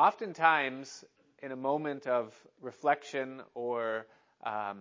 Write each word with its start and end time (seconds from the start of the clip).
oftentimes, 0.00 1.04
in 1.42 1.52
a 1.52 1.56
moment 1.56 2.06
of 2.06 2.34
reflection 2.62 3.42
or 3.54 4.06
um, 4.44 4.78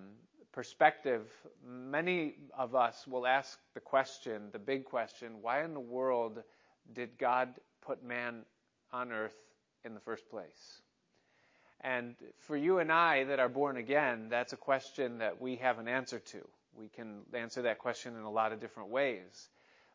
perspective, 0.53 1.29
many 1.65 2.35
of 2.57 2.73
us 2.73 3.05
will 3.05 3.27
ask 3.27 3.59
the 3.73 3.81
question, 3.81 4.43
the 4.53 4.59
big 4.59 4.85
question, 4.85 5.41
why 5.41 5.65
in 5.65 5.73
the 5.73 5.79
world 5.79 6.41
did 6.93 7.17
God 7.17 7.49
put 7.81 8.01
man 8.01 8.45
on 8.93 9.11
earth 9.11 9.35
in 9.83 9.93
the 9.93 9.99
first 9.99 10.29
place? 10.29 10.81
And 11.81 12.15
for 12.37 12.55
you 12.55 12.79
and 12.79 12.89
I 12.89 13.25
that 13.25 13.39
are 13.39 13.49
born 13.49 13.75
again, 13.75 14.27
that's 14.29 14.53
a 14.53 14.57
question 14.57 15.17
that 15.17 15.41
we 15.41 15.57
have 15.57 15.79
an 15.79 15.89
answer 15.89 16.19
to. 16.19 16.47
We 16.73 16.87
can 16.87 17.23
answer 17.33 17.63
that 17.63 17.79
question 17.79 18.15
in 18.15 18.21
a 18.21 18.31
lot 18.31 18.53
of 18.53 18.61
different 18.61 18.89
ways. 18.89 19.49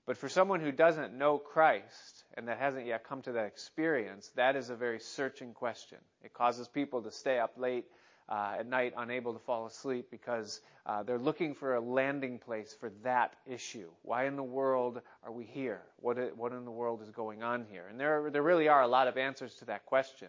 But 0.07 0.19
for 0.19 0.29
someone 0.29 0.61
who 0.61 0.71
doesn't 0.71 1.17
know 1.17 1.39
Christ 1.39 2.25
and 2.35 2.49
that 2.49 2.59
hasn't 2.59 2.87
yet 2.87 3.05
come 3.05 3.23
to 3.23 3.33
that 3.33 3.47
experience, 3.47 4.31
that 4.37 4.55
is 4.55 4.69
a 4.69 4.77
very 4.77 5.01
searching 5.01 5.55
question. 5.55 5.99
It 6.23 6.35
causes 6.35 6.69
people 6.69 7.03
to 7.03 7.11
stay 7.11 7.39
up 7.39 7.53
late 7.57 7.87
uh, 8.29 8.57
at 8.59 8.67
night 8.67 8.93
unable 8.97 9.33
to 9.33 9.39
fall 9.39 9.67
asleep 9.67 10.09
because 10.11 10.61
uh, 10.87 11.03
they're 11.03 11.19
looking 11.19 11.55
for 11.55 11.75
a 11.75 11.81
landing 11.81 12.39
place 12.39 12.75
for 12.79 12.91
that 13.03 13.35
issue. 13.47 13.89
Why 14.03 14.27
in 14.27 14.37
the 14.37 14.43
world 14.43 15.01
are 15.25 15.33
we 15.33 15.45
here? 15.45 15.83
What, 16.01 16.37
what 16.37 16.53
in 16.53 16.65
the 16.65 16.71
world 16.71 17.03
is 17.03 17.11
going 17.11 17.43
on 17.43 17.65
here? 17.71 17.87
And 17.89 17.99
there, 17.99 18.31
there 18.31 18.43
really 18.43 18.69
are 18.69 18.83
a 18.83 18.89
lot 18.89 19.09
of 19.09 19.17
answers 19.17 19.55
to 19.57 19.67
that 19.67 19.87
question. 19.87 20.29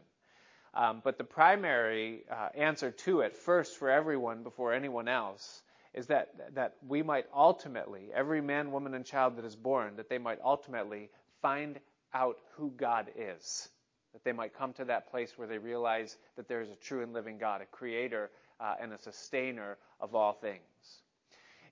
Um, 0.73 1.01
but 1.03 1.17
the 1.17 1.23
primary 1.23 2.25
uh, 2.29 2.49
answer 2.53 2.91
to 2.91 3.21
it, 3.21 3.35
first 3.35 3.77
for 3.77 3.89
everyone 3.89 4.43
before 4.43 4.73
anyone 4.73 5.07
else, 5.07 5.61
is 5.95 6.05
that, 6.07 6.53
that 6.53 6.75
we 6.87 7.01
might 7.01 7.25
ultimately, 7.33 8.11
every 8.13 8.41
man, 8.41 8.71
woman, 8.71 8.93
and 8.93 9.03
child 9.03 9.37
that 9.37 9.45
is 9.45 9.55
born, 9.55 9.95
that 9.95 10.09
they 10.09 10.19
might 10.19 10.39
ultimately 10.43 11.09
find 11.41 11.79
out 12.13 12.37
who 12.55 12.71
God 12.77 13.09
is 13.17 13.69
that 14.15 14.23
they 14.23 14.31
might 14.31 14.57
come 14.57 14.71
to 14.71 14.85
that 14.85 15.11
place 15.11 15.33
where 15.35 15.45
they 15.45 15.57
realize 15.57 16.15
that 16.37 16.47
there 16.47 16.61
is 16.61 16.69
a 16.69 16.75
true 16.75 17.03
and 17.03 17.11
living 17.11 17.37
God, 17.37 17.59
a 17.59 17.65
creator 17.65 18.31
uh, 18.61 18.75
and 18.81 18.93
a 18.93 18.97
sustainer 18.97 19.77
of 19.99 20.15
all 20.15 20.31
things. 20.31 20.61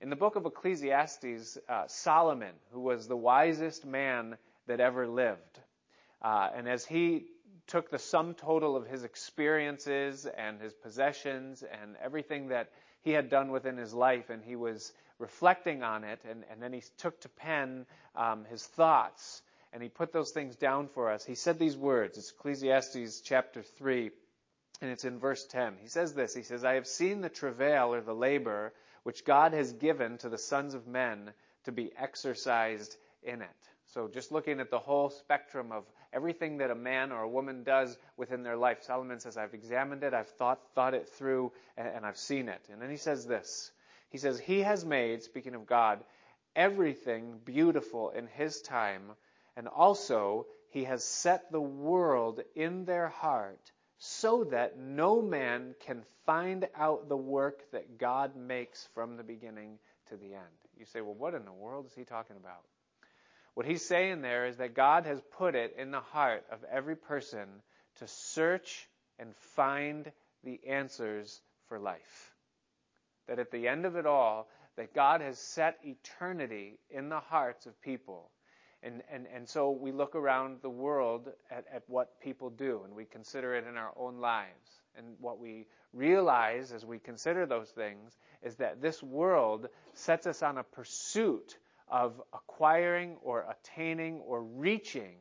In 0.02 0.10
the 0.10 0.18
book 0.18 0.36
of 0.36 0.46
Ecclesiastes, 0.46 1.58
uh, 1.70 1.84
Solomon, 1.88 2.54
who 2.74 2.82
was 2.82 3.08
the 3.08 3.16
wisest 3.16 3.86
man 3.86 4.36
that 4.68 4.82
ever 4.82 5.08
lived, 5.08 5.62
uh, 6.22 6.50
and 6.54 6.68
as 6.68 6.86
he 6.86 7.28
took 7.66 7.90
the 7.90 7.98
sum 7.98 8.34
total 8.34 8.76
of 8.76 8.88
his 8.88 9.06
experiences 9.06 10.26
and 10.26 10.60
his 10.60 10.74
possessions 10.74 11.64
and 11.64 11.96
everything 12.04 12.50
that 12.50 12.72
he 13.04 13.12
had 13.12 13.30
done 13.30 13.52
within 13.52 13.78
his 13.78 13.94
life, 13.94 14.30
and 14.30 14.44
he 14.44 14.56
was 14.56 14.92
reflecting 15.20 15.84
on 15.84 16.04
it, 16.04 16.20
and, 16.30 16.44
and 16.50 16.62
then 16.62 16.74
he 16.74 16.82
took 16.98 17.20
to 17.22 17.30
pen 17.30 17.86
um, 18.16 18.46
his 18.46 18.66
thoughts 18.66 19.42
and 19.74 19.82
he 19.82 19.90
put 19.90 20.14
those 20.14 20.32
things 20.32 20.56
down 20.56 20.88
for 20.88 21.10
us. 21.10 21.26
He 21.26 21.36
said 21.36 21.58
these 21.58 21.76
words. 21.76 22.18
It's 22.18 22.30
Ecclesiastes 22.30 23.22
chapter 23.22 23.64
3, 23.64 24.12
and 24.82 24.92
it's 24.92 25.04
in 25.04 25.18
verse 25.18 25.46
10. 25.48 25.78
He 25.82 25.88
says 25.88 26.14
this 26.14 26.36
He 26.36 26.44
says, 26.44 26.64
I 26.64 26.76
have 26.76 26.88
seen 26.88 27.22
the 27.22 27.30
travail 27.30 27.94
or 27.94 28.02
the 28.02 28.14
labor 28.14 28.72
which 29.02 29.26
God 29.26 29.54
has 29.54 29.74
given 29.74 30.18
to 30.20 30.30
the 30.30 30.38
sons 30.38 30.76
of 30.76 30.88
men 30.88 31.34
to 31.66 31.72
be 31.72 31.92
exercised 31.98 32.96
in 33.24 33.42
it. 33.42 33.50
So 33.88 34.08
just 34.08 34.32
looking 34.32 34.60
at 34.60 34.70
the 34.70 34.80
whole 34.80 35.10
spectrum 35.10 35.72
of 35.72 35.86
everything 36.14 36.58
that 36.58 36.72
a 36.72 36.76
man 36.76 37.12
or 37.12 37.22
a 37.22 37.30
woman 37.30 37.64
does 37.64 37.98
within 38.18 38.44
their 38.44 38.58
life, 38.58 38.84
Solomon 38.84 39.20
says, 39.20 39.38
I've 39.38 39.54
examined 39.54 40.04
it, 40.04 40.14
I've 40.14 40.30
thought, 40.30 40.60
thought 40.76 40.94
it 40.94 41.10
through, 41.10 41.52
and, 41.78 41.88
and 41.88 42.06
I've 42.06 42.18
seen 42.18 42.50
it. 42.50 42.62
And 42.72 42.82
then 42.82 42.90
he 42.90 42.98
says 42.98 43.26
this. 43.26 43.72
He 44.10 44.18
says, 44.18 44.40
He 44.40 44.62
has 44.62 44.86
made, 44.86 45.24
speaking 45.24 45.56
of 45.56 45.66
God, 45.66 46.04
everything 46.56 47.40
beautiful 47.44 48.12
in 48.12 48.28
His 48.28 48.62
time 48.62 49.14
and 49.56 49.68
also, 49.68 50.48
he 50.70 50.84
has 50.86 51.04
set 51.04 51.52
the 51.52 51.62
world 51.62 52.42
in 52.56 52.86
their 52.86 53.08
heart 53.08 53.72
so 54.00 54.44
that 54.46 54.78
no 54.78 55.22
man 55.22 55.76
can 55.80 56.04
find 56.26 56.68
out 56.76 57.08
the 57.08 57.18
work 57.18 57.70
that 57.72 57.98
God 57.98 58.36
makes 58.36 58.88
from 58.94 59.16
the 59.16 59.24
beginning 59.24 59.78
to 60.10 60.18
the 60.18 60.34
end. 60.34 60.58
You 60.78 60.86
say, 60.86 61.02
well, 61.02 61.14
what 61.14 61.36
in 61.36 61.46
the 61.46 61.54
world 61.54 61.86
is 61.86 61.94
he 61.94 62.04
talking 62.04 62.36
about? 62.36 62.64
What 63.56 63.66
he's 63.66 63.86
saying 63.86 64.22
there 64.22 64.48
is 64.48 64.58
that 64.58 64.74
God 64.74 65.06
has 65.06 65.22
put 65.38 65.56
it 65.56 65.76
in 65.78 65.92
the 65.92 66.00
heart 66.00 66.44
of 66.52 66.64
every 66.72 66.96
person 66.96 67.48
to 67.98 68.08
search 68.08 68.88
and 69.20 69.36
find 69.56 70.12
the 70.44 70.60
answers 70.68 71.42
for 71.68 71.80
life. 71.80 72.34
That 73.28 73.40
at 73.40 73.52
the 73.52 73.68
end 73.68 73.86
of 73.86 73.96
it 73.96 74.06
all, 74.06 74.50
that 74.76 74.94
God 74.94 75.22
has 75.22 75.38
set 75.38 75.80
eternity 75.84 76.80
in 76.90 77.10
the 77.10 77.20
hearts 77.20 77.68
of 77.68 77.80
people 77.82 78.32
and, 78.84 79.02
and, 79.10 79.28
and 79.34 79.48
so 79.48 79.72
we 79.72 79.94
look 79.94 80.14
around 80.14 80.58
the 80.62 80.70
world 80.70 81.30
at, 81.50 81.66
at 81.74 81.84
what 81.88 82.20
people 82.20 82.50
do 82.50 82.82
and 82.84 82.94
we 82.94 83.06
consider 83.06 83.56
it 83.56 83.66
in 83.66 83.78
our 83.78 83.94
own 83.96 84.20
lives. 84.20 84.82
And 84.98 85.16
what 85.20 85.40
we 85.40 85.68
realize 85.94 86.74
as 86.74 86.86
we 86.86 87.00
consider 87.00 87.46
those 87.46 87.70
things 87.70 88.18
is 88.44 88.58
that 88.58 88.82
this 88.82 89.02
world 89.02 89.68
sets 89.94 90.28
us 90.28 90.44
on 90.44 90.58
a 90.58 90.64
pursuit 90.64 91.58
of 91.94 92.20
acquiring 92.34 93.16
or 93.22 93.46
attaining 93.48 94.20
or 94.22 94.42
reaching, 94.42 95.16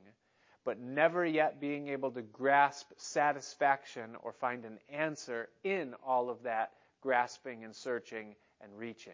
but 0.65 0.81
never 0.81 1.25
yet 1.25 1.61
being 1.61 1.89
able 1.89 2.11
to 2.11 2.23
grasp 2.23 2.91
satisfaction 2.97 4.17
or 4.23 4.33
find 4.33 4.65
an 4.65 4.79
answer 4.91 5.51
in 5.65 5.95
all 6.05 6.31
of 6.31 6.43
that 6.45 6.73
grasping 7.03 7.63
and 7.63 7.77
searching 7.77 8.35
and 8.63 8.73
reaching. 8.79 9.13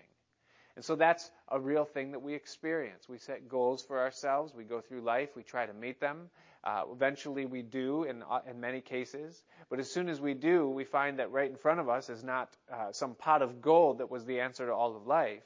And 0.76 0.84
so 0.84 0.94
that's 0.94 1.28
a 1.48 1.58
real 1.58 1.84
thing 1.84 2.12
that 2.12 2.22
we 2.22 2.34
experience. 2.34 3.08
We 3.08 3.18
set 3.18 3.48
goals 3.48 3.82
for 3.82 3.98
ourselves. 3.98 4.54
We 4.54 4.62
go 4.62 4.80
through 4.80 5.00
life. 5.00 5.30
We 5.34 5.42
try 5.42 5.66
to 5.66 5.72
meet 5.72 5.98
them. 6.00 6.30
Uh, 6.62 6.84
eventually, 6.92 7.46
we 7.46 7.62
do 7.62 8.04
in, 8.04 8.22
uh, 8.22 8.40
in 8.48 8.60
many 8.60 8.80
cases. 8.80 9.42
But 9.68 9.80
as 9.80 9.90
soon 9.90 10.08
as 10.08 10.20
we 10.20 10.34
do, 10.34 10.68
we 10.68 10.84
find 10.84 11.18
that 11.18 11.32
right 11.32 11.50
in 11.50 11.56
front 11.56 11.80
of 11.80 11.88
us 11.88 12.08
is 12.08 12.22
not 12.22 12.56
uh, 12.72 12.92
some 12.92 13.16
pot 13.16 13.42
of 13.42 13.60
gold 13.60 13.98
that 13.98 14.10
was 14.10 14.24
the 14.26 14.38
answer 14.38 14.66
to 14.66 14.72
all 14.72 14.94
of 14.94 15.08
life, 15.08 15.42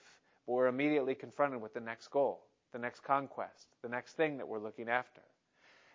but 0.47 0.53
we're 0.53 0.67
immediately 0.67 1.15
confronted 1.15 1.61
with 1.61 1.75
the 1.75 1.81
next 1.81 2.09
goal, 2.09 2.43
the 2.73 2.79
next 2.79 3.01
conquest, 3.01 3.69
the 3.83 3.89
next 3.89 4.17
thing 4.17 4.39
that 4.39 4.49
we're 4.49 4.59
looking 4.59 4.89
after. 4.89 5.23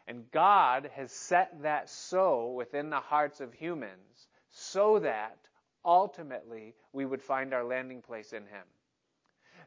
And 0.08 0.30
God 0.32 0.90
has 0.96 1.12
set 1.12 1.62
that 1.64 1.90
so 1.90 2.52
within 2.52 2.90
the 2.90 3.00
hearts 3.00 3.42
of 3.42 3.54
humans 3.54 4.28
so 4.50 5.00
that 5.00 5.38
ultimately 5.84 6.76
we 6.94 7.06
would 7.06 7.22
find 7.22 7.54
our 7.54 7.64
landing 7.64 8.02
place 8.02 8.32
in 8.32 8.44
Him 8.44 8.64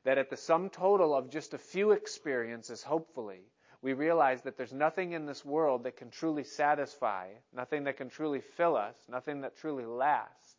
that 0.04 0.18
at 0.18 0.30
the 0.30 0.36
sum 0.36 0.70
total 0.70 1.14
of 1.14 1.30
just 1.30 1.54
a 1.54 1.58
few 1.58 1.90
experiences, 1.90 2.82
hopefully, 2.82 3.42
we 3.82 3.92
realize 3.92 4.42
that 4.42 4.56
there's 4.56 4.72
nothing 4.72 5.12
in 5.12 5.26
this 5.26 5.44
world 5.44 5.84
that 5.84 5.96
can 5.96 6.10
truly 6.10 6.44
satisfy, 6.44 7.28
nothing 7.54 7.84
that 7.84 7.96
can 7.96 8.10
truly 8.10 8.40
fill 8.40 8.76
us, 8.76 8.96
nothing 9.08 9.42
that 9.42 9.56
truly 9.56 9.84
lasts, 9.84 10.56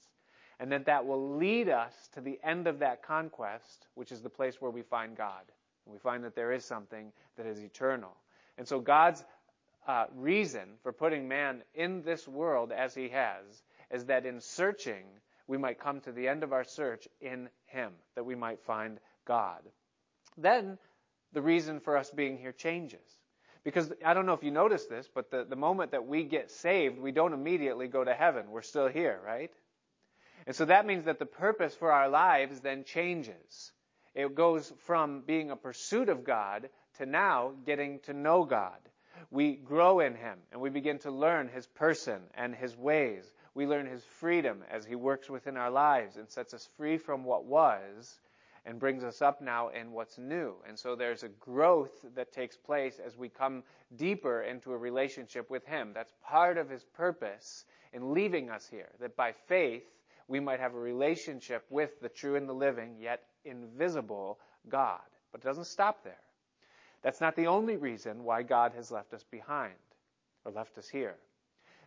and 0.61 0.71
that 0.71 0.85
that 0.85 1.07
will 1.07 1.37
lead 1.37 1.69
us 1.69 1.93
to 2.13 2.21
the 2.21 2.39
end 2.43 2.67
of 2.67 2.79
that 2.79 3.01
conquest, 3.01 3.87
which 3.95 4.11
is 4.11 4.21
the 4.21 4.29
place 4.29 4.61
where 4.61 4.69
we 4.69 4.83
find 4.83 5.17
God. 5.17 5.41
We 5.87 5.97
find 5.97 6.23
that 6.23 6.35
there 6.35 6.51
is 6.51 6.63
something 6.63 7.11
that 7.35 7.47
is 7.47 7.59
eternal. 7.59 8.15
And 8.59 8.67
so 8.67 8.79
God's 8.79 9.23
uh, 9.87 10.05
reason 10.15 10.75
for 10.83 10.93
putting 10.93 11.27
man 11.27 11.63
in 11.73 12.03
this 12.03 12.27
world 12.27 12.71
as 12.71 12.93
he 12.93 13.09
has 13.09 13.63
is 13.89 14.05
that 14.05 14.27
in 14.27 14.39
searching, 14.39 15.05
we 15.47 15.57
might 15.57 15.79
come 15.79 15.99
to 16.01 16.11
the 16.11 16.27
end 16.27 16.43
of 16.43 16.53
our 16.53 16.63
search 16.63 17.07
in 17.19 17.49
him, 17.65 17.93
that 18.13 18.23
we 18.23 18.35
might 18.35 18.61
find 18.61 18.99
God. 19.25 19.61
Then 20.37 20.77
the 21.33 21.41
reason 21.41 21.79
for 21.79 21.97
us 21.97 22.11
being 22.11 22.37
here 22.37 22.51
changes. 22.51 23.17
Because 23.63 23.91
I 24.05 24.13
don't 24.13 24.27
know 24.27 24.33
if 24.33 24.43
you 24.43 24.51
noticed 24.51 24.89
this, 24.89 25.09
but 25.13 25.31
the, 25.31 25.43
the 25.43 25.55
moment 25.55 25.91
that 25.91 26.05
we 26.05 26.23
get 26.23 26.51
saved, 26.51 26.99
we 26.99 27.11
don't 27.11 27.33
immediately 27.33 27.87
go 27.87 28.03
to 28.03 28.13
heaven. 28.13 28.51
We're 28.51 28.61
still 28.61 28.87
here, 28.87 29.19
right? 29.25 29.51
And 30.47 30.55
so 30.55 30.65
that 30.65 30.85
means 30.85 31.05
that 31.05 31.19
the 31.19 31.25
purpose 31.25 31.75
for 31.75 31.91
our 31.91 32.09
lives 32.09 32.59
then 32.61 32.83
changes. 32.83 33.71
It 34.13 34.35
goes 34.35 34.73
from 34.85 35.21
being 35.21 35.51
a 35.51 35.55
pursuit 35.55 36.09
of 36.09 36.23
God 36.23 36.69
to 36.97 37.05
now 37.05 37.53
getting 37.65 37.99
to 38.01 38.13
know 38.13 38.43
God. 38.43 38.77
We 39.29 39.55
grow 39.55 39.99
in 39.99 40.15
Him 40.15 40.39
and 40.51 40.59
we 40.59 40.69
begin 40.69 40.99
to 40.99 41.11
learn 41.11 41.47
His 41.47 41.67
person 41.67 42.21
and 42.33 42.53
His 42.53 42.75
ways. 42.75 43.31
We 43.53 43.67
learn 43.67 43.85
His 43.85 44.03
freedom 44.19 44.63
as 44.69 44.85
He 44.85 44.95
works 44.95 45.29
within 45.29 45.57
our 45.57 45.71
lives 45.71 46.17
and 46.17 46.29
sets 46.29 46.53
us 46.53 46.67
free 46.77 46.97
from 46.97 47.23
what 47.23 47.45
was 47.45 48.19
and 48.65 48.79
brings 48.79 49.03
us 49.03 49.21
up 49.21 49.41
now 49.41 49.69
in 49.69 49.91
what's 49.91 50.17
new. 50.17 50.55
And 50.67 50.77
so 50.77 50.95
there's 50.95 51.23
a 51.23 51.29
growth 51.29 51.91
that 52.15 52.31
takes 52.33 52.57
place 52.57 52.99
as 53.03 53.17
we 53.17 53.29
come 53.29 53.63
deeper 53.95 54.41
into 54.41 54.73
a 54.73 54.77
relationship 54.77 55.49
with 55.49 55.65
Him. 55.65 55.91
That's 55.93 56.13
part 56.23 56.57
of 56.57 56.69
His 56.69 56.83
purpose 56.83 57.65
in 57.93 58.13
leaving 58.13 58.49
us 58.49 58.67
here, 58.69 58.89
that 58.99 59.15
by 59.15 59.33
faith 59.47 59.83
we 60.31 60.39
might 60.39 60.61
have 60.61 60.73
a 60.73 60.79
relationship 60.79 61.65
with 61.69 61.99
the 61.99 62.07
true 62.07 62.37
and 62.37 62.47
the 62.47 62.53
living, 62.53 62.95
yet 62.97 63.21
invisible 63.43 64.39
God. 64.69 65.01
But 65.31 65.41
it 65.41 65.43
doesn't 65.43 65.65
stop 65.65 66.05
there. 66.05 66.13
That's 67.03 67.19
not 67.19 67.35
the 67.35 67.47
only 67.47 67.75
reason 67.75 68.23
why 68.23 68.43
God 68.43 68.71
has 68.75 68.91
left 68.91 69.13
us 69.13 69.25
behind 69.29 69.73
or 70.45 70.53
left 70.53 70.77
us 70.77 70.87
here. 70.87 71.15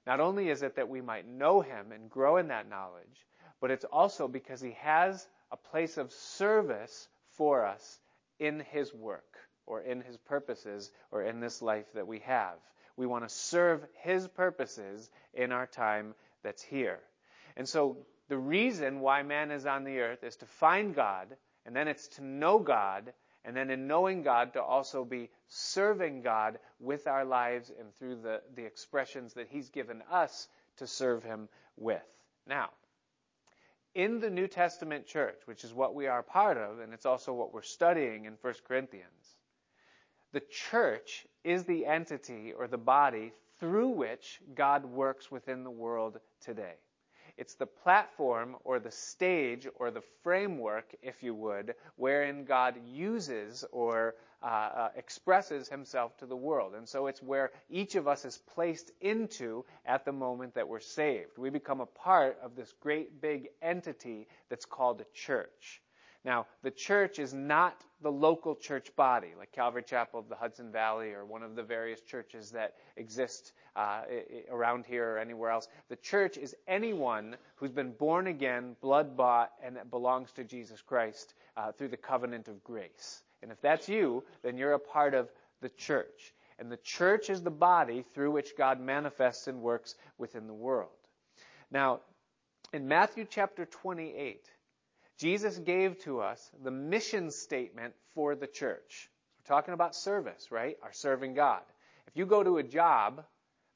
Not 0.06 0.20
only 0.20 0.50
is 0.50 0.62
it 0.62 0.76
that 0.76 0.90
we 0.90 1.00
might 1.00 1.26
know 1.26 1.62
Him 1.62 1.90
and 1.90 2.10
grow 2.10 2.36
in 2.36 2.48
that 2.48 2.68
knowledge, 2.68 3.26
but 3.62 3.70
it's 3.70 3.86
also 3.86 4.28
because 4.28 4.60
He 4.60 4.72
has 4.72 5.26
a 5.50 5.56
place 5.56 5.96
of 5.96 6.12
service 6.12 7.08
for 7.38 7.64
us 7.64 7.98
in 8.38 8.60
His 8.60 8.92
work 8.92 9.38
or 9.66 9.80
in 9.80 10.02
His 10.02 10.18
purposes 10.18 10.90
or 11.10 11.22
in 11.22 11.40
this 11.40 11.62
life 11.62 11.86
that 11.94 12.06
we 12.06 12.18
have. 12.20 12.56
We 12.98 13.06
want 13.06 13.26
to 13.26 13.34
serve 13.34 13.86
His 14.02 14.28
purposes 14.28 15.08
in 15.32 15.50
our 15.50 15.66
time 15.66 16.14
that's 16.42 16.62
here. 16.62 17.00
And 17.56 17.66
so 17.66 17.96
the 18.28 18.38
reason 18.38 19.00
why 19.00 19.22
man 19.22 19.50
is 19.50 19.66
on 19.66 19.84
the 19.84 20.00
earth 20.00 20.24
is 20.24 20.36
to 20.36 20.46
find 20.46 20.94
God, 20.94 21.36
and 21.66 21.74
then 21.74 21.88
it's 21.88 22.08
to 22.08 22.24
know 22.24 22.58
God, 22.58 23.12
and 23.44 23.54
then 23.54 23.70
in 23.70 23.86
knowing 23.86 24.22
God 24.22 24.54
to 24.54 24.62
also 24.62 25.04
be 25.04 25.30
serving 25.48 26.22
God 26.22 26.58
with 26.80 27.06
our 27.06 27.24
lives 27.24 27.70
and 27.78 27.94
through 27.94 28.16
the, 28.16 28.40
the 28.54 28.64
expressions 28.64 29.34
that 29.34 29.48
He's 29.48 29.68
given 29.68 30.02
us 30.10 30.48
to 30.78 30.86
serve 30.86 31.22
Him 31.22 31.48
with. 31.76 32.02
Now, 32.46 32.70
in 33.94 34.20
the 34.20 34.30
New 34.30 34.48
Testament 34.48 35.06
church, 35.06 35.40
which 35.44 35.62
is 35.62 35.72
what 35.72 35.94
we 35.94 36.06
are 36.06 36.22
part 36.22 36.56
of, 36.56 36.80
and 36.80 36.92
it's 36.92 37.06
also 37.06 37.32
what 37.32 37.52
we're 37.52 37.62
studying 37.62 38.24
in 38.24 38.38
1 38.40 38.54
Corinthians, 38.66 39.36
the 40.32 40.40
church 40.40 41.26
is 41.44 41.64
the 41.64 41.86
entity 41.86 42.52
or 42.52 42.66
the 42.66 42.78
body 42.78 43.32
through 43.60 43.88
which 43.88 44.40
God 44.54 44.84
works 44.84 45.30
within 45.30 45.62
the 45.62 45.70
world 45.70 46.18
today. 46.40 46.74
It's 47.36 47.54
the 47.54 47.66
platform 47.66 48.56
or 48.64 48.78
the 48.78 48.90
stage 48.90 49.66
or 49.76 49.90
the 49.90 50.02
framework, 50.22 50.94
if 51.02 51.22
you 51.22 51.34
would, 51.34 51.74
wherein 51.96 52.44
God 52.44 52.76
uses 52.86 53.64
or 53.72 54.14
uh, 54.42 54.46
uh, 54.46 54.88
expresses 54.94 55.68
himself 55.68 56.16
to 56.18 56.26
the 56.26 56.36
world. 56.36 56.74
And 56.74 56.88
so 56.88 57.06
it's 57.06 57.22
where 57.22 57.50
each 57.70 57.94
of 57.94 58.06
us 58.06 58.24
is 58.24 58.38
placed 58.38 58.92
into 59.00 59.64
at 59.86 60.04
the 60.04 60.12
moment 60.12 60.54
that 60.54 60.68
we're 60.68 60.80
saved. 60.80 61.38
We 61.38 61.50
become 61.50 61.80
a 61.80 61.86
part 61.86 62.38
of 62.42 62.54
this 62.54 62.72
great 62.80 63.20
big 63.20 63.48
entity 63.62 64.28
that's 64.48 64.66
called 64.66 65.00
a 65.00 65.06
church. 65.14 65.80
Now, 66.24 66.46
the 66.62 66.70
church 66.70 67.18
is 67.18 67.34
not 67.34 67.84
the 68.00 68.10
local 68.10 68.54
church 68.54 68.94
body, 68.96 69.34
like 69.38 69.52
Calvary 69.52 69.82
Chapel 69.82 70.20
of 70.20 70.28
the 70.28 70.34
Hudson 70.34 70.72
Valley 70.72 71.12
or 71.12 71.26
one 71.26 71.42
of 71.42 71.54
the 71.54 71.62
various 71.62 72.00
churches 72.00 72.50
that 72.52 72.74
exist 72.96 73.52
uh, 73.76 74.02
around 74.50 74.86
here 74.86 75.14
or 75.14 75.18
anywhere 75.18 75.50
else. 75.50 75.68
The 75.88 75.96
church 75.96 76.38
is 76.38 76.54
anyone 76.66 77.36
who's 77.56 77.72
been 77.72 77.92
born 77.92 78.26
again, 78.26 78.74
blood 78.80 79.16
bought, 79.16 79.52
and 79.62 79.76
that 79.76 79.90
belongs 79.90 80.32
to 80.32 80.44
Jesus 80.44 80.80
Christ 80.80 81.34
uh, 81.56 81.72
through 81.72 81.88
the 81.88 81.96
covenant 81.96 82.48
of 82.48 82.64
grace. 82.64 83.22
And 83.42 83.52
if 83.52 83.60
that's 83.60 83.88
you, 83.88 84.24
then 84.42 84.56
you're 84.56 84.72
a 84.72 84.78
part 84.78 85.12
of 85.12 85.30
the 85.60 85.68
church. 85.68 86.32
And 86.58 86.70
the 86.70 86.78
church 86.78 87.28
is 87.28 87.42
the 87.42 87.50
body 87.50 88.02
through 88.14 88.30
which 88.30 88.56
God 88.56 88.80
manifests 88.80 89.46
and 89.48 89.60
works 89.60 89.96
within 90.16 90.46
the 90.46 90.54
world. 90.54 90.90
Now, 91.70 92.00
in 92.72 92.88
Matthew 92.88 93.26
chapter 93.28 93.66
28, 93.66 94.48
Jesus 95.18 95.58
gave 95.58 95.98
to 96.04 96.20
us 96.20 96.50
the 96.62 96.70
mission 96.70 97.30
statement 97.30 97.94
for 98.14 98.34
the 98.34 98.46
church. 98.46 99.08
We're 99.38 99.54
talking 99.54 99.74
about 99.74 99.94
service, 99.94 100.50
right? 100.50 100.76
Our 100.82 100.92
serving 100.92 101.34
God. 101.34 101.62
If 102.08 102.16
you 102.16 102.26
go 102.26 102.42
to 102.42 102.58
a 102.58 102.62
job, 102.62 103.24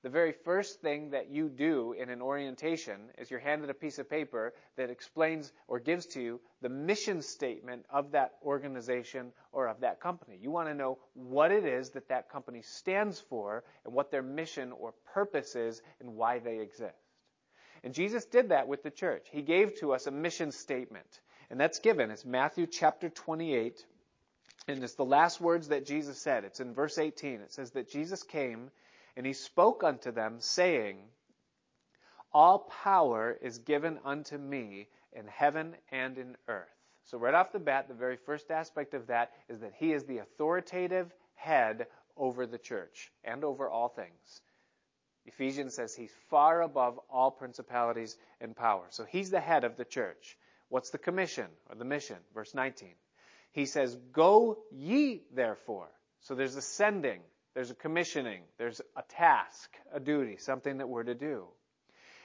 the 0.03 0.09
very 0.09 0.33
first 0.33 0.81
thing 0.81 1.11
that 1.11 1.31
you 1.31 1.49
do 1.49 1.93
in 1.93 2.09
an 2.09 2.23
orientation 2.23 3.11
is 3.19 3.31
you're 3.31 3.41
handed 3.41 3.69
a 3.69 3.75
piece 3.75 3.99
of 3.99 4.09
paper 4.09 4.55
that 4.77 4.91
explains 4.91 5.53
or 5.67 5.81
gives 5.81 6.07
to 6.07 6.21
you 6.21 6.41
the 6.63 6.69
mission 6.69 7.21
statement 7.21 7.85
of 7.91 8.13
that 8.13 8.35
organization 8.45 9.33
or 9.53 9.67
of 9.67 9.81
that 9.81 10.01
company. 10.01 10.39
You 10.41 10.51
want 10.51 10.69
to 10.69 10.75
know 10.75 10.99
what 11.15 11.51
it 11.51 11.65
is 11.65 11.91
that 11.91 12.09
that 12.09 12.31
company 12.31 12.63
stands 12.63 13.21
for 13.21 13.65
and 13.85 13.93
what 13.93 14.11
their 14.11 14.23
mission 14.23 14.73
or 14.73 14.95
purpose 15.15 15.57
is 15.57 15.83
and 16.01 16.15
why 16.15 16.39
they 16.39 16.61
exist. 16.61 16.95
And 17.83 17.95
Jesus 17.95 18.25
did 18.25 18.51
that 18.51 18.69
with 18.69 18.83
the 18.83 18.91
church. 18.91 19.27
He 19.31 19.43
gave 19.43 19.79
to 19.81 19.93
us 19.93 20.07
a 20.07 20.11
mission 20.11 20.53
statement. 20.53 21.21
And 21.51 21.59
that's 21.59 21.79
given. 21.79 22.11
It's 22.11 22.25
Matthew 22.25 22.67
chapter 22.67 23.09
28. 23.09 23.85
And 24.67 24.85
it's 24.85 24.95
the 24.95 25.05
last 25.05 25.41
words 25.41 25.69
that 25.69 25.87
Jesus 25.87 26.19
said. 26.19 26.45
It's 26.45 26.61
in 26.61 26.75
verse 26.75 26.99
18. 26.99 27.41
It 27.41 27.53
says 27.53 27.71
that 27.73 27.91
Jesus 27.91 28.23
came 28.23 28.71
and 29.17 29.25
he 29.25 29.33
spoke 29.33 29.83
unto 29.83 30.13
them, 30.13 30.37
saying, 30.41 30.99
All 32.33 32.71
power 32.83 33.37
is 33.41 33.59
given 33.59 33.99
unto 34.05 34.37
me 34.37 34.89
in 35.13 35.27
heaven 35.27 35.75
and 35.91 36.19
in 36.19 36.37
earth. 36.47 36.69
So, 37.05 37.17
right 37.17 37.35
off 37.35 37.53
the 37.53 37.59
bat, 37.59 37.89
the 37.89 37.95
very 37.95 38.17
first 38.17 38.51
aspect 38.51 38.93
of 38.93 39.07
that 39.07 39.33
is 39.49 39.61
that 39.61 39.73
he 39.75 39.93
is 39.93 40.05
the 40.05 40.19
authoritative 40.19 41.11
head 41.35 41.87
over 42.19 42.47
the 42.47 42.59
church 42.59 43.11
and 43.25 43.45
over 43.45 43.69
all 43.69 43.89
things. 43.89 44.43
Ephesians 45.25 45.75
says 45.75 45.95
he's 45.95 46.13
far 46.29 46.63
above 46.63 47.01
all 47.11 47.31
principalities 47.31 48.19
and 48.41 48.55
power. 48.55 48.85
So 48.91 49.05
he's 49.05 49.31
the 49.31 49.41
head 49.41 49.65
of 49.65 49.77
the 49.77 49.85
church. 49.85 50.37
What's 50.69 50.91
the 50.91 50.99
commission 50.99 51.47
or 51.69 51.77
the 51.77 51.85
mission? 51.85 52.17
Verse 52.35 52.55
19. 52.55 52.91
He 53.53 53.67
says, 53.67 53.97
Go 54.13 54.59
ye 54.71 55.23
therefore. 55.33 55.89
So 56.21 56.35
there's 56.35 56.57
a 56.57 56.63
sending, 56.63 57.21
there's 57.55 57.71
a 57.71 57.75
commissioning, 57.75 58.43
there's 58.59 58.81
a 58.97 59.03
task, 59.03 59.71
a 59.93 60.01
duty, 60.01 60.37
something 60.37 60.79
that 60.79 60.89
we're 60.89 61.05
to 61.05 61.15
do. 61.15 61.47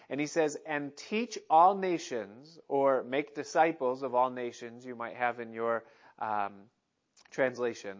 And 0.09 0.19
he 0.19 0.27
says, 0.27 0.57
And 0.65 0.95
teach 0.95 1.37
all 1.49 1.75
nations, 1.75 2.59
or 2.67 3.03
make 3.03 3.35
disciples 3.35 4.03
of 4.03 4.13
all 4.13 4.29
nations, 4.29 4.85
you 4.85 4.95
might 4.95 5.15
have 5.15 5.39
in 5.39 5.53
your 5.53 5.83
um, 6.19 6.53
translation, 7.31 7.97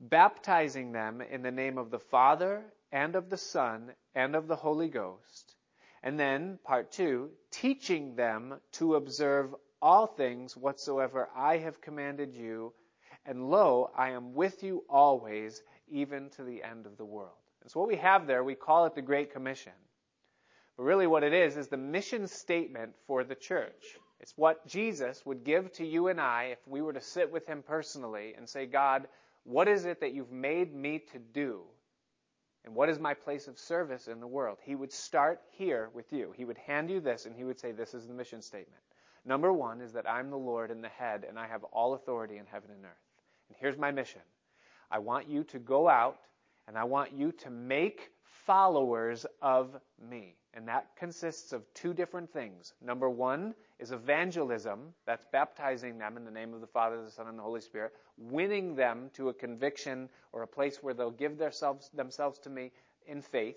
baptizing 0.00 0.92
them 0.92 1.20
in 1.20 1.42
the 1.42 1.50
name 1.50 1.78
of 1.78 1.90
the 1.90 1.98
Father 1.98 2.62
and 2.92 3.16
of 3.16 3.30
the 3.30 3.36
Son 3.36 3.92
and 4.14 4.36
of 4.36 4.46
the 4.46 4.56
Holy 4.56 4.88
Ghost. 4.88 5.54
And 6.02 6.18
then, 6.18 6.58
part 6.62 6.92
two, 6.92 7.30
teaching 7.50 8.14
them 8.14 8.60
to 8.72 8.94
observe 8.94 9.54
all 9.80 10.06
things 10.06 10.56
whatsoever 10.56 11.28
I 11.36 11.58
have 11.58 11.80
commanded 11.80 12.34
you, 12.34 12.72
and 13.24 13.50
lo, 13.50 13.90
I 13.96 14.10
am 14.10 14.34
with 14.34 14.62
you 14.62 14.84
always, 14.88 15.62
even 15.88 16.30
to 16.30 16.42
the 16.42 16.62
end 16.62 16.86
of 16.86 16.96
the 16.96 17.04
world. 17.04 17.36
And 17.62 17.70
so 17.70 17.80
what 17.80 17.88
we 17.88 17.96
have 17.96 18.26
there, 18.26 18.42
we 18.42 18.54
call 18.54 18.86
it 18.86 18.94
the 18.94 19.02
Great 19.02 19.32
Commission. 19.32 19.72
But 20.76 20.84
really 20.84 21.06
what 21.06 21.24
it 21.24 21.32
is, 21.32 21.56
is 21.56 21.68
the 21.68 21.76
mission 21.76 22.26
statement 22.26 22.94
for 23.06 23.24
the 23.24 23.34
church. 23.34 23.96
It's 24.20 24.36
what 24.36 24.66
Jesus 24.66 25.24
would 25.26 25.44
give 25.44 25.72
to 25.74 25.86
you 25.86 26.08
and 26.08 26.20
I 26.20 26.44
if 26.52 26.58
we 26.66 26.82
were 26.82 26.92
to 26.92 27.00
sit 27.00 27.30
with 27.30 27.46
him 27.46 27.62
personally 27.62 28.34
and 28.36 28.48
say, 28.48 28.66
God, 28.66 29.08
what 29.44 29.68
is 29.68 29.84
it 29.84 30.00
that 30.00 30.12
you've 30.12 30.32
made 30.32 30.74
me 30.74 31.00
to 31.12 31.18
do? 31.18 31.62
And 32.64 32.74
what 32.74 32.88
is 32.88 32.98
my 32.98 33.14
place 33.14 33.48
of 33.48 33.58
service 33.58 34.08
in 34.08 34.20
the 34.20 34.26
world? 34.26 34.58
He 34.62 34.74
would 34.74 34.92
start 34.92 35.40
here 35.52 35.90
with 35.94 36.12
you. 36.12 36.34
He 36.36 36.44
would 36.44 36.58
hand 36.58 36.90
you 36.90 37.00
this 37.00 37.26
and 37.26 37.34
he 37.34 37.44
would 37.44 37.58
say, 37.58 37.72
This 37.72 37.94
is 37.94 38.06
the 38.06 38.12
mission 38.12 38.42
statement. 38.42 38.82
Number 39.28 39.52
one 39.52 39.82
is 39.82 39.92
that 39.92 40.08
I'm 40.08 40.30
the 40.30 40.38
Lord 40.38 40.70
and 40.70 40.82
the 40.82 40.88
head, 40.88 41.26
and 41.28 41.38
I 41.38 41.46
have 41.46 41.62
all 41.64 41.92
authority 41.92 42.38
in 42.38 42.46
heaven 42.46 42.70
and 42.70 42.82
earth. 42.82 42.90
And 43.48 43.58
here's 43.60 43.76
my 43.76 43.90
mission 43.90 44.22
I 44.90 45.00
want 45.00 45.28
you 45.28 45.44
to 45.44 45.58
go 45.58 45.86
out, 45.86 46.20
and 46.66 46.78
I 46.78 46.84
want 46.84 47.12
you 47.12 47.32
to 47.32 47.50
make 47.50 48.10
followers 48.46 49.26
of 49.42 49.76
me. 50.10 50.34
And 50.54 50.66
that 50.68 50.96
consists 50.96 51.52
of 51.52 51.62
two 51.74 51.92
different 51.92 52.32
things. 52.32 52.72
Number 52.80 53.10
one 53.10 53.54
is 53.78 53.92
evangelism. 53.92 54.94
That's 55.04 55.26
baptizing 55.30 55.98
them 55.98 56.16
in 56.16 56.24
the 56.24 56.30
name 56.30 56.54
of 56.54 56.62
the 56.62 56.66
Father, 56.66 57.04
the 57.04 57.10
Son, 57.10 57.28
and 57.28 57.38
the 57.38 57.42
Holy 57.42 57.60
Spirit, 57.60 57.92
winning 58.16 58.74
them 58.74 59.10
to 59.12 59.28
a 59.28 59.34
conviction 59.34 60.08
or 60.32 60.40
a 60.40 60.48
place 60.48 60.82
where 60.82 60.94
they'll 60.94 61.10
give 61.10 61.36
themselves, 61.36 61.90
themselves 61.92 62.38
to 62.40 62.50
me 62.50 62.72
in 63.06 63.20
faith. 63.20 63.56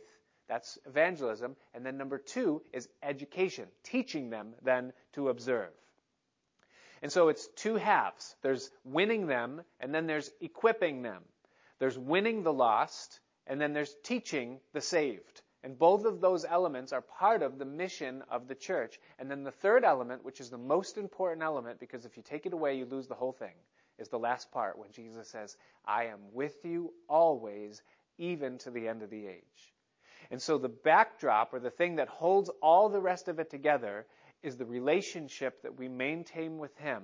That's 0.51 0.77
evangelism. 0.85 1.55
And 1.73 1.85
then 1.85 1.97
number 1.97 2.17
two 2.17 2.61
is 2.73 2.89
education, 3.01 3.67
teaching 3.83 4.29
them 4.29 4.53
then 4.61 4.91
to 5.13 5.29
observe. 5.29 5.71
And 7.01 7.09
so 7.09 7.29
it's 7.29 7.47
two 7.55 7.77
halves. 7.77 8.35
There's 8.41 8.69
winning 8.83 9.27
them, 9.27 9.61
and 9.79 9.95
then 9.95 10.07
there's 10.07 10.29
equipping 10.41 11.03
them. 11.03 11.23
There's 11.79 11.97
winning 11.97 12.43
the 12.43 12.51
lost, 12.51 13.21
and 13.47 13.61
then 13.61 13.71
there's 13.71 13.95
teaching 14.03 14.59
the 14.73 14.81
saved. 14.81 15.41
And 15.63 15.79
both 15.79 16.03
of 16.03 16.19
those 16.19 16.43
elements 16.43 16.91
are 16.91 17.01
part 17.01 17.43
of 17.43 17.57
the 17.57 17.65
mission 17.65 18.21
of 18.29 18.49
the 18.49 18.55
church. 18.55 18.99
And 19.19 19.31
then 19.31 19.45
the 19.45 19.51
third 19.51 19.85
element, 19.85 20.25
which 20.25 20.41
is 20.41 20.49
the 20.49 20.57
most 20.57 20.97
important 20.97 21.43
element, 21.43 21.79
because 21.79 22.03
if 22.03 22.17
you 22.17 22.23
take 22.23 22.45
it 22.45 22.51
away, 22.51 22.77
you 22.77 22.85
lose 22.85 23.07
the 23.07 23.15
whole 23.15 23.31
thing, 23.31 23.55
is 23.99 24.09
the 24.09 24.19
last 24.19 24.51
part 24.51 24.77
when 24.77 24.91
Jesus 24.91 25.29
says, 25.29 25.55
I 25.85 26.07
am 26.07 26.19
with 26.33 26.65
you 26.65 26.93
always, 27.07 27.81
even 28.17 28.57
to 28.59 28.69
the 28.69 28.89
end 28.89 29.01
of 29.01 29.09
the 29.09 29.27
age. 29.27 29.70
And 30.31 30.41
so 30.41 30.57
the 30.57 30.69
backdrop, 30.69 31.53
or 31.53 31.59
the 31.59 31.69
thing 31.69 31.97
that 31.97 32.07
holds 32.07 32.49
all 32.61 32.87
the 32.87 33.01
rest 33.01 33.27
of 33.27 33.39
it 33.39 33.49
together, 33.49 34.07
is 34.41 34.55
the 34.55 34.65
relationship 34.65 35.61
that 35.61 35.77
we 35.77 35.89
maintain 35.89 36.57
with 36.57 36.75
Him, 36.77 37.03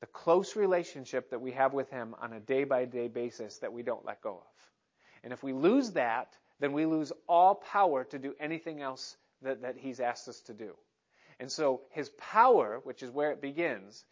the 0.00 0.06
close 0.06 0.54
relationship 0.54 1.30
that 1.30 1.40
we 1.40 1.50
have 1.52 1.74
with 1.74 1.90
Him 1.90 2.14
on 2.22 2.32
a 2.32 2.40
day 2.40 2.62
by 2.62 2.84
day 2.84 3.08
basis 3.08 3.58
that 3.58 3.72
we 3.72 3.82
don't 3.82 4.06
let 4.06 4.22
go 4.22 4.34
of. 4.34 4.70
And 5.24 5.32
if 5.32 5.42
we 5.42 5.52
lose 5.52 5.90
that, 5.92 6.38
then 6.60 6.72
we 6.72 6.86
lose 6.86 7.12
all 7.28 7.56
power 7.56 8.04
to 8.04 8.18
do 8.20 8.34
anything 8.38 8.80
else 8.80 9.16
that, 9.42 9.62
that 9.62 9.76
He's 9.76 9.98
asked 9.98 10.28
us 10.28 10.40
to 10.42 10.54
do. 10.54 10.76
And 11.40 11.50
so 11.50 11.82
His 11.90 12.08
power, 12.10 12.80
which 12.84 13.02
is 13.02 13.10
where 13.10 13.32
it 13.32 13.42
begins, 13.42 14.04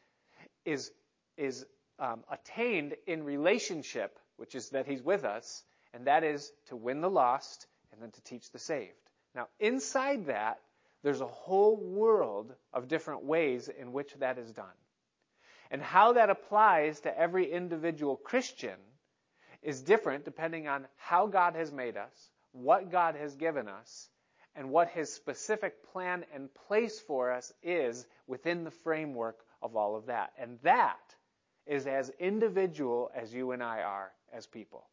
is, 0.65 0.91
is 1.37 1.65
um, 2.01 2.25
attained 2.29 2.97
in 3.07 3.23
relationship, 3.23 4.19
which 4.37 4.57
is 4.57 4.71
that 4.71 4.87
He's 4.87 5.03
with 5.03 5.25
us, 5.25 5.63
and 5.95 6.09
that 6.09 6.25
is 6.25 6.51
to 6.67 6.77
win 6.77 7.01
the 7.01 7.09
lost 7.09 7.69
and 7.97 8.03
then 8.03 8.11
to 8.13 8.23
teach 8.23 8.51
the 8.51 8.59
saved. 8.59 8.93
Now, 9.35 9.49
inside 9.59 10.27
that, 10.27 10.61
there's 11.03 11.21
a 11.21 11.27
whole 11.27 11.77
world 11.77 12.55
of 12.73 12.89
different 12.89 13.25
ways 13.25 13.69
in 13.69 13.93
which 13.93 14.13
that 14.19 14.39
is 14.39 14.53
done. 14.53 14.67
And 15.71 15.83
how 15.83 16.13
that 16.13 16.31
applies 16.31 17.01
to 17.01 17.19
every 17.19 17.51
individual 17.51 18.17
Christian 18.17 18.77
is 19.63 19.81
different 19.83 20.25
depending 20.25 20.69
on 20.69 20.87
how 20.97 21.27
God 21.27 21.57
has 21.57 21.73
made 21.73 21.97
us, 21.97 22.31
what 22.53 22.91
God 22.91 23.17
has 23.17 23.35
given 23.35 23.67
us 23.67 24.09
and 24.55 24.71
what 24.71 24.89
his 24.89 25.13
specific 25.13 25.85
plan 25.93 26.25
and 26.35 26.49
place 26.69 27.01
for 27.01 27.33
us 27.33 27.53
is 27.63 28.07
within 28.27 28.65
the 28.65 28.71
framework 28.71 29.39
of 29.63 29.77
all 29.77 29.97
of 29.97 30.07
that. 30.07 30.33
And 30.39 30.59
that 30.63 31.15
is 31.67 31.87
as 31.87 32.11
individual 32.21 33.11
as 33.15 33.35
you 33.35 33.53
and 33.53 33.63
I 33.63 33.83
are 33.83 34.13
as 34.33 34.47
people. 34.47 34.87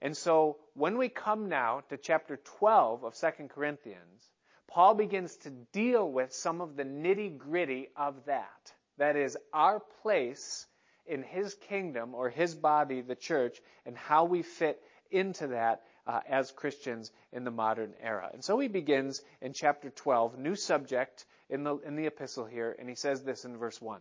And 0.00 0.16
so 0.16 0.58
when 0.74 0.98
we 0.98 1.08
come 1.08 1.48
now 1.48 1.82
to 1.88 1.96
chapter 1.96 2.36
12 2.58 3.04
of 3.04 3.14
2 3.14 3.48
Corinthians, 3.48 4.30
Paul 4.68 4.94
begins 4.94 5.36
to 5.38 5.50
deal 5.50 6.10
with 6.10 6.32
some 6.32 6.60
of 6.60 6.76
the 6.76 6.84
nitty 6.84 7.38
gritty 7.38 7.88
of 7.96 8.24
that. 8.26 8.72
That 8.98 9.16
is 9.16 9.36
our 9.52 9.80
place 10.02 10.66
in 11.06 11.22
his 11.22 11.54
kingdom 11.54 12.14
or 12.14 12.28
his 12.30 12.54
body, 12.54 13.00
the 13.00 13.14
church, 13.14 13.60
and 13.84 13.96
how 13.96 14.24
we 14.24 14.42
fit 14.42 14.82
into 15.10 15.48
that 15.48 15.82
uh, 16.06 16.20
as 16.28 16.50
Christians 16.50 17.12
in 17.32 17.44
the 17.44 17.50
modern 17.50 17.94
era. 18.00 18.30
And 18.32 18.44
so 18.44 18.58
he 18.58 18.68
begins 18.68 19.22
in 19.40 19.52
chapter 19.52 19.90
12, 19.90 20.38
new 20.38 20.54
subject 20.54 21.24
in 21.48 21.64
the, 21.64 21.76
in 21.78 21.96
the 21.96 22.06
epistle 22.06 22.44
here, 22.44 22.74
and 22.78 22.88
he 22.88 22.94
says 22.94 23.22
this 23.22 23.44
in 23.44 23.56
verse 23.56 23.80
1. 23.80 24.00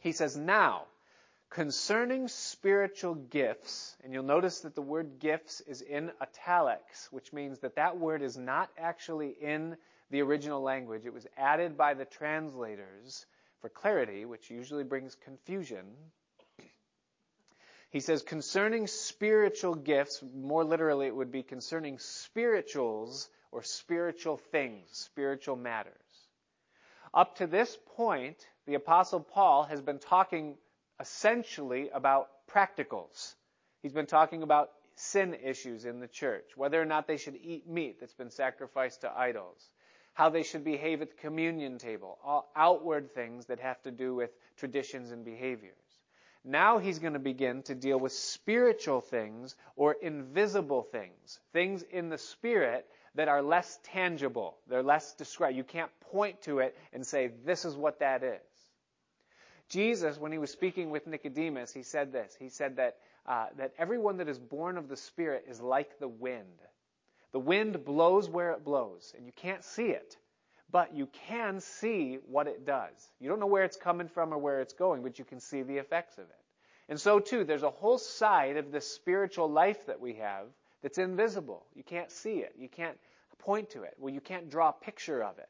He 0.00 0.12
says, 0.12 0.36
Now, 0.36 0.84
concerning 1.50 2.28
spiritual 2.28 3.14
gifts, 3.14 3.96
and 4.02 4.12
you'll 4.12 4.22
notice 4.22 4.60
that 4.60 4.74
the 4.74 4.82
word 4.82 5.18
gifts 5.18 5.60
is 5.60 5.80
in 5.80 6.10
italics, 6.20 7.08
which 7.10 7.32
means 7.32 7.60
that 7.60 7.76
that 7.76 7.98
word 7.98 8.22
is 8.22 8.36
not 8.36 8.70
actually 8.78 9.30
in 9.30 9.76
the 10.10 10.22
original 10.22 10.60
language. 10.60 11.06
It 11.06 11.14
was 11.14 11.26
added 11.36 11.76
by 11.76 11.94
the 11.94 12.04
translators 12.04 13.26
for 13.60 13.68
clarity, 13.68 14.24
which 14.24 14.50
usually 14.50 14.84
brings 14.84 15.14
confusion. 15.14 15.86
He 17.90 18.00
says, 18.00 18.22
concerning 18.22 18.88
spiritual 18.88 19.74
gifts, 19.74 20.22
more 20.34 20.64
literally, 20.64 21.06
it 21.06 21.16
would 21.16 21.32
be 21.32 21.42
concerning 21.42 21.98
spirituals 21.98 23.28
or 23.52 23.62
spiritual 23.62 24.36
things, 24.36 24.82
spiritual 24.90 25.56
matters. 25.56 25.94
Up 27.14 27.36
to 27.36 27.46
this 27.46 27.78
point, 27.96 28.36
the 28.66 28.74
Apostle 28.74 29.20
Paul 29.20 29.64
has 29.64 29.80
been 29.80 29.98
talking 29.98 30.56
essentially 31.00 31.90
about 31.90 32.28
practicals. 32.50 33.34
He's 33.82 33.92
been 33.92 34.06
talking 34.06 34.42
about 34.42 34.70
sin 34.94 35.34
issues 35.34 35.84
in 35.84 36.00
the 36.00 36.08
church, 36.08 36.56
whether 36.56 36.80
or 36.80 36.86
not 36.86 37.06
they 37.06 37.18
should 37.18 37.36
eat 37.36 37.68
meat 37.68 38.00
that's 38.00 38.14
been 38.14 38.30
sacrificed 38.30 39.02
to 39.02 39.12
idols, 39.16 39.70
how 40.14 40.30
they 40.30 40.42
should 40.42 40.64
behave 40.64 41.02
at 41.02 41.10
the 41.10 41.16
communion 41.16 41.78
table, 41.78 42.18
all 42.24 42.50
outward 42.56 43.14
things 43.14 43.46
that 43.46 43.60
have 43.60 43.80
to 43.82 43.90
do 43.90 44.14
with 44.14 44.30
traditions 44.56 45.10
and 45.10 45.24
behaviors. 45.24 45.74
Now 46.44 46.78
he's 46.78 47.00
going 47.00 47.12
to 47.14 47.18
begin 47.18 47.62
to 47.64 47.74
deal 47.74 47.98
with 47.98 48.12
spiritual 48.12 49.00
things 49.00 49.56
or 49.74 49.96
invisible 50.00 50.82
things, 50.82 51.40
things 51.52 51.82
in 51.82 52.08
the 52.08 52.18
spirit 52.18 52.86
that 53.16 53.28
are 53.28 53.42
less 53.42 53.78
tangible. 53.82 54.56
They're 54.68 54.82
less 54.82 55.14
described. 55.14 55.56
You 55.56 55.64
can't 55.64 55.90
point 56.12 56.42
to 56.42 56.60
it 56.60 56.76
and 56.92 57.04
say, 57.04 57.32
this 57.44 57.64
is 57.64 57.74
what 57.74 57.98
that 57.98 58.22
is. 58.22 58.40
Jesus, 59.68 60.18
when 60.18 60.32
he 60.32 60.38
was 60.38 60.50
speaking 60.50 60.90
with 60.90 61.06
Nicodemus, 61.06 61.72
he 61.72 61.82
said 61.82 62.12
this. 62.12 62.36
He 62.38 62.48
said 62.48 62.76
that, 62.76 62.96
uh, 63.26 63.46
that 63.58 63.72
everyone 63.78 64.18
that 64.18 64.28
is 64.28 64.38
born 64.38 64.78
of 64.78 64.88
the 64.88 64.96
Spirit 64.96 65.46
is 65.48 65.60
like 65.60 65.98
the 65.98 66.08
wind. 66.08 66.60
The 67.32 67.40
wind 67.40 67.84
blows 67.84 68.28
where 68.28 68.52
it 68.52 68.64
blows, 68.64 69.12
and 69.16 69.26
you 69.26 69.32
can't 69.32 69.64
see 69.64 69.88
it, 69.88 70.16
but 70.70 70.94
you 70.94 71.08
can 71.28 71.60
see 71.60 72.18
what 72.28 72.46
it 72.46 72.64
does. 72.64 73.10
You 73.20 73.28
don't 73.28 73.40
know 73.40 73.46
where 73.46 73.64
it's 73.64 73.76
coming 73.76 74.08
from 74.08 74.32
or 74.32 74.38
where 74.38 74.60
it's 74.60 74.72
going, 74.72 75.02
but 75.02 75.18
you 75.18 75.24
can 75.24 75.40
see 75.40 75.62
the 75.62 75.78
effects 75.78 76.18
of 76.18 76.24
it. 76.24 76.44
And 76.88 77.00
so, 77.00 77.18
too, 77.18 77.44
there's 77.44 77.64
a 77.64 77.70
whole 77.70 77.98
side 77.98 78.56
of 78.56 78.70
the 78.70 78.80
spiritual 78.80 79.50
life 79.50 79.86
that 79.86 80.00
we 80.00 80.14
have 80.14 80.46
that's 80.82 80.98
invisible. 80.98 81.66
You 81.74 81.82
can't 81.82 82.10
see 82.12 82.38
it. 82.38 82.54
You 82.56 82.68
can't 82.68 82.96
point 83.38 83.70
to 83.70 83.82
it. 83.82 83.94
Well, 83.98 84.12
you 84.12 84.20
can't 84.20 84.50
draw 84.50 84.70
a 84.70 84.72
picture 84.72 85.22
of 85.22 85.38
it. 85.38 85.48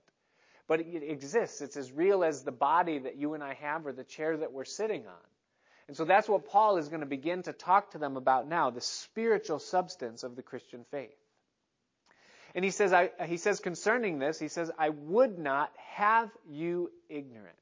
But 0.68 0.80
it 0.80 1.02
exists. 1.02 1.60
It's 1.60 1.76
as 1.76 1.92
real 1.92 2.24
as 2.24 2.42
the 2.42 2.52
body 2.52 2.98
that 2.98 3.16
you 3.16 3.34
and 3.34 3.42
I 3.42 3.54
have 3.54 3.86
or 3.86 3.92
the 3.92 4.04
chair 4.04 4.36
that 4.36 4.52
we're 4.52 4.64
sitting 4.64 5.06
on. 5.06 5.14
And 5.88 5.96
so 5.96 6.04
that's 6.04 6.28
what 6.28 6.48
Paul 6.48 6.78
is 6.78 6.88
going 6.88 7.00
to 7.00 7.06
begin 7.06 7.42
to 7.44 7.52
talk 7.52 7.92
to 7.92 7.98
them 7.98 8.16
about 8.16 8.48
now, 8.48 8.70
the 8.70 8.80
spiritual 8.80 9.60
substance 9.60 10.24
of 10.24 10.34
the 10.34 10.42
Christian 10.42 10.84
faith. 10.90 11.14
And 12.56 12.64
he 12.64 12.70
says, 12.70 12.92
I, 12.92 13.10
he 13.26 13.36
says 13.36 13.60
concerning 13.60 14.18
this, 14.18 14.38
he 14.38 14.48
says, 14.48 14.70
I 14.78 14.88
would 14.88 15.38
not 15.38 15.70
have 15.94 16.30
you 16.48 16.90
ignorant. 17.08 17.54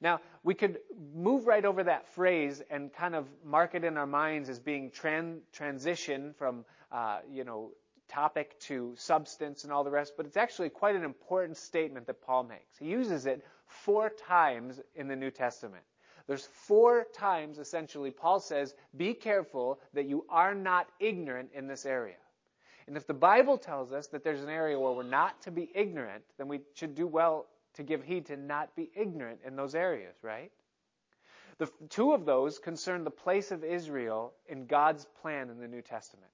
Now, 0.00 0.20
we 0.42 0.54
could 0.54 0.78
move 1.14 1.46
right 1.46 1.64
over 1.64 1.84
that 1.84 2.08
phrase 2.08 2.62
and 2.70 2.92
kind 2.92 3.14
of 3.14 3.26
mark 3.44 3.74
it 3.74 3.84
in 3.84 3.96
our 3.96 4.06
minds 4.06 4.50
as 4.50 4.60
being 4.60 4.90
tran- 4.90 5.38
transition 5.52 6.34
from, 6.36 6.66
uh, 6.92 7.20
you 7.32 7.44
know, 7.44 7.70
topic 8.08 8.58
to 8.60 8.94
substance 8.96 9.64
and 9.64 9.72
all 9.72 9.84
the 9.84 9.90
rest, 9.90 10.14
but 10.16 10.26
it's 10.26 10.36
actually 10.36 10.68
quite 10.68 10.96
an 10.96 11.04
important 11.04 11.56
statement 11.56 12.06
that 12.06 12.22
Paul 12.22 12.44
makes. 12.44 12.78
He 12.78 12.86
uses 12.86 13.26
it 13.26 13.44
four 13.66 14.10
times 14.10 14.80
in 14.94 15.08
the 15.08 15.16
New 15.16 15.30
Testament. 15.30 15.82
There's 16.26 16.46
four 16.46 17.06
times, 17.14 17.58
essentially, 17.58 18.10
Paul 18.10 18.40
says, 18.40 18.74
be 18.96 19.12
careful 19.12 19.80
that 19.92 20.06
you 20.06 20.24
are 20.28 20.54
not 20.54 20.88
ignorant 20.98 21.50
in 21.54 21.66
this 21.66 21.84
area. 21.84 22.16
And 22.86 22.96
if 22.96 23.06
the 23.06 23.14
Bible 23.14 23.58
tells 23.58 23.92
us 23.92 24.08
that 24.08 24.24
there's 24.24 24.42
an 24.42 24.48
area 24.48 24.78
where 24.78 24.92
we're 24.92 25.02
not 25.02 25.40
to 25.42 25.50
be 25.50 25.70
ignorant, 25.74 26.22
then 26.38 26.48
we 26.48 26.60
should 26.74 26.94
do 26.94 27.06
well 27.06 27.46
to 27.74 27.82
give 27.82 28.04
heed 28.04 28.26
to 28.26 28.36
not 28.36 28.74
be 28.76 28.90
ignorant 28.94 29.40
in 29.46 29.56
those 29.56 29.74
areas, 29.74 30.14
right? 30.22 30.50
The 31.58 31.70
two 31.88 32.12
of 32.12 32.24
those 32.24 32.58
concern 32.58 33.04
the 33.04 33.10
place 33.10 33.50
of 33.50 33.62
Israel 33.62 34.32
in 34.46 34.66
God's 34.66 35.06
plan 35.22 35.50
in 35.50 35.60
the 35.60 35.68
New 35.68 35.82
Testament. 35.82 36.30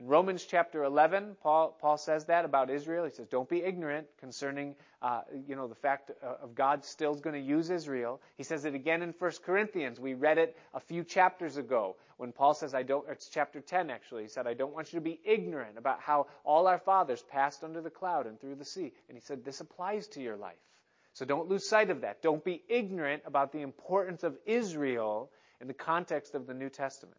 In 0.00 0.06
Romans 0.06 0.46
chapter 0.46 0.82
11, 0.82 1.36
Paul, 1.42 1.76
Paul 1.78 1.98
says 1.98 2.24
that 2.24 2.46
about 2.46 2.70
Israel. 2.70 3.04
He 3.04 3.10
says, 3.10 3.28
don't 3.28 3.50
be 3.50 3.62
ignorant 3.62 4.06
concerning, 4.18 4.74
uh, 5.02 5.20
you 5.46 5.54
know, 5.54 5.68
the 5.68 5.74
fact 5.74 6.10
of 6.22 6.54
God 6.54 6.86
still 6.86 7.14
going 7.14 7.34
to 7.34 7.46
use 7.46 7.68
Israel. 7.68 8.18
He 8.38 8.42
says 8.42 8.64
it 8.64 8.74
again 8.74 9.02
in 9.02 9.12
1 9.18 9.32
Corinthians. 9.44 10.00
We 10.00 10.14
read 10.14 10.38
it 10.38 10.56
a 10.72 10.80
few 10.80 11.04
chapters 11.04 11.58
ago 11.58 11.96
when 12.16 12.32
Paul 12.32 12.54
says, 12.54 12.72
I 12.74 12.82
don't, 12.82 13.04
it's 13.10 13.28
chapter 13.28 13.60
10 13.60 13.90
actually. 13.90 14.22
He 14.22 14.30
said, 14.30 14.46
I 14.46 14.54
don't 14.54 14.72
want 14.72 14.90
you 14.90 15.00
to 15.00 15.04
be 15.04 15.20
ignorant 15.22 15.76
about 15.76 16.00
how 16.00 16.28
all 16.44 16.66
our 16.66 16.78
fathers 16.78 17.22
passed 17.30 17.62
under 17.62 17.82
the 17.82 17.90
cloud 17.90 18.26
and 18.26 18.40
through 18.40 18.54
the 18.54 18.64
sea. 18.64 18.94
And 19.10 19.18
he 19.18 19.20
said, 19.20 19.44
this 19.44 19.60
applies 19.60 20.06
to 20.08 20.22
your 20.22 20.36
life. 20.36 20.56
So 21.12 21.26
don't 21.26 21.50
lose 21.50 21.68
sight 21.68 21.90
of 21.90 22.00
that. 22.00 22.22
Don't 22.22 22.42
be 22.42 22.62
ignorant 22.70 23.24
about 23.26 23.52
the 23.52 23.60
importance 23.60 24.22
of 24.22 24.38
Israel 24.46 25.30
in 25.60 25.68
the 25.68 25.74
context 25.74 26.34
of 26.34 26.46
the 26.46 26.54
New 26.54 26.70
Testament. 26.70 27.18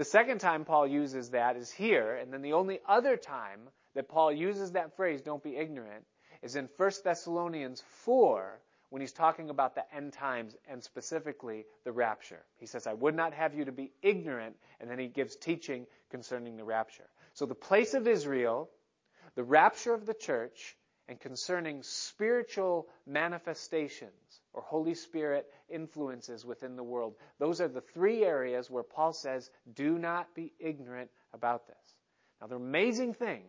The 0.00 0.06
second 0.06 0.38
time 0.38 0.64
Paul 0.64 0.86
uses 0.86 1.28
that 1.32 1.56
is 1.56 1.70
here, 1.70 2.14
and 2.14 2.32
then 2.32 2.40
the 2.40 2.54
only 2.54 2.80
other 2.88 3.18
time 3.18 3.68
that 3.94 4.08
Paul 4.08 4.32
uses 4.32 4.72
that 4.72 4.96
phrase, 4.96 5.20
don't 5.20 5.42
be 5.42 5.58
ignorant, 5.58 6.06
is 6.40 6.56
in 6.56 6.70
1 6.78 6.90
Thessalonians 7.04 7.82
4 8.04 8.62
when 8.88 9.02
he's 9.02 9.12
talking 9.12 9.50
about 9.50 9.74
the 9.74 9.84
end 9.94 10.14
times 10.14 10.56
and 10.70 10.82
specifically 10.82 11.66
the 11.84 11.92
rapture. 11.92 12.42
He 12.56 12.64
says, 12.64 12.86
I 12.86 12.94
would 12.94 13.14
not 13.14 13.34
have 13.34 13.52
you 13.52 13.66
to 13.66 13.72
be 13.72 13.92
ignorant, 14.00 14.56
and 14.80 14.90
then 14.90 14.98
he 14.98 15.06
gives 15.06 15.36
teaching 15.36 15.86
concerning 16.10 16.56
the 16.56 16.64
rapture. 16.64 17.10
So 17.34 17.44
the 17.44 17.54
place 17.54 17.92
of 17.92 18.08
Israel, 18.08 18.70
the 19.34 19.44
rapture 19.44 19.92
of 19.92 20.06
the 20.06 20.14
church, 20.14 20.78
and 21.08 21.20
concerning 21.20 21.82
spiritual 21.82 22.88
manifestations 23.06 24.39
or 24.52 24.62
Holy 24.62 24.94
Spirit 24.94 25.46
influences 25.68 26.44
within 26.44 26.76
the 26.76 26.82
world. 26.82 27.14
Those 27.38 27.60
are 27.60 27.68
the 27.68 27.80
three 27.80 28.24
areas 28.24 28.70
where 28.70 28.82
Paul 28.82 29.12
says, 29.12 29.50
do 29.74 29.98
not 29.98 30.34
be 30.34 30.52
ignorant 30.58 31.10
about 31.32 31.66
this. 31.66 31.94
Now, 32.40 32.48
the 32.48 32.56
amazing 32.56 33.14
thing 33.14 33.42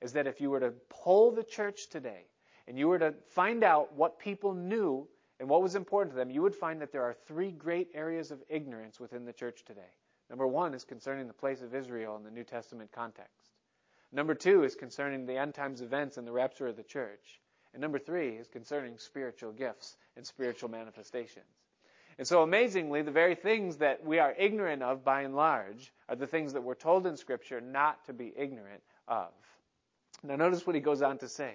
is 0.00 0.12
that 0.12 0.26
if 0.26 0.40
you 0.40 0.50
were 0.50 0.60
to 0.60 0.72
poll 0.88 1.30
the 1.30 1.44
church 1.44 1.88
today 1.88 2.26
and 2.66 2.78
you 2.78 2.88
were 2.88 2.98
to 2.98 3.14
find 3.28 3.62
out 3.62 3.94
what 3.94 4.18
people 4.18 4.54
knew 4.54 5.06
and 5.40 5.48
what 5.48 5.62
was 5.62 5.74
important 5.74 6.12
to 6.12 6.16
them, 6.16 6.30
you 6.30 6.42
would 6.42 6.54
find 6.54 6.80
that 6.80 6.92
there 6.92 7.04
are 7.04 7.14
three 7.26 7.52
great 7.52 7.88
areas 7.94 8.30
of 8.30 8.42
ignorance 8.48 8.98
within 8.98 9.24
the 9.24 9.32
church 9.32 9.64
today. 9.64 9.92
Number 10.28 10.46
one 10.46 10.74
is 10.74 10.84
concerning 10.84 11.26
the 11.26 11.32
place 11.32 11.62
of 11.62 11.74
Israel 11.74 12.16
in 12.16 12.24
the 12.24 12.30
New 12.30 12.44
Testament 12.44 12.90
context. 12.92 13.50
Number 14.12 14.34
two 14.34 14.64
is 14.64 14.74
concerning 14.74 15.26
the 15.26 15.36
end 15.36 15.54
times 15.54 15.80
events 15.80 16.16
and 16.16 16.26
the 16.26 16.32
rapture 16.32 16.66
of 16.66 16.76
the 16.76 16.82
church. 16.82 17.40
And 17.72 17.80
number 17.80 17.98
three 17.98 18.30
is 18.30 18.48
concerning 18.48 18.98
spiritual 18.98 19.52
gifts 19.52 19.96
and 20.16 20.26
spiritual 20.26 20.70
manifestations. 20.70 21.46
And 22.18 22.26
so 22.26 22.42
amazingly, 22.42 23.02
the 23.02 23.12
very 23.12 23.36
things 23.36 23.76
that 23.76 24.04
we 24.04 24.18
are 24.18 24.34
ignorant 24.36 24.82
of 24.82 25.04
by 25.04 25.22
and 25.22 25.36
large 25.36 25.92
are 26.08 26.16
the 26.16 26.26
things 26.26 26.52
that 26.54 26.62
we're 26.62 26.74
told 26.74 27.06
in 27.06 27.16
Scripture 27.16 27.60
not 27.60 28.04
to 28.06 28.12
be 28.12 28.32
ignorant 28.36 28.82
of. 29.06 29.28
Now 30.24 30.34
notice 30.34 30.66
what 30.66 30.74
he 30.74 30.80
goes 30.80 31.02
on 31.02 31.18
to 31.18 31.28
say. 31.28 31.54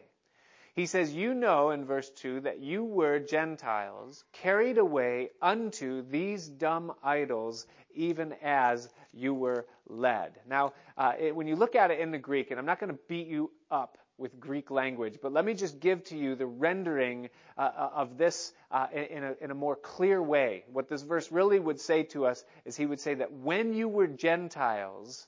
He 0.73 0.85
says, 0.85 1.13
You 1.13 1.33
know 1.33 1.71
in 1.71 1.85
verse 1.85 2.09
2 2.09 2.41
that 2.41 2.59
you 2.59 2.83
were 2.83 3.19
Gentiles, 3.19 4.23
carried 4.31 4.77
away 4.77 5.29
unto 5.41 6.01
these 6.01 6.47
dumb 6.47 6.93
idols, 7.03 7.67
even 7.93 8.33
as 8.41 8.89
you 9.13 9.33
were 9.33 9.67
led. 9.87 10.39
Now, 10.47 10.73
uh, 10.97 11.13
it, 11.19 11.35
when 11.35 11.45
you 11.47 11.55
look 11.55 11.75
at 11.75 11.91
it 11.91 11.99
in 11.99 12.11
the 12.11 12.17
Greek, 12.17 12.49
and 12.49 12.59
I'm 12.59 12.65
not 12.65 12.79
going 12.79 12.91
to 12.91 12.99
beat 13.07 13.27
you 13.27 13.51
up 13.69 13.97
with 14.17 14.39
Greek 14.39 14.71
language, 14.71 15.19
but 15.21 15.33
let 15.33 15.45
me 15.45 15.53
just 15.53 15.79
give 15.79 16.03
to 16.05 16.17
you 16.17 16.35
the 16.35 16.45
rendering 16.45 17.29
uh, 17.57 17.61
uh, 17.61 17.89
of 17.95 18.17
this 18.17 18.53
uh, 18.71 18.87
in, 18.93 19.23
a, 19.23 19.33
in 19.41 19.51
a 19.51 19.55
more 19.55 19.75
clear 19.75 20.21
way. 20.21 20.63
What 20.71 20.87
this 20.87 21.01
verse 21.01 21.31
really 21.31 21.59
would 21.59 21.79
say 21.79 22.03
to 22.03 22.25
us 22.25 22.45
is 22.65 22.77
he 22.77 22.85
would 22.85 22.99
say 22.99 23.15
that 23.15 23.31
when 23.31 23.73
you 23.73 23.89
were 23.89 24.07
Gentiles, 24.07 25.27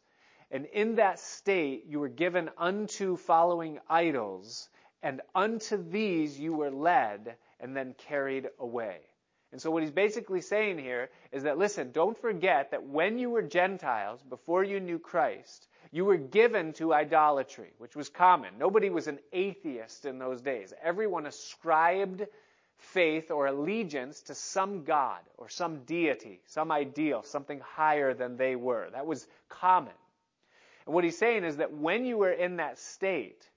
And 0.51 0.65
in 0.68 0.96
that 0.96 1.20
state, 1.20 1.86
you 1.88 2.00
were 2.00 2.10
given 2.10 2.50
unto 2.58 3.18
following 3.18 3.80
idols, 3.89 4.70
and 5.01 5.22
unto 5.34 5.77
these 5.77 6.39
you 6.39 6.54
were 6.54 6.72
led 6.72 7.36
and 7.60 7.75
then 7.75 7.96
carried 8.08 8.50
away. 8.60 9.00
And 9.51 9.62
so 9.62 9.72
what 9.72 9.84
he's 9.84 9.92
basically 9.92 10.42
saying 10.42 10.80
here 10.80 11.10
is 11.32 11.44
that 11.44 11.58
listen, 11.58 11.92
don't 11.92 12.18
forget 12.18 12.72
that 12.72 12.84
when 12.84 13.18
you 13.18 13.30
were 13.30 13.42
Gentiles, 13.42 14.22
before 14.30 14.63
you 14.63 14.80
knew 14.80 15.00
Christ, 15.00 15.68
you 15.92 16.06
were 16.06 16.18
given 16.18 16.74
to 16.74 16.94
idolatry, 16.94 17.74
which 17.77 17.96
was 17.96 18.10
common. 18.10 18.54
Nobody 18.58 18.89
was 18.89 19.08
an 19.08 19.20
atheist 19.32 20.06
in 20.06 20.20
those 20.20 20.42
days. 20.42 20.74
Everyone 20.84 21.25
ascribed 21.25 22.25
faith 22.77 23.32
or 23.32 23.48
allegiance 23.48 24.22
to 24.24 24.36
some 24.36 24.84
god 24.84 25.20
or 25.38 25.50
some 25.50 25.84
deity, 25.86 26.42
some 26.46 26.72
ideal, 26.72 27.24
something 27.24 27.60
higher 27.60 28.13
than 28.13 28.38
they 28.38 28.56
were. 28.56 28.89
That 28.92 29.06
was 29.06 29.27
common. 29.50 29.94
And 30.86 30.94
what 30.94 31.04
he's 31.04 31.18
saying 31.18 31.44
is 31.44 31.58
that 31.58 31.74
when 31.74 32.06
you 32.06 32.18
were 32.18 32.32
in 32.32 32.58
that 32.58 32.77
state, 32.77 33.50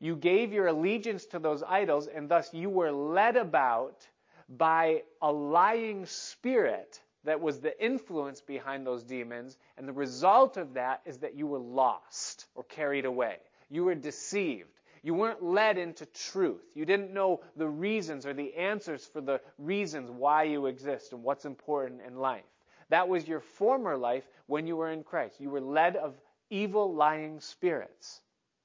you 0.00 0.16
gave 0.16 0.52
your 0.52 0.66
allegiance 0.66 1.26
to 1.26 1.38
those 1.38 1.62
idols, 1.62 2.08
and 2.08 2.28
thus 2.28 2.52
you 2.52 2.68
were 2.68 2.90
led 2.90 3.36
about 3.36 4.06
by 4.48 5.02
a 5.22 5.30
lying 5.30 6.06
spirit 6.06 7.00
that 7.26 7.40
was 7.40 7.60
the 7.60 7.84
influence 7.84 8.40
behind 8.40 8.86
those 8.86 9.04
demons, 9.04 9.58
and 9.76 9.86
the 9.86 9.92
result 9.92 10.56
of 10.56 10.74
that 10.74 11.02
is 11.04 11.18
that 11.18 11.34
you 11.34 11.46
were 11.46 11.58
lost 11.58 12.46
or 12.54 12.64
carried 12.64 13.04
away. 13.04 13.36
You 13.68 13.84
were 13.84 13.94
deceived. 13.94 14.70
You 15.02 15.14
weren't 15.14 15.42
led 15.42 15.76
into 15.76 16.06
truth. 16.06 16.64
You 16.74 16.84
didn't 16.84 17.12
know 17.12 17.40
the 17.56 17.68
reasons 17.68 18.26
or 18.26 18.32
the 18.32 18.54
answers 18.54 19.04
for 19.04 19.20
the 19.20 19.40
reasons 19.58 20.10
why 20.10 20.44
you 20.44 20.66
exist 20.66 21.12
and 21.12 21.22
what's 21.22 21.44
important 21.44 22.00
in 22.06 22.16
life. 22.16 22.44
That 22.88 23.08
was 23.08 23.26
your 23.26 23.40
former 23.40 23.96
life 23.96 24.28
when 24.46 24.66
you 24.66 24.76
were 24.76 24.90
in 24.90 25.02
Christ. 25.02 25.40
You 25.40 25.50
were 25.50 25.60
led 25.60 25.96
of 25.96 26.14
evil, 26.50 26.94
lying 26.94 27.40
spirits, 27.40 28.20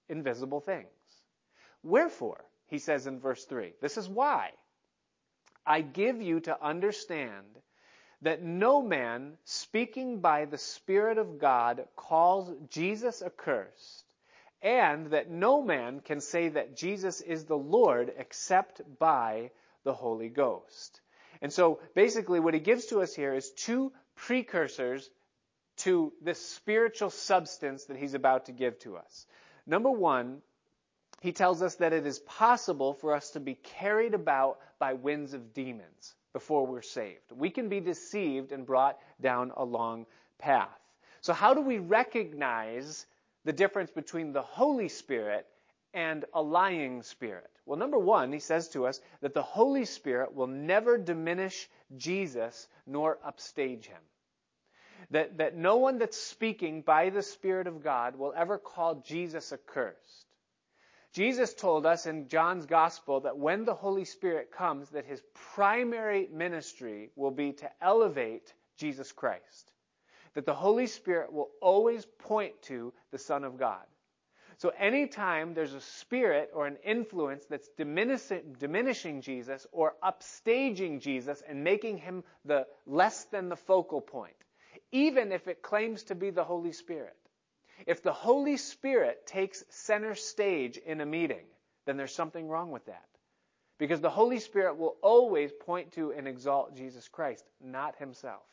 invisible 0.09 0.59
things. 0.59 0.87
Wherefore, 1.83 2.43
he 2.67 2.77
says 2.77 3.07
in 3.07 3.19
verse 3.19 3.43
3, 3.45 3.73
this 3.81 3.97
is 3.97 4.07
why 4.07 4.51
I 5.65 5.81
give 5.81 6.21
you 6.21 6.39
to 6.41 6.63
understand 6.63 7.45
that 8.21 8.43
no 8.43 8.81
man 8.81 9.37
speaking 9.45 10.19
by 10.19 10.45
the 10.45 10.57
Spirit 10.57 11.17
of 11.17 11.39
God 11.39 11.85
calls 11.95 12.53
Jesus 12.69 13.21
accursed, 13.21 14.05
and 14.61 15.07
that 15.07 15.31
no 15.31 15.61
man 15.61 16.01
can 16.01 16.21
say 16.21 16.49
that 16.49 16.75
Jesus 16.75 17.21
is 17.21 17.45
the 17.45 17.57
Lord 17.57 18.13
except 18.17 18.81
by 18.99 19.51
the 19.83 19.93
Holy 19.93 20.29
Ghost. 20.29 21.01
And 21.41 21.51
so 21.51 21.79
basically 21.95 22.39
what 22.39 22.53
he 22.53 22.59
gives 22.59 22.85
to 22.87 23.01
us 23.01 23.15
here 23.15 23.33
is 23.33 23.49
two 23.51 23.91
precursors 24.15 25.09
to 25.77 26.13
this 26.21 26.39
spiritual 26.39 27.09
substance 27.09 27.85
that 27.85 27.97
he's 27.97 28.13
about 28.13 28.45
to 28.45 28.51
give 28.51 28.77
to 28.79 28.97
us. 28.97 29.25
Number 29.65 29.89
one, 29.89 30.41
he 31.21 31.31
tells 31.31 31.63
us 31.63 31.75
that 31.75 31.93
it 31.93 32.05
is 32.05 32.19
possible 32.19 32.93
for 32.93 33.15
us 33.15 33.31
to 33.31 33.39
be 33.39 33.55
carried 33.55 34.13
about 34.13 34.59
by 34.77 34.93
winds 34.93 35.33
of 35.33 35.53
demons 35.53 36.13
before 36.33 36.65
we're 36.65 36.81
saved. 36.81 37.31
We 37.31 37.49
can 37.49 37.69
be 37.69 37.79
deceived 37.79 38.51
and 38.51 38.65
brought 38.65 38.99
down 39.21 39.51
a 39.55 39.63
long 39.63 40.05
path. 40.39 40.69
So 41.21 41.33
how 41.33 41.53
do 41.53 41.61
we 41.61 41.77
recognize 41.77 43.05
the 43.45 43.53
difference 43.53 43.91
between 43.91 44.33
the 44.33 44.41
Holy 44.41 44.89
Spirit 44.89 45.45
and 45.93 46.25
a 46.33 46.41
lying 46.41 47.03
spirit? 47.03 47.49
Well, 47.65 47.77
number 47.77 47.99
one, 47.99 48.31
he 48.31 48.39
says 48.39 48.69
to 48.69 48.87
us 48.87 48.99
that 49.21 49.33
the 49.33 49.41
Holy 49.41 49.85
Spirit 49.85 50.33
will 50.33 50.47
never 50.47 50.97
diminish 50.97 51.69
Jesus 51.97 52.67
nor 52.87 53.19
upstage 53.23 53.85
him. 53.85 54.01
That, 55.11 55.37
that 55.37 55.55
no 55.55 55.77
one 55.77 55.97
that's 55.97 56.17
speaking 56.17 56.81
by 56.81 57.09
the 57.09 57.21
Spirit 57.21 57.67
of 57.67 57.83
God 57.83 58.15
will 58.15 58.33
ever 58.35 58.57
call 58.57 58.95
Jesus 58.95 59.51
accursed. 59.51 60.30
Jesus 61.13 61.53
told 61.53 61.85
us 61.85 62.05
in 62.05 62.29
John's 62.29 62.65
gospel 62.65 63.19
that 63.21 63.37
when 63.37 63.65
the 63.65 63.73
Holy 63.73 64.05
Spirit 64.05 64.51
comes, 64.51 64.89
that 64.91 65.05
his 65.05 65.21
primary 65.53 66.29
ministry 66.31 67.09
will 67.15 67.31
be 67.31 67.51
to 67.53 67.69
elevate 67.81 68.53
Jesus 68.77 69.11
Christ. 69.11 69.73
That 70.35 70.45
the 70.45 70.53
Holy 70.53 70.87
Spirit 70.87 71.33
will 71.33 71.49
always 71.61 72.05
point 72.05 72.61
to 72.63 72.93
the 73.11 73.17
Son 73.17 73.43
of 73.43 73.57
God. 73.57 73.83
So 74.57 74.71
anytime 74.77 75.53
there's 75.53 75.73
a 75.73 75.81
spirit 75.81 76.51
or 76.53 76.67
an 76.67 76.77
influence 76.85 77.45
that's 77.45 77.67
diminishing, 77.77 78.55
diminishing 78.59 79.21
Jesus 79.21 79.65
or 79.71 79.95
upstaging 80.03 81.01
Jesus 81.01 81.41
and 81.47 81.63
making 81.63 81.97
him 81.97 82.23
the 82.45 82.67
less 82.85 83.25
than 83.25 83.49
the 83.49 83.55
focal 83.55 84.01
point, 84.01 84.35
even 84.91 85.31
if 85.31 85.47
it 85.47 85.63
claims 85.63 86.03
to 86.03 86.15
be 86.15 86.29
the 86.29 86.43
Holy 86.43 86.71
Spirit, 86.73 87.17
if 87.87 88.03
the 88.03 88.13
Holy 88.13 88.57
Spirit 88.57 89.25
takes 89.25 89.63
center 89.69 90.15
stage 90.15 90.77
in 90.77 91.01
a 91.01 91.05
meeting, 91.05 91.45
then 91.85 91.97
there's 91.97 92.13
something 92.13 92.47
wrong 92.47 92.71
with 92.71 92.85
that. 92.85 93.05
Because 93.77 94.01
the 94.01 94.09
Holy 94.09 94.39
Spirit 94.39 94.77
will 94.77 94.97
always 95.01 95.51
point 95.51 95.91
to 95.93 96.11
and 96.11 96.27
exalt 96.27 96.75
Jesus 96.75 97.07
Christ, 97.07 97.45
not 97.59 97.95
himself. 97.97 98.43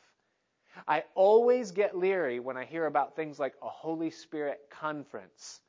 I 0.87 1.03
always 1.15 1.71
get 1.71 1.97
leery 1.97 2.39
when 2.39 2.57
I 2.57 2.65
hear 2.65 2.85
about 2.85 3.15
things 3.15 3.39
like 3.39 3.53
a 3.61 3.69
Holy 3.69 4.09
Spirit 4.09 4.61
conference 4.69 5.61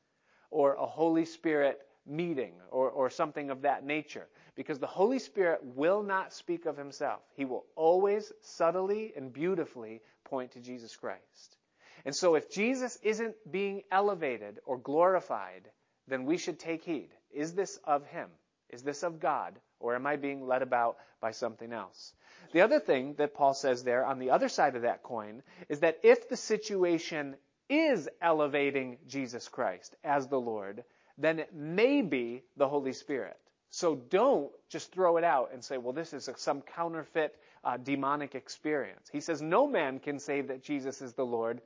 or 0.49 0.73
a 0.75 0.85
Holy 0.85 1.25
Spirit 1.25 1.81
meeting 2.05 2.53
or, 2.71 2.89
or 2.89 3.09
something 3.09 3.49
of 3.49 3.61
that 3.61 3.85
nature. 3.85 4.27
Because 4.55 4.79
the 4.79 4.87
Holy 4.87 5.19
Spirit 5.19 5.59
will 5.63 6.03
not 6.03 6.33
speak 6.33 6.65
of 6.65 6.77
himself. 6.77 7.21
He 7.35 7.45
will 7.45 7.65
always 7.75 8.31
subtly 8.41 9.13
and 9.15 9.31
beautifully 9.31 10.01
point 10.23 10.51
to 10.51 10.59
Jesus 10.59 10.95
Christ. 10.95 11.57
And 12.05 12.15
so 12.15 12.35
if 12.35 12.49
Jesus 12.49 12.97
isn't 13.03 13.35
being 13.51 13.83
elevated 13.91 14.59
or 14.65 14.77
glorified, 14.77 15.69
then 16.07 16.25
we 16.25 16.37
should 16.37 16.59
take 16.59 16.83
heed. 16.83 17.09
Is 17.31 17.53
this 17.53 17.77
of 17.83 18.05
him? 18.05 18.29
Is 18.69 18.83
this 18.83 19.03
of 19.03 19.19
God? 19.19 19.59
Or 19.79 19.95
am 19.95 20.07
I 20.07 20.15
being 20.15 20.47
led 20.47 20.61
about 20.61 20.97
by 21.19 21.31
something 21.31 21.71
else? 21.73 22.13
The 22.53 22.61
other 22.61 22.79
thing 22.79 23.15
that 23.15 23.33
Paul 23.33 23.53
says 23.53 23.83
there 23.83 24.05
on 24.05 24.19
the 24.19 24.31
other 24.31 24.49
side 24.49 24.75
of 24.75 24.81
that 24.83 25.03
coin 25.03 25.43
is 25.69 25.79
that 25.79 25.99
if 26.03 26.29
the 26.29 26.37
situation 26.37 27.35
is 27.69 28.09
elevating 28.21 28.97
Jesus 29.07 29.47
Christ 29.47 29.95
as 30.03 30.27
the 30.27 30.39
Lord, 30.39 30.83
then 31.17 31.39
it 31.39 31.53
may 31.53 32.01
be 32.01 32.43
the 32.57 32.67
Holy 32.67 32.93
Spirit. 32.93 33.37
So 33.69 33.95
don't 33.95 34.51
just 34.69 34.91
throw 34.91 35.15
it 35.17 35.23
out 35.23 35.51
and 35.53 35.63
say, 35.63 35.77
well, 35.77 35.93
this 35.93 36.11
is 36.11 36.29
some 36.35 36.61
counterfeit 36.61 37.33
uh, 37.63 37.77
demonic 37.77 38.35
experience. 38.35 39.07
He 39.11 39.21
says, 39.21 39.41
no 39.41 39.67
man 39.67 39.99
can 39.99 40.19
say 40.19 40.41
that 40.41 40.63
Jesus 40.63 41.01
is 41.01 41.13
the 41.13 41.25
Lord 41.25 41.61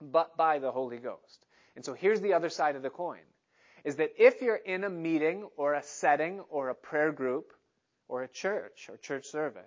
but 0.00 0.36
by 0.36 0.58
the 0.58 0.70
Holy 0.70 0.98
Ghost. 0.98 1.46
And 1.76 1.84
so 1.84 1.94
here's 1.94 2.20
the 2.20 2.34
other 2.34 2.48
side 2.50 2.76
of 2.76 2.82
the 2.82 2.90
coin 2.90 3.20
is 3.84 3.96
that 3.96 4.12
if 4.18 4.42
you're 4.42 4.56
in 4.56 4.84
a 4.84 4.90
meeting 4.90 5.48
or 5.56 5.74
a 5.74 5.82
setting 5.82 6.40
or 6.50 6.68
a 6.68 6.74
prayer 6.74 7.12
group 7.12 7.52
or 8.08 8.22
a 8.22 8.28
church 8.28 8.88
or 8.90 8.96
church 8.98 9.26
service, 9.26 9.62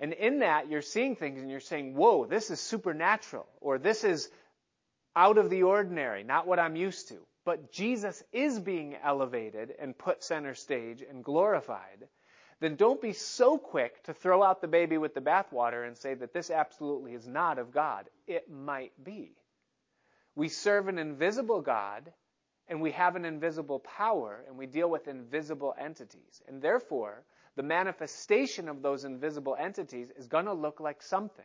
and 0.00 0.12
in 0.12 0.40
that 0.40 0.68
you're 0.68 0.82
seeing 0.82 1.14
things 1.14 1.40
and 1.40 1.50
you're 1.50 1.60
saying, 1.60 1.94
whoa, 1.94 2.26
this 2.26 2.50
is 2.50 2.60
supernatural, 2.60 3.46
or 3.60 3.78
this 3.78 4.02
is 4.02 4.28
out 5.14 5.38
of 5.38 5.50
the 5.50 5.62
ordinary, 5.62 6.24
not 6.24 6.46
what 6.46 6.58
I'm 6.58 6.74
used 6.74 7.08
to. 7.08 7.18
But 7.44 7.70
Jesus 7.70 8.22
is 8.32 8.58
being 8.58 8.96
elevated 9.02 9.72
and 9.78 9.96
put 9.96 10.24
center 10.24 10.54
stage 10.54 11.02
and 11.08 11.22
glorified 11.22 12.08
then 12.64 12.76
don't 12.76 13.02
be 13.02 13.12
so 13.12 13.58
quick 13.58 14.02
to 14.04 14.14
throw 14.14 14.42
out 14.42 14.62
the 14.62 14.68
baby 14.68 14.96
with 14.96 15.12
the 15.12 15.20
bathwater 15.20 15.86
and 15.86 15.96
say 15.96 16.14
that 16.14 16.32
this 16.32 16.50
absolutely 16.50 17.12
is 17.12 17.26
not 17.26 17.58
of 17.58 17.70
God. 17.70 18.08
It 18.26 18.50
might 18.50 18.92
be. 19.04 19.32
We 20.34 20.48
serve 20.48 20.88
an 20.88 20.98
invisible 20.98 21.60
God 21.60 22.10
and 22.66 22.80
we 22.80 22.92
have 22.92 23.16
an 23.16 23.26
invisible 23.26 23.80
power 23.80 24.42
and 24.48 24.56
we 24.56 24.64
deal 24.66 24.88
with 24.88 25.08
invisible 25.08 25.74
entities. 25.78 26.42
And 26.48 26.62
therefore, 26.62 27.24
the 27.56 27.62
manifestation 27.62 28.70
of 28.70 28.80
those 28.80 29.04
invisible 29.04 29.56
entities 29.60 30.10
is 30.16 30.26
going 30.26 30.46
to 30.46 30.54
look 30.54 30.80
like 30.80 31.02
something. 31.02 31.44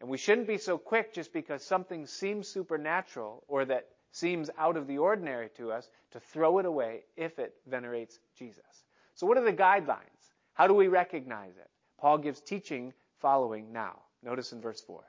And 0.00 0.08
we 0.08 0.16
shouldn't 0.16 0.46
be 0.46 0.58
so 0.58 0.78
quick 0.78 1.12
just 1.12 1.32
because 1.32 1.62
something 1.62 2.06
seems 2.06 2.48
supernatural 2.48 3.44
or 3.46 3.66
that 3.66 3.88
seems 4.10 4.48
out 4.56 4.78
of 4.78 4.86
the 4.86 4.98
ordinary 4.98 5.50
to 5.56 5.70
us 5.70 5.88
to 6.12 6.20
throw 6.20 6.58
it 6.58 6.66
away 6.66 7.04
if 7.16 7.38
it 7.38 7.54
venerates 7.66 8.18
Jesus. 8.38 8.84
So 9.14 9.26
what 9.26 9.36
are 9.36 9.44
the 9.44 9.52
guidelines? 9.52 10.25
How 10.56 10.66
do 10.66 10.72
we 10.72 10.88
recognize 10.88 11.54
it? 11.58 11.70
Paul 12.00 12.16
gives 12.16 12.40
teaching 12.40 12.94
following 13.20 13.72
now. 13.72 14.00
Notice 14.22 14.52
in 14.52 14.62
verse 14.62 14.80
4. 14.80 15.04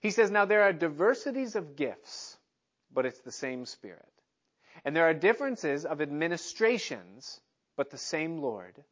He 0.00 0.10
says, 0.10 0.28
Now 0.28 0.44
there 0.44 0.62
are 0.62 0.72
diversities 0.72 1.54
of 1.54 1.76
gifts, 1.76 2.36
but 2.92 3.06
it's 3.06 3.20
the 3.20 3.30
same 3.30 3.64
Spirit. 3.64 4.12
And 4.84 4.94
there 4.94 5.04
are 5.04 5.14
differences 5.14 5.84
of 5.84 6.00
administrations, 6.02 7.40
but 7.76 7.90
the 7.90 7.96
same 7.96 8.38
Lord. 8.38 8.82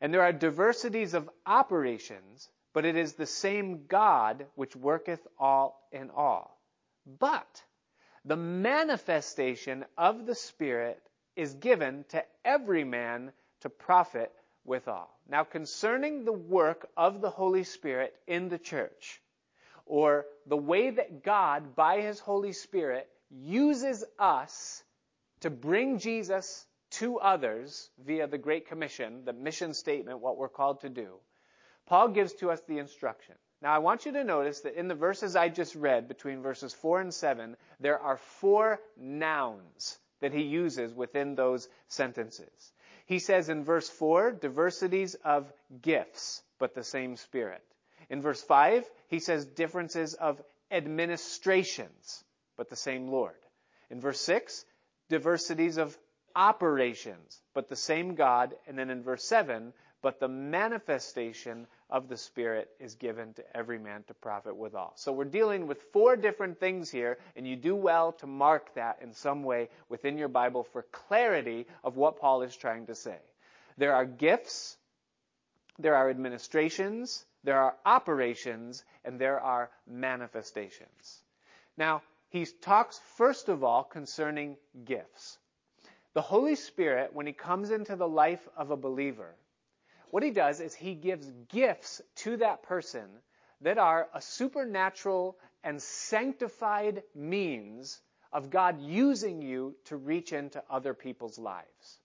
And 0.00 0.12
there 0.12 0.22
are 0.22 0.32
diversities 0.32 1.14
of 1.14 1.30
operations, 1.46 2.48
but 2.74 2.84
it 2.84 2.96
is 2.96 3.12
the 3.12 3.26
same 3.26 3.86
God 3.86 4.44
which 4.56 4.74
worketh 4.74 5.24
all 5.38 5.88
in 5.92 6.10
all. 6.10 6.60
But 7.06 7.62
the 8.24 8.36
manifestation 8.36 9.84
of 9.96 10.26
the 10.26 10.34
Spirit 10.34 11.00
is 11.36 11.54
given 11.54 12.04
to 12.08 12.24
every 12.44 12.82
man 12.82 13.32
to 13.60 13.70
profit 13.70 14.32
withal. 14.64 15.10
Now, 15.28 15.44
concerning 15.44 16.24
the 16.24 16.32
work 16.32 16.88
of 16.96 17.20
the 17.20 17.30
Holy 17.30 17.64
Spirit 17.64 18.14
in 18.26 18.48
the 18.48 18.58
church, 18.58 19.20
or 19.86 20.26
the 20.46 20.56
way 20.56 20.90
that 20.90 21.24
God, 21.24 21.74
by 21.74 22.00
His 22.00 22.20
Holy 22.20 22.52
Spirit, 22.52 23.08
uses 23.30 24.04
us 24.18 24.82
to 25.40 25.50
bring 25.50 25.98
Jesus 25.98 26.66
to 26.90 27.18
others 27.18 27.90
via 28.04 28.26
the 28.26 28.38
Great 28.38 28.68
Commission, 28.68 29.24
the 29.24 29.32
mission 29.32 29.74
statement, 29.74 30.20
what 30.20 30.36
we're 30.36 30.48
called 30.48 30.80
to 30.80 30.88
do, 30.88 31.14
Paul 31.86 32.08
gives 32.08 32.34
to 32.34 32.50
us 32.50 32.60
the 32.68 32.78
instruction. 32.78 33.34
Now, 33.62 33.74
I 33.74 33.78
want 33.78 34.06
you 34.06 34.12
to 34.12 34.24
notice 34.24 34.60
that 34.60 34.74
in 34.74 34.88
the 34.88 34.94
verses 34.94 35.36
I 35.36 35.48
just 35.48 35.74
read, 35.74 36.08
between 36.08 36.40
verses 36.40 36.72
4 36.72 37.00
and 37.00 37.12
7, 37.12 37.56
there 37.78 37.98
are 37.98 38.16
four 38.16 38.80
nouns 38.96 39.98
that 40.20 40.32
he 40.32 40.42
uses 40.42 40.94
within 40.94 41.34
those 41.34 41.68
sentences. 41.88 42.72
He 43.10 43.18
says 43.18 43.48
in 43.48 43.64
verse 43.64 43.88
4, 43.88 44.30
diversities 44.30 45.16
of 45.24 45.52
gifts, 45.82 46.44
but 46.60 46.76
the 46.76 46.84
same 46.84 47.16
Spirit. 47.16 47.60
In 48.08 48.22
verse 48.22 48.40
5, 48.40 48.88
he 49.08 49.18
says 49.18 49.44
differences 49.46 50.14
of 50.14 50.40
administrations, 50.70 52.22
but 52.56 52.70
the 52.70 52.76
same 52.76 53.08
Lord. 53.08 53.34
In 53.90 54.00
verse 54.00 54.20
6, 54.20 54.64
diversities 55.08 55.76
of 55.76 55.98
operations, 56.36 57.42
but 57.52 57.68
the 57.68 57.74
same 57.74 58.14
God. 58.14 58.54
And 58.68 58.78
then 58.78 58.90
in 58.90 59.02
verse 59.02 59.24
7, 59.24 59.72
but 60.02 60.20
the 60.20 60.28
manifestation 60.28 61.66
of 61.90 62.08
the 62.08 62.16
Spirit 62.16 62.70
is 62.78 62.94
given 62.94 63.34
to 63.34 63.56
every 63.56 63.78
man 63.78 64.04
to 64.06 64.14
profit 64.14 64.56
withal. 64.56 64.92
So 64.96 65.12
we're 65.12 65.24
dealing 65.24 65.66
with 65.66 65.82
four 65.92 66.16
different 66.16 66.60
things 66.60 66.90
here, 66.90 67.18
and 67.36 67.46
you 67.46 67.56
do 67.56 67.74
well 67.74 68.12
to 68.12 68.26
mark 68.26 68.74
that 68.74 68.98
in 69.02 69.12
some 69.12 69.42
way 69.42 69.68
within 69.88 70.16
your 70.16 70.28
Bible 70.28 70.64
for 70.64 70.82
clarity 70.92 71.66
of 71.84 71.96
what 71.96 72.18
Paul 72.18 72.42
is 72.42 72.54
trying 72.56 72.86
to 72.86 72.94
say. 72.94 73.18
There 73.76 73.94
are 73.94 74.04
gifts, 74.04 74.76
there 75.78 75.96
are 75.96 76.10
administrations, 76.10 77.24
there 77.44 77.58
are 77.58 77.74
operations, 77.84 78.84
and 79.04 79.18
there 79.18 79.40
are 79.40 79.70
manifestations. 79.86 81.22
Now, 81.76 82.02
he 82.28 82.46
talks 82.46 83.00
first 83.16 83.48
of 83.48 83.64
all 83.64 83.82
concerning 83.82 84.56
gifts. 84.84 85.38
The 86.12 86.20
Holy 86.20 86.56
Spirit, 86.56 87.14
when 87.14 87.26
he 87.26 87.32
comes 87.32 87.70
into 87.70 87.96
the 87.96 88.08
life 88.08 88.46
of 88.56 88.70
a 88.70 88.76
believer, 88.76 89.34
what 90.10 90.22
he 90.22 90.30
does 90.30 90.60
is 90.60 90.74
he 90.74 90.94
gives 90.94 91.30
gifts 91.48 92.02
to 92.16 92.36
that 92.38 92.62
person 92.62 93.08
that 93.60 93.78
are 93.78 94.08
a 94.14 94.20
supernatural 94.20 95.36
and 95.62 95.80
sanctified 95.80 97.02
means 97.14 98.00
of 98.32 98.50
God 98.50 98.80
using 98.80 99.42
you 99.42 99.74
to 99.86 99.96
reach 99.96 100.32
into 100.32 100.62
other 100.70 100.94
people's 100.94 101.38
lives. 101.38 101.98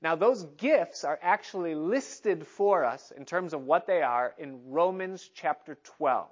Now, 0.00 0.16
those 0.16 0.42
gifts 0.42 1.04
are 1.04 1.18
actually 1.22 1.76
listed 1.76 2.46
for 2.46 2.84
us 2.84 3.12
in 3.12 3.24
terms 3.24 3.54
of 3.54 3.64
what 3.64 3.86
they 3.86 4.02
are 4.02 4.34
in 4.36 4.70
Romans 4.70 5.30
chapter 5.34 5.76
12. 5.96 6.28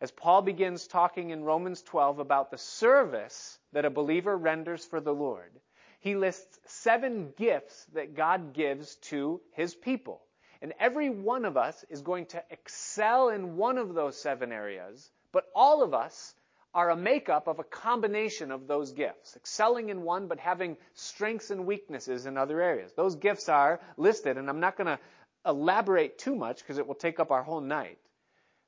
As 0.00 0.10
Paul 0.10 0.42
begins 0.42 0.86
talking 0.88 1.30
in 1.30 1.44
Romans 1.44 1.82
12 1.82 2.18
about 2.18 2.50
the 2.50 2.58
service 2.58 3.58
that 3.72 3.84
a 3.84 3.90
believer 3.90 4.36
renders 4.36 4.84
for 4.84 5.00
the 5.00 5.14
Lord, 5.14 5.52
he 6.00 6.16
lists 6.16 6.58
seven 6.66 7.32
gifts 7.36 7.86
that 7.94 8.14
God 8.14 8.52
gives 8.52 8.96
to 8.96 9.40
his 9.52 9.74
people. 9.74 10.20
And 10.62 10.74
every 10.78 11.08
one 11.08 11.44
of 11.44 11.56
us 11.56 11.84
is 11.88 12.02
going 12.02 12.26
to 12.26 12.42
excel 12.50 13.30
in 13.30 13.56
one 13.56 13.78
of 13.78 13.94
those 13.94 14.20
seven 14.20 14.52
areas, 14.52 15.10
but 15.32 15.44
all 15.54 15.82
of 15.82 15.94
us 15.94 16.34
are 16.72 16.90
a 16.90 16.96
makeup 16.96 17.48
of 17.48 17.58
a 17.58 17.64
combination 17.64 18.50
of 18.50 18.66
those 18.66 18.92
gifts, 18.92 19.36
excelling 19.36 19.88
in 19.88 20.02
one, 20.02 20.28
but 20.28 20.38
having 20.38 20.76
strengths 20.94 21.50
and 21.50 21.66
weaknesses 21.66 22.26
in 22.26 22.36
other 22.36 22.60
areas. 22.60 22.92
Those 22.94 23.16
gifts 23.16 23.48
are 23.48 23.80
listed, 23.96 24.36
and 24.36 24.48
I'm 24.48 24.60
not 24.60 24.76
going 24.76 24.86
to 24.86 24.98
elaborate 25.44 26.18
too 26.18 26.34
much 26.34 26.58
because 26.58 26.78
it 26.78 26.86
will 26.86 26.94
take 26.94 27.18
up 27.18 27.30
our 27.30 27.42
whole 27.42 27.60
night. 27.60 27.98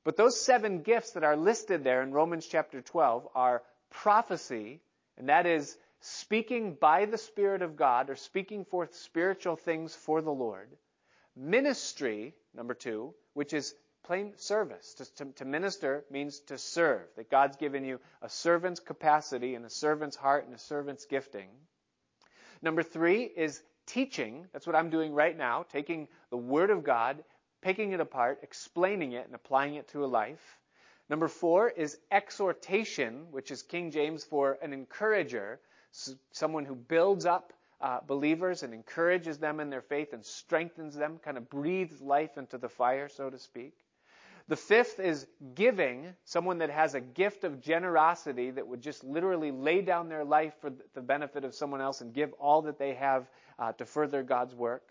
But 0.03 0.17
those 0.17 0.39
seven 0.39 0.81
gifts 0.81 1.11
that 1.11 1.23
are 1.23 1.37
listed 1.37 1.83
there 1.83 2.01
in 2.01 2.11
Romans 2.11 2.45
chapter 2.45 2.81
12 2.81 3.27
are 3.35 3.63
prophecy, 3.89 4.81
and 5.17 5.29
that 5.29 5.45
is 5.45 5.77
speaking 6.05 6.75
by 6.81 7.05
the 7.05 7.17
Spirit 7.17 7.61
of 7.61 7.77
God 7.77 8.09
or 8.09 8.17
speaking 8.17 8.65
forth 8.65 8.93
spiritual 8.93 9.55
things 9.55 9.95
for 9.95 10.21
the 10.21 10.33
Lord. 10.33 10.67
Ministry, 11.33 12.35
number 12.53 12.73
two, 12.73 13.13
which 13.33 13.53
is 13.53 13.73
plain 14.03 14.33
service. 14.35 14.95
To, 14.95 15.15
to, 15.15 15.31
to, 15.31 15.45
minister 15.45 16.03
means 16.11 16.41
to 16.47 16.57
serve, 16.57 17.03
that 17.15 17.31
God's 17.31 17.55
given 17.55 17.85
you 17.85 18.01
a 18.21 18.27
servant's 18.27 18.81
capacity 18.81 19.55
and 19.55 19.65
a 19.65 19.69
servant's 19.69 20.17
heart 20.17 20.45
and 20.45 20.53
a 20.53 20.59
servant's 20.59 21.05
gifting. 21.05 21.47
Number 22.61 22.83
three 22.83 23.23
is 23.23 23.63
teaching. 23.87 24.47
That's 24.51 24.67
what 24.67 24.75
I'm 24.75 24.89
doing 24.89 25.13
right 25.13 25.37
now, 25.37 25.65
taking 25.71 26.09
the 26.31 26.37
Word 26.37 26.69
of 26.69 26.83
God, 26.83 27.23
picking 27.61 27.93
it 27.93 28.01
apart, 28.01 28.39
explaining 28.43 29.13
it, 29.13 29.25
and 29.25 29.35
applying 29.35 29.75
it 29.75 29.87
to 29.89 30.03
a 30.03 30.05
life. 30.07 30.59
Number 31.09 31.29
four 31.29 31.69
is 31.69 31.97
exhortation, 32.11 33.27
which 33.31 33.51
is 33.51 33.63
King 33.63 33.89
James 33.91 34.25
for 34.25 34.57
an 34.61 34.73
encourager, 34.73 35.61
someone 36.31 36.65
who 36.65 36.75
builds 36.75 37.25
up 37.25 37.53
uh, 37.81 37.99
believers 38.07 38.63
and 38.63 38.73
encourages 38.73 39.37
them 39.37 39.59
in 39.59 39.69
their 39.69 39.81
faith 39.81 40.13
and 40.13 40.25
strengthens 40.25 40.95
them, 40.95 41.19
kind 41.23 41.37
of 41.37 41.49
breathes 41.49 42.01
life 42.01 42.37
into 42.37 42.57
the 42.57 42.69
fire, 42.69 43.09
so 43.09 43.29
to 43.29 43.37
speak. 43.37 43.73
The 44.47 44.55
fifth 44.57 44.99
is 44.99 45.25
giving, 45.55 46.13
someone 46.25 46.57
that 46.57 46.69
has 46.69 46.95
a 46.95 47.01
gift 47.01 47.45
of 47.45 47.61
generosity 47.61 48.51
that 48.51 48.67
would 48.67 48.81
just 48.81 49.03
literally 49.03 49.51
lay 49.51 49.81
down 49.81 50.09
their 50.09 50.25
life 50.25 50.53
for 50.59 50.71
the 50.93 51.01
benefit 51.01 51.45
of 51.45 51.55
someone 51.55 51.79
else 51.79 52.01
and 52.01 52.13
give 52.13 52.33
all 52.33 52.63
that 52.63 52.77
they 52.77 52.95
have 52.95 53.25
uh, 53.57 53.71
to 53.73 53.85
further 53.85 54.21
God's 54.21 54.53
work. 54.53 54.83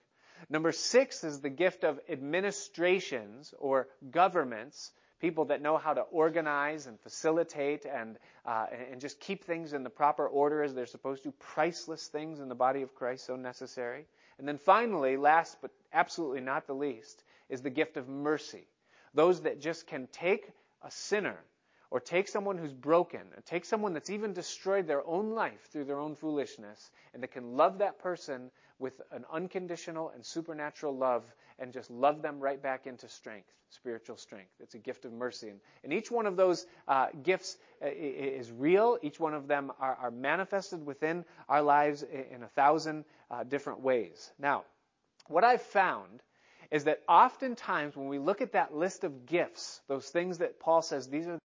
Number 0.48 0.72
six 0.72 1.22
is 1.22 1.40
the 1.40 1.50
gift 1.50 1.84
of 1.84 2.00
administrations 2.08 3.54
or 3.58 3.88
governments, 4.10 4.90
people 5.22 5.44
that 5.44 5.62
know 5.62 5.78
how 5.78 5.94
to 5.94 6.00
organize 6.00 6.88
and 6.88 6.98
facilitate 7.00 7.86
and, 7.86 8.18
uh, 8.44 8.66
and 8.90 9.00
just 9.00 9.20
keep 9.20 9.44
things 9.44 9.72
in 9.72 9.84
the 9.84 9.88
proper 9.88 10.26
order 10.26 10.64
as 10.64 10.74
they're 10.74 10.84
supposed 10.84 11.22
to, 11.22 11.30
priceless 11.38 12.08
things 12.08 12.40
in 12.40 12.48
the 12.48 12.54
body 12.56 12.82
of 12.82 12.92
Christ 12.96 13.24
so 13.24 13.36
necessary. 13.36 14.04
And 14.38 14.48
then 14.48 14.58
finally, 14.58 15.16
last 15.16 15.58
but 15.62 15.70
absolutely 15.92 16.40
not 16.40 16.66
the 16.66 16.74
least, 16.74 17.22
is 17.48 17.62
the 17.62 17.70
gift 17.70 17.96
of 17.96 18.08
mercy. 18.08 18.66
Those 19.14 19.42
that 19.42 19.60
just 19.60 19.86
can 19.86 20.08
take 20.08 20.50
a 20.82 20.90
sinner 20.90 21.38
or 21.92 22.00
take 22.00 22.26
someone 22.26 22.56
who's 22.56 22.72
broken, 22.72 23.20
or 23.36 23.42
take 23.44 23.66
someone 23.66 23.92
that's 23.92 24.08
even 24.08 24.32
destroyed 24.32 24.86
their 24.86 25.06
own 25.06 25.34
life 25.34 25.68
through 25.70 25.84
their 25.84 25.98
own 25.98 26.14
foolishness, 26.14 26.90
and 27.12 27.22
that 27.22 27.32
can 27.32 27.54
love 27.54 27.78
that 27.78 27.98
person 27.98 28.50
with 28.78 28.98
an 29.10 29.26
unconditional 29.30 30.10
and 30.14 30.24
supernatural 30.24 30.96
love 30.96 31.22
and 31.58 31.70
just 31.70 31.90
love 31.90 32.22
them 32.22 32.40
right 32.40 32.62
back 32.62 32.86
into 32.86 33.06
strength, 33.10 33.52
spiritual 33.68 34.16
strength. 34.16 34.48
It's 34.58 34.74
a 34.74 34.78
gift 34.78 35.04
of 35.04 35.12
mercy. 35.12 35.50
And, 35.50 35.60
and 35.84 35.92
each 35.92 36.10
one 36.10 36.24
of 36.24 36.34
those 36.34 36.66
uh, 36.88 37.08
gifts 37.22 37.58
uh, 37.84 37.88
is 37.90 38.50
real. 38.50 38.96
Each 39.02 39.20
one 39.20 39.34
of 39.34 39.46
them 39.46 39.70
are, 39.78 39.94
are 40.00 40.10
manifested 40.10 40.86
within 40.86 41.26
our 41.46 41.60
lives 41.60 42.02
in 42.02 42.42
a 42.42 42.48
thousand 42.48 43.04
uh, 43.30 43.44
different 43.44 43.80
ways. 43.80 44.32
Now, 44.38 44.64
what 45.28 45.44
I've 45.44 45.60
found 45.60 46.22
is 46.70 46.84
that 46.84 47.02
oftentimes 47.06 47.94
when 47.94 48.08
we 48.08 48.18
look 48.18 48.40
at 48.40 48.52
that 48.52 48.74
list 48.74 49.04
of 49.04 49.26
gifts, 49.26 49.82
those 49.88 50.08
things 50.08 50.38
that 50.38 50.58
Paul 50.58 50.80
says, 50.80 51.06
these 51.06 51.28
are 51.28 51.38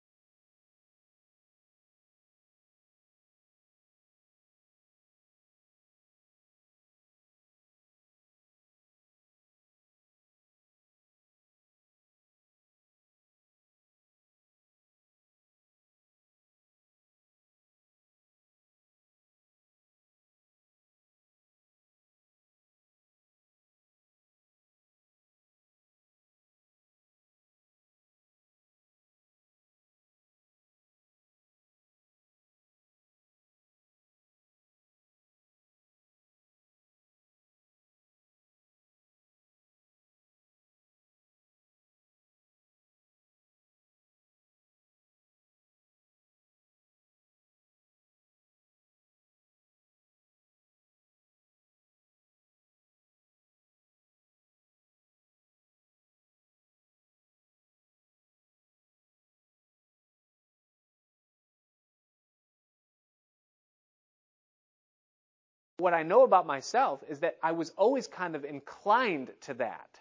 What 65.78 65.94
I 65.94 66.02
know 66.02 66.24
about 66.24 66.46
myself 66.46 67.02
is 67.08 67.20
that 67.20 67.36
I 67.42 67.52
was 67.52 67.70
always 67.76 68.06
kind 68.06 68.34
of 68.34 68.44
inclined 68.44 69.30
to 69.42 69.54
that. 69.54 70.00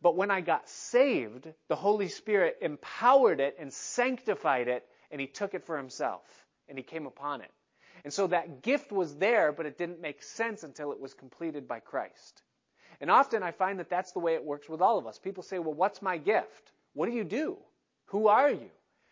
But 0.00 0.16
when 0.16 0.30
I 0.30 0.40
got 0.40 0.68
saved, 0.68 1.48
the 1.68 1.76
Holy 1.76 2.08
Spirit 2.08 2.58
empowered 2.60 3.40
it 3.40 3.56
and 3.58 3.72
sanctified 3.72 4.68
it, 4.68 4.86
and 5.10 5.20
He 5.20 5.26
took 5.26 5.54
it 5.54 5.64
for 5.64 5.76
Himself, 5.76 6.22
and 6.68 6.78
He 6.78 6.84
came 6.84 7.06
upon 7.06 7.40
it. 7.40 7.50
And 8.04 8.12
so 8.12 8.26
that 8.26 8.62
gift 8.62 8.92
was 8.92 9.16
there, 9.16 9.50
but 9.52 9.66
it 9.66 9.78
didn't 9.78 10.00
make 10.00 10.22
sense 10.22 10.62
until 10.62 10.92
it 10.92 11.00
was 11.00 11.14
completed 11.14 11.66
by 11.66 11.80
Christ. 11.80 12.42
And 13.00 13.10
often 13.10 13.42
I 13.42 13.50
find 13.50 13.78
that 13.80 13.90
that's 13.90 14.12
the 14.12 14.20
way 14.20 14.34
it 14.34 14.44
works 14.44 14.68
with 14.68 14.80
all 14.80 14.98
of 14.98 15.06
us. 15.06 15.18
People 15.18 15.42
say, 15.42 15.58
well, 15.58 15.74
what's 15.74 16.02
my 16.02 16.18
gift? 16.18 16.72
What 16.92 17.06
do 17.08 17.12
you 17.12 17.24
do? 17.24 17.56
Who 18.06 18.28
are 18.28 18.50
you? 18.50 18.70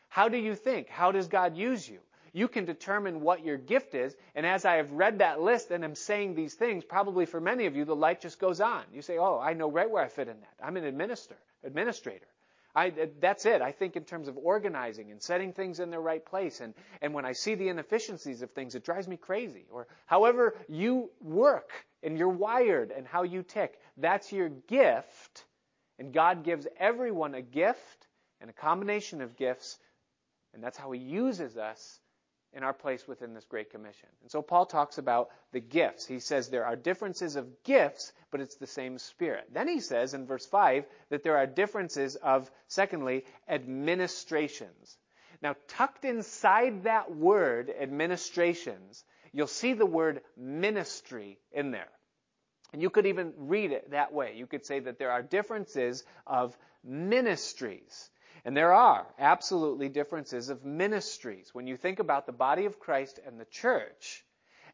How 0.08 0.28
do 0.28 0.36
you 0.36 0.54
think? 0.54 0.88
How 0.88 1.10
does 1.10 1.26
God 1.28 1.56
use 1.56 1.88
you? 1.88 1.98
You 2.32 2.48
can 2.48 2.64
determine 2.64 3.20
what 3.20 3.44
your 3.44 3.58
gift 3.58 3.94
is. 3.94 4.16
And 4.34 4.46
as 4.46 4.64
I 4.64 4.76
have 4.76 4.90
read 4.90 5.18
that 5.18 5.40
list 5.40 5.70
and 5.70 5.84
am 5.84 5.94
saying 5.94 6.34
these 6.34 6.54
things, 6.54 6.82
probably 6.82 7.26
for 7.26 7.40
many 7.40 7.66
of 7.66 7.76
you, 7.76 7.84
the 7.84 7.94
light 7.94 8.20
just 8.20 8.38
goes 8.38 8.60
on. 8.60 8.84
You 8.92 9.02
say, 9.02 9.18
oh, 9.18 9.38
I 9.38 9.52
know 9.52 9.70
right 9.70 9.90
where 9.90 10.02
I 10.02 10.08
fit 10.08 10.28
in 10.28 10.40
that. 10.40 10.54
I'm 10.62 10.76
an 10.76 10.84
administrator. 10.84 11.40
administrator. 11.62 12.26
I, 12.74 12.90
that's 13.20 13.44
it. 13.44 13.60
I 13.60 13.72
think 13.72 13.96
in 13.96 14.04
terms 14.04 14.28
of 14.28 14.38
organizing 14.38 15.10
and 15.10 15.20
setting 15.22 15.52
things 15.52 15.78
in 15.78 15.90
their 15.90 16.00
right 16.00 16.24
place. 16.24 16.62
And, 16.62 16.72
and 17.02 17.12
when 17.12 17.26
I 17.26 17.32
see 17.32 17.54
the 17.54 17.68
inefficiencies 17.68 18.40
of 18.40 18.50
things, 18.52 18.74
it 18.74 18.84
drives 18.84 19.06
me 19.06 19.18
crazy. 19.18 19.66
Or 19.70 19.86
however 20.06 20.56
you 20.68 21.10
work 21.20 21.70
and 22.02 22.16
you're 22.16 22.30
wired 22.30 22.90
and 22.90 23.06
how 23.06 23.24
you 23.24 23.42
tick, 23.42 23.78
that's 23.98 24.32
your 24.32 24.48
gift. 24.48 25.44
And 25.98 26.14
God 26.14 26.44
gives 26.44 26.66
everyone 26.78 27.34
a 27.34 27.42
gift 27.42 28.06
and 28.40 28.48
a 28.48 28.54
combination 28.54 29.20
of 29.20 29.36
gifts. 29.36 29.78
And 30.54 30.64
that's 30.64 30.78
how 30.78 30.92
He 30.92 31.00
uses 31.00 31.58
us 31.58 32.00
in 32.54 32.62
our 32.62 32.72
place 32.72 33.08
within 33.08 33.34
this 33.34 33.44
Great 33.44 33.70
Commission. 33.70 34.08
And 34.20 34.30
so 34.30 34.42
Paul 34.42 34.66
talks 34.66 34.98
about 34.98 35.30
the 35.52 35.60
gifts. 35.60 36.06
He 36.06 36.18
says 36.18 36.48
there 36.48 36.66
are 36.66 36.76
differences 36.76 37.36
of 37.36 37.62
gifts, 37.64 38.12
but 38.30 38.40
it's 38.40 38.56
the 38.56 38.66
same 38.66 38.98
Spirit. 38.98 39.48
Then 39.52 39.68
he 39.68 39.80
says 39.80 40.14
in 40.14 40.26
verse 40.26 40.44
5 40.46 40.84
that 41.10 41.22
there 41.22 41.38
are 41.38 41.46
differences 41.46 42.16
of, 42.16 42.50
secondly, 42.68 43.24
administrations. 43.48 44.98
Now, 45.42 45.56
tucked 45.66 46.04
inside 46.04 46.84
that 46.84 47.14
word, 47.14 47.70
administrations, 47.70 49.02
you'll 49.32 49.46
see 49.46 49.72
the 49.72 49.86
word 49.86 50.20
ministry 50.36 51.38
in 51.52 51.70
there. 51.70 51.88
And 52.72 52.80
you 52.80 52.90
could 52.90 53.06
even 53.06 53.32
read 53.36 53.72
it 53.72 53.90
that 53.90 54.12
way. 54.12 54.34
You 54.36 54.46
could 54.46 54.64
say 54.64 54.80
that 54.80 54.98
there 54.98 55.10
are 55.10 55.22
differences 55.22 56.04
of 56.26 56.56
ministries. 56.84 58.10
And 58.44 58.56
there 58.56 58.72
are 58.72 59.06
absolutely 59.18 59.88
differences 59.88 60.48
of 60.48 60.64
ministries. 60.64 61.54
When 61.54 61.66
you 61.66 61.76
think 61.76 62.00
about 62.00 62.26
the 62.26 62.32
body 62.32 62.64
of 62.64 62.80
Christ 62.80 63.20
and 63.24 63.38
the 63.38 63.44
church 63.44 64.24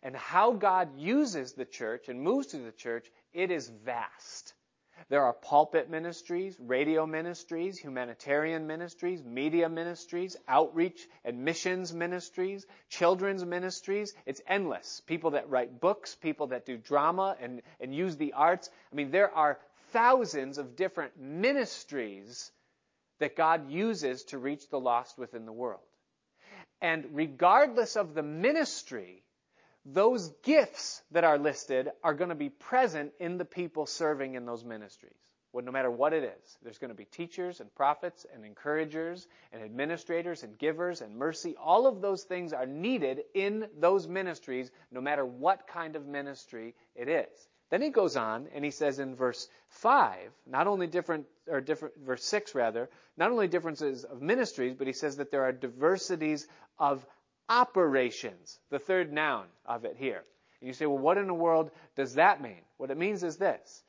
and 0.02 0.16
how 0.16 0.52
God 0.52 0.98
uses 0.98 1.52
the 1.52 1.66
church 1.66 2.08
and 2.08 2.20
moves 2.20 2.46
through 2.46 2.64
the 2.64 2.72
church, 2.72 3.10
it 3.32 3.50
is 3.50 3.68
vast. 3.68 4.54
There 5.10 5.22
are 5.22 5.32
pulpit 5.32 5.90
ministries, 5.90 6.56
radio 6.58 7.06
ministries, 7.06 7.78
humanitarian 7.78 8.66
ministries, 8.66 9.22
media 9.22 9.68
ministries, 9.68 10.36
outreach 10.48 11.06
and 11.24 11.44
missions 11.44 11.92
ministries, 11.92 12.66
children's 12.88 13.44
ministries. 13.44 14.14
It's 14.26 14.40
endless. 14.46 15.02
People 15.06 15.32
that 15.32 15.48
write 15.48 15.80
books, 15.80 16.14
people 16.14 16.48
that 16.48 16.66
do 16.66 16.76
drama 16.78 17.36
and, 17.40 17.62
and 17.80 17.94
use 17.94 18.16
the 18.16 18.32
arts. 18.32 18.70
I 18.92 18.96
mean, 18.96 19.10
there 19.10 19.32
are 19.32 19.60
thousands 19.92 20.58
of 20.58 20.74
different 20.74 21.18
ministries 21.18 22.50
that 23.18 23.36
God 23.36 23.70
uses 23.70 24.24
to 24.24 24.38
reach 24.38 24.68
the 24.68 24.80
lost 24.80 25.18
within 25.18 25.46
the 25.46 25.52
world. 25.52 25.82
And 26.80 27.06
regardless 27.12 27.96
of 27.96 28.14
the 28.14 28.22
ministry, 28.22 29.22
those 29.84 30.28
gifts 30.42 31.02
that 31.12 31.24
are 31.24 31.38
listed 31.38 31.90
are 32.04 32.14
going 32.14 32.28
to 32.28 32.34
be 32.34 32.50
present 32.50 33.12
in 33.18 33.38
the 33.38 33.44
people 33.44 33.86
serving 33.86 34.34
in 34.34 34.46
those 34.46 34.64
ministries. 34.64 35.16
Well, 35.52 35.64
no 35.64 35.72
matter 35.72 35.90
what 35.90 36.12
it 36.12 36.24
is, 36.24 36.58
there's 36.62 36.78
going 36.78 36.90
to 36.90 36.96
be 36.96 37.06
teachers 37.06 37.60
and 37.60 37.74
prophets 37.74 38.26
and 38.34 38.44
encouragers 38.44 39.26
and 39.50 39.62
administrators 39.62 40.42
and 40.42 40.58
givers 40.58 41.00
and 41.00 41.16
mercy. 41.16 41.56
All 41.58 41.86
of 41.86 42.02
those 42.02 42.22
things 42.24 42.52
are 42.52 42.66
needed 42.66 43.22
in 43.34 43.66
those 43.78 44.06
ministries, 44.06 44.70
no 44.92 45.00
matter 45.00 45.24
what 45.24 45.66
kind 45.66 45.96
of 45.96 46.06
ministry 46.06 46.74
it 46.94 47.08
is. 47.08 47.48
Then 47.70 47.82
he 47.82 47.90
goes 47.90 48.16
on 48.16 48.48
and 48.54 48.64
he 48.64 48.70
says 48.70 48.98
in 48.98 49.14
verse 49.14 49.48
5, 49.68 50.30
not 50.46 50.66
only 50.66 50.86
different, 50.86 51.26
or 51.46 51.60
different, 51.60 51.94
verse 51.98 52.24
6 52.24 52.54
rather, 52.54 52.88
not 53.16 53.30
only 53.30 53.48
differences 53.48 54.04
of 54.04 54.22
ministries, 54.22 54.74
but 54.74 54.86
he 54.86 54.92
says 54.92 55.16
that 55.16 55.30
there 55.30 55.44
are 55.44 55.52
diversities 55.52 56.46
of 56.78 57.04
operations, 57.48 58.58
the 58.70 58.78
third 58.78 59.12
noun 59.12 59.46
of 59.66 59.84
it 59.84 59.96
here. 59.98 60.24
And 60.60 60.68
you 60.68 60.72
say, 60.72 60.86
well, 60.86 60.98
what 60.98 61.18
in 61.18 61.26
the 61.26 61.34
world 61.34 61.70
does 61.96 62.14
that 62.14 62.42
mean? 62.42 62.60
What 62.78 62.90
it 62.90 62.98
means 62.98 63.22
is 63.22 63.36
this, 63.36 63.82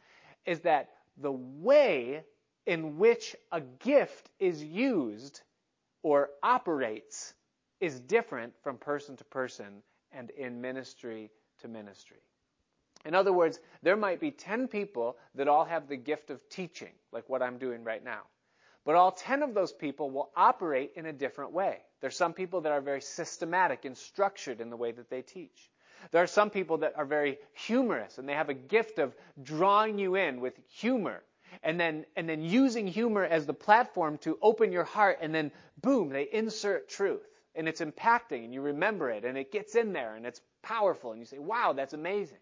is 0.46 0.62
that 0.62 0.90
the 1.18 1.32
way 1.32 2.24
in 2.66 2.98
which 2.98 3.36
a 3.52 3.62
gift 3.62 4.30
is 4.40 4.64
used 4.64 5.42
or 6.04 6.30
operates 6.44 7.34
is 7.80 8.00
different 8.00 8.54
from 8.62 8.78
person 8.78 9.16
to 9.18 9.24
person 9.26 9.82
and 10.12 10.30
in 10.32 10.62
ministry 10.62 11.32
to 11.62 11.68
ministry. 11.68 12.18
In 13.06 13.16
other 13.16 13.32
words, 13.32 13.60
there 13.82 13.96
might 13.96 14.20
be 14.20 14.32
10 14.32 14.68
people 14.68 15.18
that 15.36 15.48
all 15.48 15.66
have 15.66 15.88
the 15.88 15.96
gift 15.96 16.30
of 16.30 16.48
teaching, 16.50 16.92
like 17.12 17.30
what 17.30 17.42
I'm 17.42 17.58
doing 17.58 17.84
right 17.84 18.04
now. 18.04 18.22
But 18.86 18.96
all 18.96 19.12
10 19.12 19.44
of 19.44 19.54
those 19.54 19.72
people 19.72 20.10
will 20.10 20.32
operate 20.36 20.94
in 20.96 21.06
a 21.06 21.14
different 21.14 21.52
way. 21.52 21.78
There's 22.02 22.16
some 22.16 22.34
people 22.34 22.62
that 22.62 22.72
are 22.72 22.82
very 22.82 23.02
systematic 23.02 23.86
and 23.86 23.98
structured 23.98 24.62
in 24.62 24.70
the 24.70 24.78
way 24.78 24.92
that 24.92 25.10
they 25.10 25.22
teach. 25.22 25.70
There 26.12 26.24
are 26.24 26.28
some 26.28 26.50
people 26.50 26.80
that 26.80 26.94
are 26.98 27.06
very 27.06 27.40
humorous 27.54 28.18
and 28.18 28.28
they 28.28 28.34
have 28.34 28.50
a 28.50 28.54
gift 28.54 29.00
of 29.00 29.14
drawing 29.42 30.00
you 30.00 30.16
in 30.16 30.40
with 30.40 30.54
humor 30.70 31.22
and 31.64 31.80
then, 31.80 32.06
and 32.16 32.28
then 32.28 32.42
using 32.42 32.88
humor 32.88 33.24
as 33.24 33.46
the 33.46 33.54
platform 33.54 34.18
to 34.20 34.38
open 34.42 34.72
your 34.72 34.86
heart 34.86 35.20
and 35.22 35.34
then 35.36 35.52
boom, 35.82 36.10
they 36.10 36.28
insert 36.32 36.90
truth 36.90 37.28
and 37.56 37.68
it's 37.68 37.82
impacting 37.82 38.46
and 38.46 38.54
you 38.54 38.62
remember 38.62 39.10
it 39.10 39.26
and 39.26 39.38
it 39.38 39.52
gets 39.52 39.76
in 39.76 39.94
there 39.94 40.16
and 40.16 40.26
it's 40.26 40.42
powerful 40.62 41.12
and 41.12 41.20
you 41.20 41.26
say, 41.26 41.40
wow, 41.40 41.74
that's 41.74 41.94
amazing. 41.94 42.38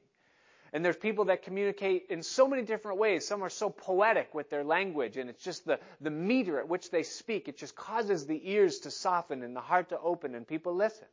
And 0.73 0.83
there's 0.83 0.97
people 0.97 1.25
that 1.25 1.43
communicate 1.43 2.07
in 2.09 2.23
so 2.23 2.47
many 2.47 2.61
different 2.61 2.97
ways. 2.97 3.25
Some 3.27 3.43
are 3.43 3.49
so 3.49 3.69
poetic 3.69 4.33
with 4.33 4.49
their 4.49 4.63
language, 4.63 5.17
and 5.17 5.29
it's 5.29 5.43
just 5.43 5.65
the, 5.65 5.79
the 6.01 6.09
meter 6.09 6.59
at 6.59 6.67
which 6.67 6.91
they 6.91 7.03
speak. 7.03 7.47
It 7.47 7.57
just 7.57 7.75
causes 7.75 8.25
the 8.25 8.39
ears 8.51 8.79
to 8.79 8.91
soften 8.91 9.43
and 9.43 9.55
the 9.55 9.61
heart 9.61 9.89
to 9.89 9.99
open, 9.99 10.35
and 10.35 10.47
people 10.47 10.75
listen. 10.75 11.07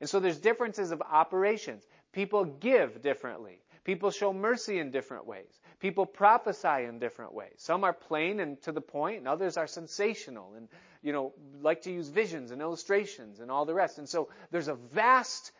And 0.00 0.08
so 0.08 0.20
there's 0.20 0.38
differences 0.38 0.90
of 0.90 1.02
operations. 1.02 1.84
People 2.12 2.44
give 2.44 3.02
differently. 3.02 3.60
People 3.84 4.10
show 4.10 4.32
mercy 4.32 4.78
in 4.78 4.90
different 4.90 5.26
ways. 5.26 5.60
People 5.78 6.06
prophesy 6.06 6.84
in 6.88 6.98
different 6.98 7.34
ways. 7.34 7.54
Some 7.58 7.84
are 7.84 7.92
plain 7.92 8.40
and 8.40 8.60
to 8.62 8.72
the 8.72 8.80
point, 8.80 9.18
and 9.18 9.28
others 9.28 9.56
are 9.56 9.66
sensational 9.66 10.54
and, 10.56 10.68
you 11.02 11.12
know, 11.12 11.32
like 11.60 11.82
to 11.82 11.92
use 11.92 12.08
visions 12.08 12.50
and 12.50 12.60
illustrations 12.60 13.40
and 13.40 13.50
all 13.50 13.64
the 13.64 13.74
rest. 13.74 13.98
And 13.98 14.08
so 14.08 14.28
there's 14.50 14.68
a 14.68 14.74
vast 14.74 15.52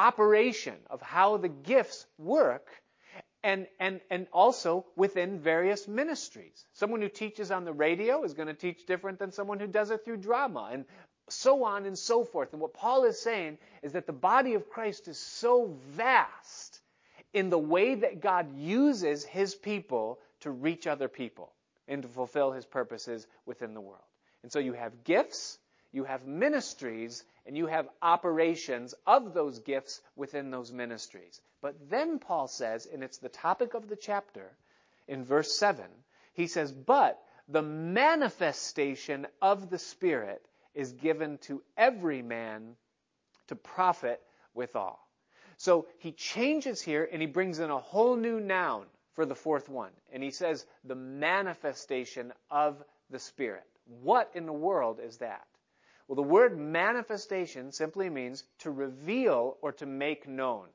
operation 0.00 0.76
of 0.88 1.02
how 1.02 1.36
the 1.36 1.48
gifts 1.48 2.06
work 2.18 2.68
and, 3.42 3.66
and, 3.78 4.00
and 4.10 4.26
also 4.32 4.86
within 4.96 5.38
various 5.38 5.86
ministries. 5.86 6.64
Someone 6.72 7.02
who 7.02 7.08
teaches 7.08 7.50
on 7.50 7.64
the 7.64 7.72
radio 7.72 8.24
is 8.24 8.32
going 8.32 8.48
to 8.48 8.54
teach 8.54 8.86
different 8.86 9.18
than 9.18 9.30
someone 9.30 9.60
who 9.60 9.66
does 9.66 9.90
it 9.90 10.04
through 10.04 10.18
drama 10.18 10.70
and 10.72 10.84
so 11.28 11.64
on 11.64 11.84
and 11.84 11.98
so 11.98 12.24
forth. 12.24 12.52
And 12.52 12.60
what 12.60 12.72
Paul 12.72 13.04
is 13.04 13.20
saying 13.20 13.58
is 13.82 13.92
that 13.92 14.06
the 14.06 14.12
body 14.12 14.54
of 14.54 14.70
Christ 14.70 15.06
is 15.06 15.18
so 15.18 15.76
vast 15.90 16.80
in 17.34 17.50
the 17.50 17.58
way 17.58 17.94
that 17.94 18.20
God 18.20 18.56
uses 18.56 19.24
his 19.24 19.54
people 19.54 20.18
to 20.40 20.50
reach 20.50 20.86
other 20.86 21.08
people 21.08 21.52
and 21.88 22.02
to 22.02 22.08
fulfill 22.08 22.52
his 22.52 22.64
purposes 22.64 23.26
within 23.46 23.74
the 23.74 23.80
world. 23.80 24.00
And 24.42 24.50
so 24.50 24.58
you 24.58 24.72
have 24.72 25.04
gifts, 25.04 25.58
you 25.92 26.04
have 26.04 26.26
ministries, 26.26 27.24
and 27.46 27.56
you 27.56 27.66
have 27.66 27.88
operations 28.00 28.94
of 29.06 29.34
those 29.34 29.58
gifts 29.58 30.00
within 30.16 30.50
those 30.50 30.72
ministries. 30.72 31.40
But 31.60 31.90
then 31.90 32.18
Paul 32.18 32.48
says, 32.48 32.86
and 32.86 33.02
it's 33.02 33.18
the 33.18 33.28
topic 33.28 33.74
of 33.74 33.88
the 33.88 33.96
chapter, 33.96 34.52
in 35.08 35.24
verse 35.24 35.58
7, 35.58 35.84
he 36.34 36.46
says, 36.46 36.70
But 36.70 37.20
the 37.48 37.62
manifestation 37.62 39.26
of 39.42 39.70
the 39.70 39.78
Spirit 39.78 40.44
is 40.74 40.92
given 40.92 41.38
to 41.38 41.62
every 41.76 42.22
man 42.22 42.76
to 43.48 43.56
profit 43.56 44.22
withal. 44.54 44.98
So 45.56 45.86
he 45.98 46.12
changes 46.12 46.80
here 46.80 47.08
and 47.12 47.20
he 47.20 47.26
brings 47.26 47.58
in 47.58 47.70
a 47.70 47.78
whole 47.78 48.16
new 48.16 48.40
noun 48.40 48.86
for 49.14 49.26
the 49.26 49.34
fourth 49.34 49.68
one. 49.68 49.90
And 50.12 50.22
he 50.22 50.30
says, 50.30 50.64
the 50.84 50.94
manifestation 50.94 52.32
of 52.50 52.82
the 53.10 53.18
Spirit. 53.18 53.64
What 54.02 54.30
in 54.34 54.46
the 54.46 54.52
world 54.52 55.00
is 55.04 55.18
that? 55.18 55.46
Well, 56.10 56.16
the 56.16 56.22
word 56.22 56.58
manifestation 56.58 57.70
simply 57.70 58.10
means 58.10 58.42
to 58.62 58.72
reveal 58.72 59.56
or 59.62 59.70
to 59.74 59.86
make 59.86 60.26
known. 60.26 60.66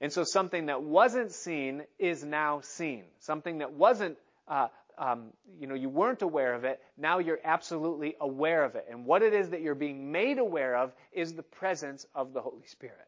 And 0.00 0.12
so 0.12 0.24
something 0.24 0.66
that 0.66 0.82
wasn't 0.82 1.30
seen 1.30 1.84
is 1.96 2.24
now 2.24 2.62
seen. 2.62 3.04
Something 3.20 3.58
that 3.58 3.74
wasn't, 3.74 4.18
uh, 4.48 4.66
um, 4.98 5.28
you 5.60 5.68
know, 5.68 5.76
you 5.76 5.88
weren't 5.88 6.22
aware 6.22 6.54
of 6.54 6.64
it, 6.64 6.80
now 6.96 7.20
you're 7.20 7.38
absolutely 7.44 8.16
aware 8.20 8.64
of 8.64 8.74
it. 8.74 8.86
And 8.90 9.06
what 9.06 9.22
it 9.22 9.32
is 9.32 9.50
that 9.50 9.60
you're 9.60 9.76
being 9.76 10.10
made 10.10 10.38
aware 10.38 10.74
of 10.74 10.92
is 11.12 11.34
the 11.34 11.44
presence 11.44 12.04
of 12.12 12.32
the 12.32 12.40
Holy 12.40 12.66
Spirit. 12.66 13.06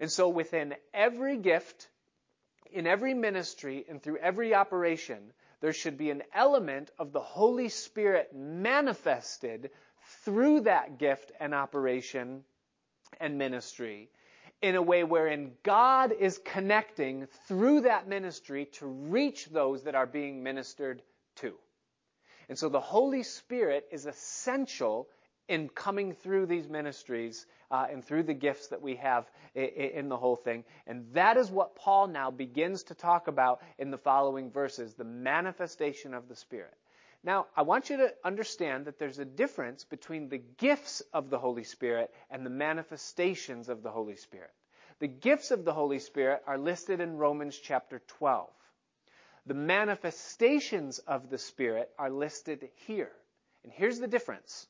And 0.00 0.12
so 0.12 0.28
within 0.28 0.74
every 0.92 1.38
gift, 1.38 1.88
in 2.70 2.86
every 2.86 3.14
ministry, 3.14 3.86
and 3.88 4.02
through 4.02 4.18
every 4.18 4.54
operation, 4.54 5.32
there 5.62 5.72
should 5.72 5.96
be 5.96 6.10
an 6.10 6.24
element 6.34 6.90
of 6.98 7.10
the 7.10 7.22
Holy 7.22 7.70
Spirit 7.70 8.34
manifested 8.34 9.70
through 10.24 10.60
that 10.60 10.98
gift 10.98 11.32
and 11.40 11.54
operation 11.54 12.44
and 13.20 13.38
ministry 13.38 14.08
in 14.62 14.76
a 14.76 14.82
way 14.82 15.04
wherein 15.04 15.52
God 15.62 16.12
is 16.12 16.40
connecting 16.44 17.26
through 17.46 17.82
that 17.82 18.08
ministry 18.08 18.66
to 18.74 18.86
reach 18.86 19.46
those 19.46 19.82
that 19.84 19.94
are 19.94 20.06
being 20.06 20.42
ministered 20.42 21.02
to. 21.36 21.54
And 22.48 22.58
so 22.58 22.68
the 22.68 22.80
Holy 22.80 23.22
Spirit 23.22 23.86
is 23.90 24.06
essential 24.06 25.08
in 25.48 25.68
coming 25.68 26.12
through 26.14 26.46
these 26.46 26.68
ministries 26.68 27.46
uh, 27.70 27.86
and 27.90 28.04
through 28.04 28.22
the 28.22 28.34
gifts 28.34 28.68
that 28.68 28.80
we 28.80 28.96
have 28.96 29.30
in, 29.54 29.64
in 29.64 30.08
the 30.08 30.16
whole 30.16 30.36
thing. 30.36 30.64
And 30.86 31.06
that 31.12 31.36
is 31.36 31.50
what 31.50 31.76
Paul 31.76 32.06
now 32.06 32.30
begins 32.30 32.84
to 32.84 32.94
talk 32.94 33.28
about 33.28 33.60
in 33.78 33.90
the 33.90 33.98
following 33.98 34.50
verses 34.50 34.94
the 34.94 35.04
manifestation 35.04 36.14
of 36.14 36.28
the 36.28 36.36
Spirit. 36.36 36.74
Now, 37.24 37.46
I 37.56 37.62
want 37.62 37.88
you 37.88 37.96
to 37.96 38.14
understand 38.22 38.84
that 38.84 38.98
there's 38.98 39.18
a 39.18 39.24
difference 39.24 39.82
between 39.82 40.28
the 40.28 40.42
gifts 40.58 41.00
of 41.14 41.30
the 41.30 41.38
Holy 41.38 41.64
Spirit 41.64 42.12
and 42.30 42.44
the 42.44 42.50
manifestations 42.50 43.70
of 43.70 43.82
the 43.82 43.90
Holy 43.90 44.16
Spirit. 44.16 44.50
The 44.98 45.08
gifts 45.08 45.50
of 45.50 45.64
the 45.64 45.72
Holy 45.72 45.98
Spirit 45.98 46.42
are 46.46 46.58
listed 46.58 47.00
in 47.00 47.16
Romans 47.16 47.58
chapter 47.58 48.02
12. 48.18 48.50
The 49.46 49.54
manifestations 49.54 50.98
of 50.98 51.30
the 51.30 51.38
Spirit 51.38 51.90
are 51.98 52.10
listed 52.10 52.68
here. 52.86 53.12
And 53.62 53.72
here's 53.72 53.98
the 53.98 54.06
difference 54.06 54.66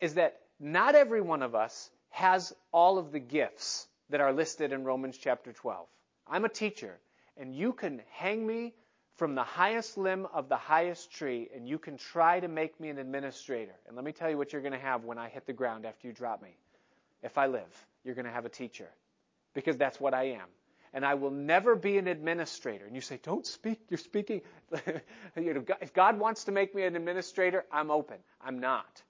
is 0.00 0.14
that 0.14 0.40
not 0.58 0.96
every 0.96 1.20
one 1.20 1.42
of 1.42 1.54
us 1.54 1.90
has 2.10 2.52
all 2.72 2.98
of 2.98 3.12
the 3.12 3.20
gifts 3.20 3.86
that 4.10 4.20
are 4.20 4.32
listed 4.32 4.72
in 4.72 4.82
Romans 4.82 5.16
chapter 5.16 5.52
12. 5.52 5.86
I'm 6.26 6.44
a 6.44 6.48
teacher, 6.48 6.98
and 7.36 7.54
you 7.54 7.72
can 7.72 8.02
hang 8.10 8.44
me 8.44 8.74
from 9.18 9.34
the 9.34 9.42
highest 9.42 9.98
limb 9.98 10.26
of 10.32 10.48
the 10.48 10.56
highest 10.56 11.10
tree, 11.10 11.48
and 11.54 11.68
you 11.68 11.76
can 11.76 11.98
try 11.98 12.38
to 12.38 12.46
make 12.46 12.78
me 12.78 12.88
an 12.88 12.98
administrator. 12.98 13.74
And 13.86 13.96
let 13.96 14.04
me 14.04 14.12
tell 14.12 14.30
you 14.30 14.38
what 14.38 14.52
you're 14.52 14.62
going 14.62 14.72
to 14.72 14.78
have 14.78 15.04
when 15.04 15.18
I 15.18 15.28
hit 15.28 15.44
the 15.44 15.52
ground 15.52 15.84
after 15.84 16.06
you 16.06 16.12
drop 16.12 16.40
me. 16.40 16.56
If 17.24 17.36
I 17.36 17.48
live, 17.48 17.86
you're 18.04 18.14
going 18.14 18.26
to 18.26 18.30
have 18.30 18.46
a 18.46 18.48
teacher, 18.48 18.88
because 19.54 19.76
that's 19.76 20.00
what 20.00 20.14
I 20.14 20.30
am. 20.30 20.46
And 20.94 21.04
I 21.04 21.14
will 21.14 21.32
never 21.32 21.74
be 21.74 21.98
an 21.98 22.06
administrator. 22.06 22.86
And 22.86 22.94
you 22.94 23.00
say, 23.00 23.18
don't 23.22 23.44
speak, 23.44 23.80
you're 23.90 23.98
speaking. 23.98 24.40
you 25.36 25.52
know, 25.52 25.64
if 25.82 25.92
God 25.92 26.18
wants 26.18 26.44
to 26.44 26.52
make 26.52 26.72
me 26.72 26.84
an 26.84 26.94
administrator, 26.94 27.66
I'm 27.72 27.90
open. 27.90 28.18
I'm 28.40 28.60
not. 28.60 29.02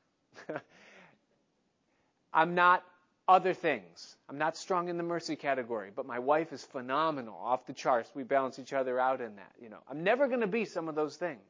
I'm 2.33 2.55
not 2.55 2.83
other 3.29 3.53
things. 3.53 4.17
I'm 4.29 4.39
not 4.39 4.57
strong 4.57 4.89
in 4.89 4.97
the 4.97 5.03
mercy 5.03 5.37
category, 5.37 5.91
but 5.95 6.07
my 6.07 6.19
wife 6.19 6.53
is 6.53 6.65
phenomenal, 6.65 7.37
off 7.37 7.67
the 7.67 7.75
charts. 7.75 8.11
We 8.15 8.23
balance 8.23 8.59
each 8.59 8.73
other 8.73 8.99
out 8.99 9.21
in 9.21 9.37
that. 9.37 9.53
You 9.61 9.69
know, 9.69 9.81
I'm 9.89 10.03
never 10.03 10.29
going 10.29 10.41
to 10.41 10.47
be 10.47 10.65
some 10.65 10.89
of 10.89 10.95
those 10.95 11.17
things. 11.17 11.43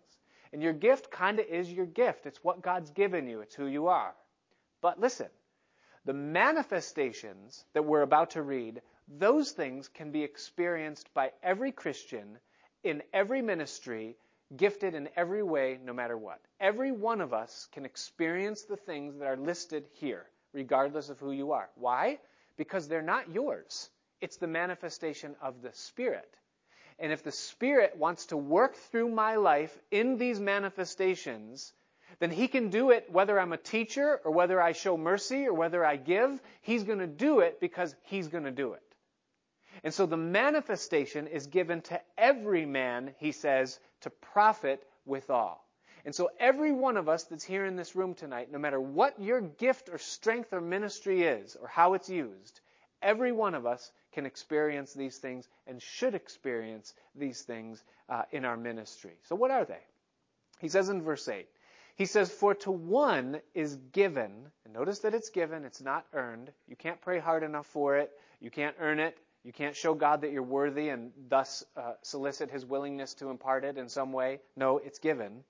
And 0.53 0.61
your 0.61 0.73
gift 0.73 1.11
kind 1.11 1.39
of 1.39 1.47
is 1.47 1.73
your 1.73 1.87
gift. 1.87 2.27
It's 2.27 2.43
what 2.43 2.63
God's 2.63 2.91
given 2.91 3.29
you. 3.29 3.41
It's 3.41 3.55
who 3.55 3.67
you 3.67 3.87
are. 3.87 4.13
But 4.81 4.99
listen, 4.99 5.29
the 6.05 6.15
manifestations 6.15 7.65
that 7.75 7.85
we're 7.85 8.03
about 8.03 8.31
to 8.31 8.43
read, 8.43 8.83
those 9.07 9.53
things 9.53 9.89
can 9.89 10.11
be 10.11 10.25
experienced 10.25 11.13
by 11.15 11.31
every 11.45 11.71
Christian 11.71 12.39
in 12.83 13.03
every 13.13 13.43
ministry, 13.43 14.17
gifted 14.57 14.95
in 14.95 15.09
every 15.15 15.43
way, 15.43 15.79
no 15.85 15.93
matter 15.93 16.17
what. 16.17 16.41
Every 16.59 16.91
one 16.91 17.21
of 17.21 17.33
us 17.33 17.69
can 17.73 17.85
experience 17.85 18.63
the 18.63 18.77
things 18.77 19.19
that 19.19 19.27
are 19.27 19.37
listed 19.37 19.87
here 19.93 20.27
regardless 20.59 21.09
of 21.09 21.21
who 21.21 21.31
you 21.31 21.53
are. 21.53 21.71
Why? 21.77 22.19
Because 22.57 22.89
they're 22.89 23.01
not 23.01 23.31
yours. 23.31 23.89
It's 24.21 24.39
the 24.39 24.49
manifestation 24.49 25.37
of 25.41 25.63
the 25.63 25.73
Spirit. 25.73 26.29
And 26.99 27.13
if 27.13 27.23
the 27.23 27.31
Spirit 27.31 27.97
wants 27.97 28.27
to 28.27 28.37
work 28.37 28.75
through 28.91 29.09
my 29.09 29.37
life 29.37 29.79
in 29.93 30.19
these 30.19 30.41
manifestations, 30.41 31.73
then 32.19 32.33
He 32.33 32.49
can 32.49 32.71
do 32.71 32.91
it 32.91 33.09
whether 33.09 33.39
I'm 33.39 33.53
a 33.53 33.57
teacher 33.57 34.21
or 34.25 34.33
whether 34.33 34.61
I 34.61 34.73
show 34.73 34.97
mercy 34.97 35.47
or 35.47 35.55
whether 35.55 35.85
I 35.85 35.95
give. 35.95 36.43
He's 36.63 36.83
going 36.83 36.99
to 36.99 37.07
do 37.07 37.39
it 37.39 37.61
because 37.61 37.95
He's 38.03 38.27
going 38.27 38.45
to 38.45 38.51
do 38.51 38.73
it. 38.73 38.83
And 39.85 39.95
so 39.95 40.07
the 40.07 40.17
manifestation 40.17 41.29
is 41.29 41.47
given 41.47 41.83
to 41.83 42.01
every 42.17 42.67
man, 42.67 43.15
he 43.19 43.31
says, 43.31 43.79
to 44.01 44.11
profit 44.11 44.83
withal. 45.07 45.65
And 46.09 46.15
so 46.15 46.31
every 46.41 46.73
one 46.73 46.97
of 46.97 47.07
us 47.07 47.25
that's 47.25 47.45
here 47.45 47.67
in 47.67 47.77
this 47.77 47.95
room 47.95 48.15
tonight, 48.15 48.51
no 48.51 48.59
matter 48.59 48.81
what 48.81 49.21
your 49.21 49.43
gift 49.43 49.91
or 49.91 49.99
strength 49.99 50.55
or 50.55 50.61
ministry 50.63 51.23
is 51.23 51.55
or 51.55 51.69
how 51.69 51.93
it's 51.93 52.09
used, 52.09 52.61
every 53.03 53.31
one 53.31 53.55
of 53.55 53.67
us 53.67 53.93
can 54.13 54.25
experience 54.25 54.95
these 54.95 55.19
things 55.19 55.47
and 55.67 55.83
should 55.83 56.15
experience 56.15 56.95
these 57.15 57.43
things 57.43 57.85
uh, 58.09 58.23
in 58.33 58.47
our 58.47 58.57
ministry. 58.57 59.19
So 59.25 59.37
what 59.37 59.51
are 59.51 59.67
they? 59.67 59.83
He 60.61 60.71
says 60.71 60.89
in 60.89 61.03
verse 61.03 61.29
8, 61.29 61.47
he 61.97 62.07
says, 62.07 62.31
For 62.31 62.55
to 62.55 62.71
one 62.71 63.43
is 63.53 63.77
given, 63.93 64.33
and 64.65 64.73
notice 64.73 65.01
that 65.01 65.13
it's 65.13 65.29
given, 65.29 65.67
it's 65.67 65.83
not 65.83 66.07
earned. 66.15 66.51
You 66.69 66.77
can't 66.77 67.03
pray 67.03 67.19
hard 67.19 67.43
enough 67.43 67.67
for 67.67 67.99
it. 67.99 68.13
You 68.41 68.51
can't 68.51 68.77
earn 68.81 68.99
it. 68.99 69.19
You 69.45 69.53
can't 69.53 69.77
show 69.77 69.93
God 69.93 70.23
that 70.23 70.33
you're 70.33 70.43
worthy 70.43 70.89
and 70.89 71.13
thus 71.29 71.65
uh, 71.77 71.93
solicit 72.01 72.51
his 72.51 72.65
willingness 72.65 73.13
to 73.17 73.29
impart 73.29 73.63
it 73.63 73.77
in 73.77 73.91
some 73.91 74.15
way. 74.15 74.41
No, 74.57 74.79
it's 74.79 75.01
given. 75.01 75.45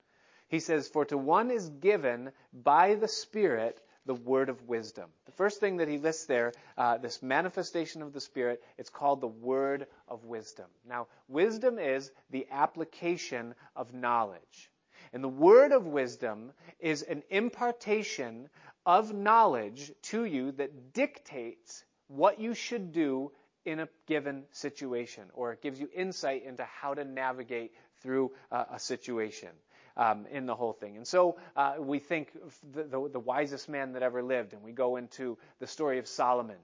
He 0.49 0.59
says, 0.59 0.87
For 0.87 1.05
to 1.05 1.17
one 1.17 1.51
is 1.51 1.69
given 1.69 2.31
by 2.51 2.95
the 2.95 3.07
Spirit 3.07 3.79
the 4.05 4.15
word 4.15 4.49
of 4.49 4.67
wisdom. 4.67 5.11
The 5.25 5.31
first 5.31 5.59
thing 5.59 5.77
that 5.77 5.87
he 5.87 5.99
lists 5.99 6.25
there, 6.25 6.53
uh, 6.75 6.97
this 6.97 7.21
manifestation 7.21 8.01
of 8.01 8.13
the 8.13 8.19
Spirit, 8.19 8.63
it's 8.77 8.89
called 8.89 9.21
the 9.21 9.27
word 9.27 9.85
of 10.07 10.25
wisdom. 10.25 10.65
Now, 10.87 11.07
wisdom 11.27 11.77
is 11.77 12.11
the 12.31 12.47
application 12.49 13.53
of 13.75 13.93
knowledge. 13.93 14.71
And 15.13 15.23
the 15.23 15.29
word 15.29 15.71
of 15.71 15.85
wisdom 15.85 16.51
is 16.79 17.03
an 17.03 17.21
impartation 17.29 18.49
of 18.87 19.13
knowledge 19.13 19.91
to 20.01 20.25
you 20.25 20.51
that 20.53 20.93
dictates 20.93 21.85
what 22.07 22.39
you 22.39 22.55
should 22.55 22.91
do 22.91 23.31
in 23.65 23.79
a 23.79 23.89
given 24.07 24.45
situation, 24.51 25.29
or 25.35 25.51
it 25.51 25.61
gives 25.61 25.79
you 25.79 25.89
insight 25.93 26.43
into 26.43 26.63
how 26.63 26.95
to 26.95 27.03
navigate 27.03 27.71
through 28.01 28.31
uh, 28.51 28.65
a 28.71 28.79
situation 28.79 29.49
um, 29.97 30.25
in 30.31 30.45
the 30.45 30.55
whole 30.55 30.73
thing. 30.73 30.97
And 30.97 31.07
so 31.07 31.37
uh, 31.55 31.75
we 31.79 31.99
think 31.99 32.31
the, 32.73 32.83
the, 32.83 33.09
the 33.09 33.19
wisest 33.19 33.69
man 33.69 33.93
that 33.93 34.03
ever 34.03 34.21
lived, 34.23 34.53
and 34.53 34.63
we 34.63 34.71
go 34.71 34.95
into 34.95 35.37
the 35.59 35.67
story 35.67 35.99
of 35.99 36.07
Solomon 36.07 36.57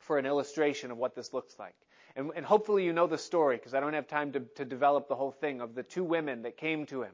for 0.00 0.18
an 0.18 0.26
illustration 0.26 0.90
of 0.90 0.98
what 0.98 1.14
this 1.14 1.32
looks 1.32 1.58
like. 1.58 1.74
And, 2.16 2.30
and 2.36 2.44
hopefully 2.44 2.84
you 2.84 2.92
know 2.92 3.06
the 3.06 3.18
story 3.18 3.56
because 3.56 3.74
I 3.74 3.80
don't 3.80 3.94
have 3.94 4.06
time 4.06 4.32
to, 4.32 4.40
to 4.56 4.64
develop 4.64 5.08
the 5.08 5.14
whole 5.14 5.30
thing 5.30 5.60
of 5.60 5.74
the 5.74 5.82
two 5.82 6.04
women 6.04 6.42
that 6.42 6.56
came 6.56 6.86
to 6.86 7.02
him 7.02 7.12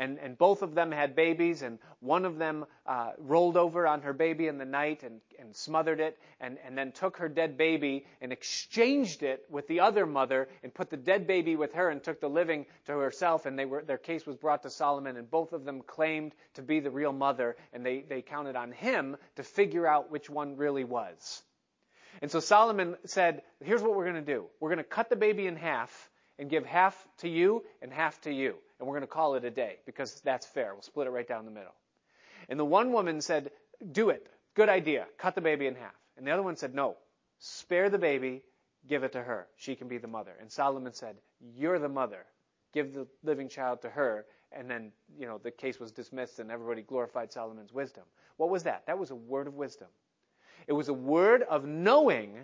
and, 0.00 0.18
and 0.18 0.38
both 0.38 0.62
of 0.62 0.74
them 0.74 0.90
had 0.90 1.14
babies, 1.14 1.60
and 1.60 1.78
one 2.00 2.24
of 2.24 2.38
them 2.38 2.64
uh, 2.86 3.10
rolled 3.18 3.58
over 3.58 3.86
on 3.86 4.00
her 4.00 4.14
baby 4.14 4.46
in 4.46 4.56
the 4.56 4.64
night 4.64 5.02
and, 5.02 5.20
and 5.38 5.54
smothered 5.54 6.00
it, 6.00 6.18
and, 6.40 6.56
and 6.64 6.76
then 6.76 6.90
took 6.90 7.18
her 7.18 7.28
dead 7.28 7.58
baby 7.58 8.06
and 8.22 8.32
exchanged 8.32 9.22
it 9.22 9.44
with 9.50 9.68
the 9.68 9.80
other 9.80 10.06
mother, 10.06 10.48
and 10.62 10.72
put 10.72 10.88
the 10.88 10.96
dead 10.96 11.26
baby 11.26 11.54
with 11.54 11.74
her, 11.74 11.90
and 11.90 12.02
took 12.02 12.18
the 12.18 12.30
living 12.30 12.64
to 12.86 12.92
herself. 12.92 13.44
And 13.44 13.58
they 13.58 13.66
were, 13.66 13.82
their 13.82 13.98
case 13.98 14.24
was 14.24 14.36
brought 14.36 14.62
to 14.62 14.70
Solomon, 14.70 15.18
and 15.18 15.30
both 15.30 15.52
of 15.52 15.66
them 15.66 15.82
claimed 15.82 16.32
to 16.54 16.62
be 16.62 16.80
the 16.80 16.90
real 16.90 17.12
mother, 17.12 17.56
and 17.74 17.84
they, 17.84 18.00
they 18.00 18.22
counted 18.22 18.56
on 18.56 18.72
him 18.72 19.18
to 19.36 19.42
figure 19.42 19.86
out 19.86 20.10
which 20.10 20.30
one 20.30 20.56
really 20.56 20.84
was. 20.84 21.42
And 22.22 22.30
so 22.30 22.40
Solomon 22.40 22.96
said, 23.04 23.42
Here's 23.62 23.82
what 23.82 23.94
we're 23.94 24.10
going 24.10 24.24
to 24.24 24.34
do. 24.34 24.46
We're 24.60 24.70
going 24.70 24.78
to 24.78 24.84
cut 24.84 25.10
the 25.10 25.16
baby 25.16 25.46
in 25.46 25.56
half 25.56 25.90
and 26.38 26.48
give 26.48 26.64
half 26.64 26.96
to 27.18 27.28
you 27.28 27.64
and 27.82 27.92
half 27.92 28.18
to 28.22 28.32
you 28.32 28.54
and 28.80 28.88
we're 28.88 28.94
going 28.94 29.02
to 29.02 29.06
call 29.06 29.34
it 29.34 29.44
a 29.44 29.50
day 29.50 29.76
because 29.86 30.20
that's 30.22 30.46
fair. 30.46 30.72
We'll 30.72 30.82
split 30.82 31.06
it 31.06 31.10
right 31.10 31.28
down 31.28 31.44
the 31.44 31.50
middle. 31.50 31.74
And 32.48 32.58
the 32.58 32.64
one 32.64 32.92
woman 32.92 33.20
said, 33.20 33.50
Do 33.92 34.10
it. 34.10 34.26
Good 34.54 34.68
idea. 34.68 35.06
Cut 35.18 35.34
the 35.34 35.40
baby 35.40 35.66
in 35.66 35.74
half. 35.74 35.94
And 36.16 36.26
the 36.26 36.30
other 36.32 36.42
one 36.42 36.56
said, 36.56 36.74
No. 36.74 36.96
Spare 37.38 37.90
the 37.90 37.98
baby. 37.98 38.42
Give 38.88 39.04
it 39.04 39.12
to 39.12 39.22
her. 39.22 39.46
She 39.56 39.76
can 39.76 39.88
be 39.88 39.98
the 39.98 40.08
mother. 40.08 40.32
And 40.40 40.50
Solomon 40.50 40.94
said, 40.94 41.16
You're 41.54 41.78
the 41.78 41.88
mother. 41.88 42.24
Give 42.72 42.92
the 42.94 43.06
living 43.22 43.48
child 43.48 43.82
to 43.82 43.90
her. 43.90 44.24
And 44.52 44.68
then, 44.68 44.92
you 45.16 45.26
know, 45.26 45.38
the 45.38 45.50
case 45.50 45.78
was 45.78 45.92
dismissed 45.92 46.38
and 46.38 46.50
everybody 46.50 46.82
glorified 46.82 47.32
Solomon's 47.32 47.72
wisdom. 47.72 48.04
What 48.38 48.50
was 48.50 48.62
that? 48.64 48.84
That 48.86 48.98
was 48.98 49.10
a 49.10 49.14
word 49.14 49.46
of 49.46 49.54
wisdom. 49.54 49.88
It 50.66 50.72
was 50.72 50.88
a 50.88 50.94
word 50.94 51.42
of 51.42 51.66
knowing 51.66 52.34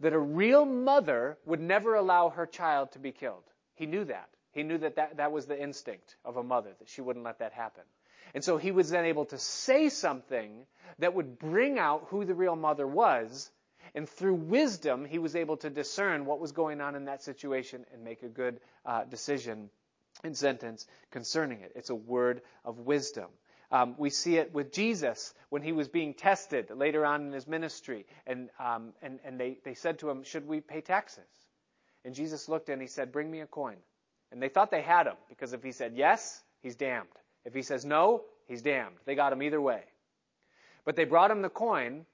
that 0.00 0.12
a 0.12 0.18
real 0.18 0.64
mother 0.64 1.38
would 1.46 1.60
never 1.60 1.94
allow 1.94 2.28
her 2.28 2.46
child 2.46 2.92
to 2.92 2.98
be 2.98 3.10
killed. 3.10 3.44
He 3.74 3.86
knew 3.86 4.04
that. 4.04 4.28
He 4.58 4.64
knew 4.64 4.78
that, 4.78 4.96
that 4.96 5.18
that 5.18 5.30
was 5.30 5.46
the 5.46 5.56
instinct 5.56 6.16
of 6.24 6.36
a 6.36 6.42
mother, 6.42 6.70
that 6.80 6.88
she 6.88 7.00
wouldn't 7.00 7.24
let 7.24 7.38
that 7.38 7.52
happen. 7.52 7.84
And 8.34 8.42
so 8.42 8.56
he 8.56 8.72
was 8.72 8.90
then 8.90 9.04
able 9.04 9.26
to 9.26 9.38
say 9.38 9.88
something 9.88 10.66
that 10.98 11.14
would 11.14 11.38
bring 11.38 11.78
out 11.78 12.08
who 12.08 12.24
the 12.24 12.34
real 12.34 12.56
mother 12.56 12.84
was. 12.84 13.52
And 13.94 14.08
through 14.08 14.34
wisdom, 14.34 15.04
he 15.04 15.20
was 15.20 15.36
able 15.36 15.58
to 15.58 15.70
discern 15.70 16.26
what 16.26 16.40
was 16.40 16.50
going 16.50 16.80
on 16.80 16.96
in 16.96 17.04
that 17.04 17.22
situation 17.22 17.86
and 17.92 18.02
make 18.02 18.24
a 18.24 18.28
good 18.28 18.58
uh, 18.84 19.04
decision 19.04 19.70
and 20.24 20.36
sentence 20.36 20.88
concerning 21.12 21.60
it. 21.60 21.70
It's 21.76 21.90
a 21.90 21.94
word 21.94 22.42
of 22.64 22.80
wisdom. 22.80 23.28
Um, 23.70 23.94
we 23.96 24.10
see 24.10 24.38
it 24.38 24.52
with 24.52 24.72
Jesus 24.72 25.34
when 25.50 25.62
he 25.62 25.70
was 25.70 25.86
being 25.86 26.14
tested 26.14 26.72
later 26.74 27.06
on 27.06 27.26
in 27.26 27.32
his 27.32 27.46
ministry. 27.46 28.06
And, 28.26 28.50
um, 28.58 28.92
and, 29.02 29.20
and 29.24 29.38
they, 29.38 29.58
they 29.62 29.74
said 29.74 30.00
to 30.00 30.10
him, 30.10 30.24
Should 30.24 30.48
we 30.48 30.60
pay 30.60 30.80
taxes? 30.80 31.30
And 32.04 32.12
Jesus 32.12 32.48
looked 32.48 32.68
and 32.70 32.82
he 32.82 32.88
said, 32.88 33.12
Bring 33.12 33.30
me 33.30 33.38
a 33.38 33.46
coin. 33.46 33.76
And 34.30 34.42
they 34.42 34.48
thought 34.48 34.70
they 34.70 34.82
had 34.82 35.06
him 35.06 35.16
because 35.28 35.52
if 35.52 35.62
he 35.62 35.72
said 35.72 35.94
yes, 35.96 36.42
he's 36.60 36.76
damned. 36.76 37.08
If 37.44 37.54
he 37.54 37.62
says 37.62 37.84
no, 37.84 38.24
he's 38.46 38.62
damned. 38.62 38.96
They 39.06 39.14
got 39.14 39.32
him 39.32 39.42
either 39.42 39.60
way. 39.60 39.82
But 40.84 40.96
they 40.96 41.04
brought 41.04 41.30
him 41.30 41.42
the 41.42 41.48
coin, 41.48 42.06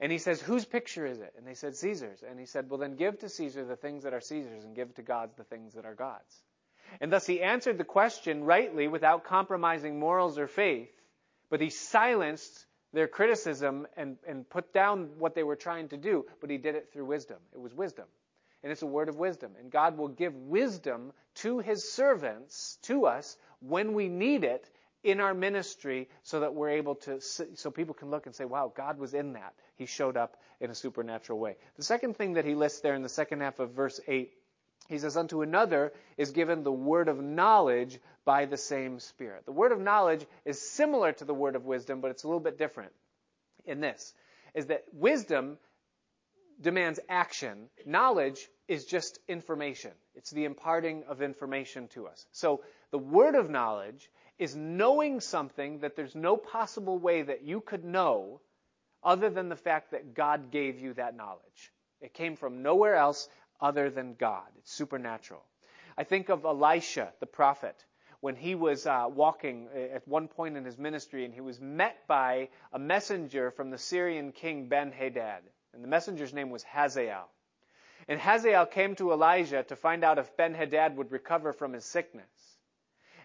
and 0.00 0.12
he 0.12 0.18
says, 0.18 0.40
Whose 0.40 0.64
picture 0.64 1.06
is 1.06 1.20
it? 1.20 1.34
And 1.36 1.46
they 1.46 1.54
said, 1.54 1.76
Caesar's. 1.76 2.22
And 2.28 2.38
he 2.38 2.46
said, 2.46 2.68
Well, 2.68 2.78
then 2.78 2.96
give 2.96 3.18
to 3.20 3.28
Caesar 3.28 3.64
the 3.64 3.76
things 3.76 4.04
that 4.04 4.14
are 4.14 4.20
Caesar's, 4.20 4.64
and 4.64 4.74
give 4.74 4.94
to 4.94 5.02
God 5.02 5.30
the 5.36 5.44
things 5.44 5.74
that 5.74 5.84
are 5.84 5.94
God's. 5.94 6.42
And 7.00 7.12
thus 7.12 7.26
he 7.26 7.42
answered 7.42 7.78
the 7.78 7.84
question 7.84 8.44
rightly 8.44 8.88
without 8.88 9.24
compromising 9.24 9.98
morals 9.98 10.38
or 10.38 10.46
faith, 10.46 10.90
but 11.50 11.60
he 11.60 11.70
silenced 11.70 12.66
their 12.92 13.08
criticism 13.08 13.86
and, 13.96 14.16
and 14.26 14.48
put 14.48 14.72
down 14.72 15.10
what 15.18 15.34
they 15.34 15.42
were 15.42 15.56
trying 15.56 15.88
to 15.88 15.96
do, 15.96 16.24
but 16.40 16.50
he 16.50 16.56
did 16.56 16.74
it 16.74 16.90
through 16.92 17.04
wisdom. 17.04 17.36
It 17.52 17.60
was 17.60 17.74
wisdom. 17.74 18.06
And 18.62 18.72
it's 18.72 18.82
a 18.82 18.86
word 18.86 19.08
of 19.08 19.16
wisdom. 19.16 19.52
And 19.60 19.70
God 19.70 19.96
will 19.96 20.08
give 20.08 20.34
wisdom 20.34 21.12
to 21.38 21.58
his 21.58 21.92
servants, 21.92 22.78
to 22.82 23.06
us, 23.06 23.36
when 23.60 23.94
we 23.94 24.08
need 24.08 24.44
it 24.44 24.68
in 25.04 25.20
our 25.20 25.34
ministry 25.34 26.08
so 26.22 26.40
that 26.40 26.54
we're 26.54 26.70
able 26.70 26.96
to, 26.96 27.20
so 27.20 27.70
people 27.70 27.94
can 27.94 28.10
look 28.10 28.26
and 28.26 28.34
say, 28.34 28.44
wow, 28.44 28.72
God 28.74 28.98
was 28.98 29.14
in 29.14 29.34
that. 29.34 29.54
He 29.76 29.86
showed 29.86 30.16
up 30.16 30.36
in 30.60 30.70
a 30.70 30.74
supernatural 30.74 31.38
way. 31.38 31.56
The 31.76 31.84
second 31.84 32.16
thing 32.16 32.34
that 32.34 32.44
he 32.44 32.54
lists 32.54 32.80
there 32.80 32.94
in 32.94 33.02
the 33.02 33.08
second 33.08 33.40
half 33.40 33.60
of 33.60 33.70
verse 33.70 34.00
8, 34.06 34.32
he 34.88 34.98
says, 34.98 35.16
unto 35.16 35.42
another 35.42 35.92
is 36.16 36.32
given 36.32 36.64
the 36.64 36.72
word 36.72 37.08
of 37.08 37.22
knowledge 37.22 37.98
by 38.24 38.46
the 38.46 38.56
same 38.56 38.98
Spirit. 38.98 39.44
The 39.44 39.52
word 39.52 39.72
of 39.72 39.80
knowledge 39.80 40.26
is 40.44 40.60
similar 40.60 41.12
to 41.12 41.24
the 41.24 41.34
word 41.34 41.56
of 41.56 41.66
wisdom, 41.66 42.00
but 42.00 42.10
it's 42.10 42.24
a 42.24 42.26
little 42.26 42.40
bit 42.40 42.58
different 42.58 42.92
in 43.64 43.80
this, 43.80 44.14
is 44.54 44.66
that 44.66 44.84
wisdom 44.92 45.58
demands 46.60 46.98
action. 47.08 47.68
Knowledge 47.86 48.48
is 48.66 48.84
just 48.84 49.18
information. 49.28 49.92
It's 50.18 50.30
the 50.32 50.46
imparting 50.46 51.04
of 51.08 51.22
information 51.22 51.86
to 51.88 52.08
us. 52.08 52.26
So 52.32 52.62
the 52.90 52.98
word 52.98 53.36
of 53.36 53.48
knowledge 53.48 54.10
is 54.36 54.56
knowing 54.56 55.20
something 55.20 55.78
that 55.78 55.94
there's 55.94 56.16
no 56.16 56.36
possible 56.36 56.98
way 56.98 57.22
that 57.22 57.44
you 57.44 57.60
could 57.60 57.84
know 57.84 58.40
other 59.02 59.30
than 59.30 59.48
the 59.48 59.56
fact 59.56 59.92
that 59.92 60.14
God 60.14 60.50
gave 60.50 60.80
you 60.80 60.92
that 60.94 61.16
knowledge. 61.16 61.72
It 62.00 62.14
came 62.14 62.34
from 62.34 62.62
nowhere 62.62 62.96
else 62.96 63.28
other 63.60 63.90
than 63.90 64.14
God. 64.14 64.46
It's 64.58 64.72
supernatural. 64.72 65.44
I 65.96 66.02
think 66.02 66.30
of 66.30 66.44
Elisha, 66.44 67.12
the 67.20 67.26
prophet, 67.26 67.84
when 68.20 68.34
he 68.34 68.56
was 68.56 68.86
uh, 68.86 69.06
walking 69.08 69.68
uh, 69.72 69.94
at 69.94 70.08
one 70.08 70.26
point 70.26 70.56
in 70.56 70.64
his 70.64 70.78
ministry 70.78 71.24
and 71.26 71.32
he 71.32 71.40
was 71.40 71.60
met 71.60 71.96
by 72.08 72.48
a 72.72 72.78
messenger 72.78 73.52
from 73.52 73.70
the 73.70 73.78
Syrian 73.78 74.32
king 74.32 74.68
Ben 74.68 74.90
Hadad. 74.90 75.42
And 75.72 75.84
the 75.84 75.88
messenger's 75.88 76.34
name 76.34 76.50
was 76.50 76.64
Hazael. 76.64 77.28
And 78.08 78.18
Hazael 78.18 78.66
came 78.66 78.94
to 78.96 79.12
Elijah 79.12 79.62
to 79.64 79.76
find 79.76 80.02
out 80.02 80.18
if 80.18 80.36
Ben 80.36 80.54
Hadad 80.54 80.96
would 80.96 81.12
recover 81.12 81.52
from 81.52 81.74
his 81.74 81.84
sickness. 81.84 82.26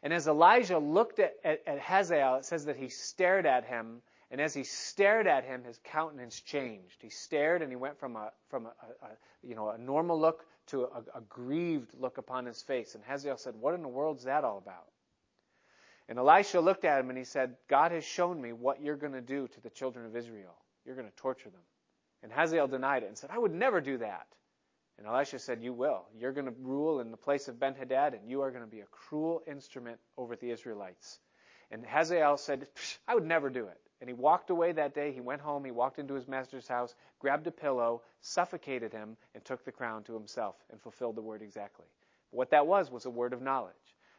And 0.02 0.14
as 0.14 0.28
Elijah 0.28 0.78
looked 0.78 1.20
at, 1.20 1.36
at, 1.44 1.62
at 1.66 1.80
Hazael, 1.80 2.36
it 2.36 2.46
says 2.46 2.66
that 2.66 2.76
he 2.76 2.90
stared 2.90 3.46
at 3.46 3.66
him 3.66 4.02
and 4.34 4.42
as 4.42 4.56
he 4.56 4.64
stared 4.64 5.28
at 5.28 5.44
him, 5.44 5.64
his 5.64 5.80
countenance 5.84 6.42
changed. 6.42 7.04
He 7.04 7.10
stared 7.10 7.62
and 7.62 7.72
he 7.72 7.76
went 7.76 8.00
from 8.00 8.16
a, 8.16 8.32
from 8.50 8.66
a, 8.66 8.70
a, 8.70 9.06
a 9.06 9.10
you 9.44 9.54
know, 9.54 9.70
a 9.70 9.78
normal 9.78 10.20
look 10.20 10.48
to 10.70 10.86
a, 10.86 11.04
a 11.20 11.22
grieved 11.30 11.94
look 11.94 12.18
upon 12.18 12.48
his 12.48 12.60
face. 12.60 12.96
And 12.96 13.04
Hazael 13.04 13.38
said, 13.38 13.54
What 13.54 13.76
in 13.76 13.84
the 13.84 13.88
world's 13.88 14.24
that 14.24 14.44
all 14.44 14.58
about? 14.58 14.88
And 16.10 16.18
Elisha 16.18 16.60
looked 16.60 16.84
at 16.84 17.00
him 17.00 17.10
and 17.10 17.18
he 17.18 17.26
said, 17.26 17.58
God 17.70 17.92
has 17.92 18.04
shown 18.04 18.42
me 18.42 18.54
what 18.54 18.82
you're 18.82 18.96
going 18.96 19.14
to 19.14 19.22
do 19.22 19.48
to 19.50 19.62
the 19.62 19.70
children 19.70 20.04
of 20.08 20.16
Israel. 20.16 20.56
You're 20.84 20.96
going 20.96 21.08
to 21.08 21.16
torture 21.16 21.52
them. 21.52 21.62
And 22.24 22.32
Hazael 22.32 22.68
denied 22.68 23.04
it 23.04 23.10
and 23.10 23.18
said, 23.18 23.30
I 23.32 23.38
would 23.38 23.54
never 23.54 23.82
do 23.82 24.00
that. 24.00 24.26
And 24.98 25.08
Elisha 25.08 25.40
said, 25.40 25.64
You 25.64 25.74
will. 25.74 26.06
You're 26.18 26.32
going 26.32 26.46
to 26.46 26.54
rule 26.62 27.00
in 27.00 27.12
the 27.12 27.18
place 27.18 27.48
of 27.48 27.60
Ben 27.60 27.76
Hadad, 27.76 28.14
and 28.14 28.30
you 28.30 28.42
are 28.42 28.52
going 28.52 28.64
to 28.64 28.70
be 28.70 28.82
a 28.82 28.86
cruel 28.86 29.42
instrument 29.48 30.00
over 30.18 30.36
the 30.36 30.52
Israelites. 30.52 31.20
And 31.72 31.86
Hazael 31.86 32.38
said, 32.38 32.68
I 33.08 33.16
would 33.16 33.26
never 33.26 33.50
do 33.50 33.68
it. 33.68 33.80
And 34.00 34.10
he 34.10 34.14
walked 34.14 34.50
away 34.50 34.74
that 34.74 34.94
day. 34.94 35.14
He 35.14 35.22
went 35.22 35.42
home. 35.42 35.64
He 35.64 35.72
walked 35.72 35.98
into 35.98 36.14
his 36.14 36.28
master's 36.28 36.68
house, 36.68 36.94
grabbed 37.20 37.48
a 37.48 37.52
pillow, 37.52 38.02
suffocated 38.22 38.92
him, 38.92 39.16
and 39.34 39.44
took 39.46 39.64
the 39.64 39.72
crown 39.72 40.04
to 40.04 40.14
himself 40.14 40.56
and 40.70 40.82
fulfilled 40.82 41.16
the 41.16 41.22
word 41.22 41.42
exactly. 41.42 41.86
But 42.30 42.38
What 42.38 42.50
that 42.52 42.68
was 42.68 42.92
was 42.92 43.06
a 43.06 43.10
word 43.10 43.34
of 43.34 43.42
knowledge. 43.42 43.74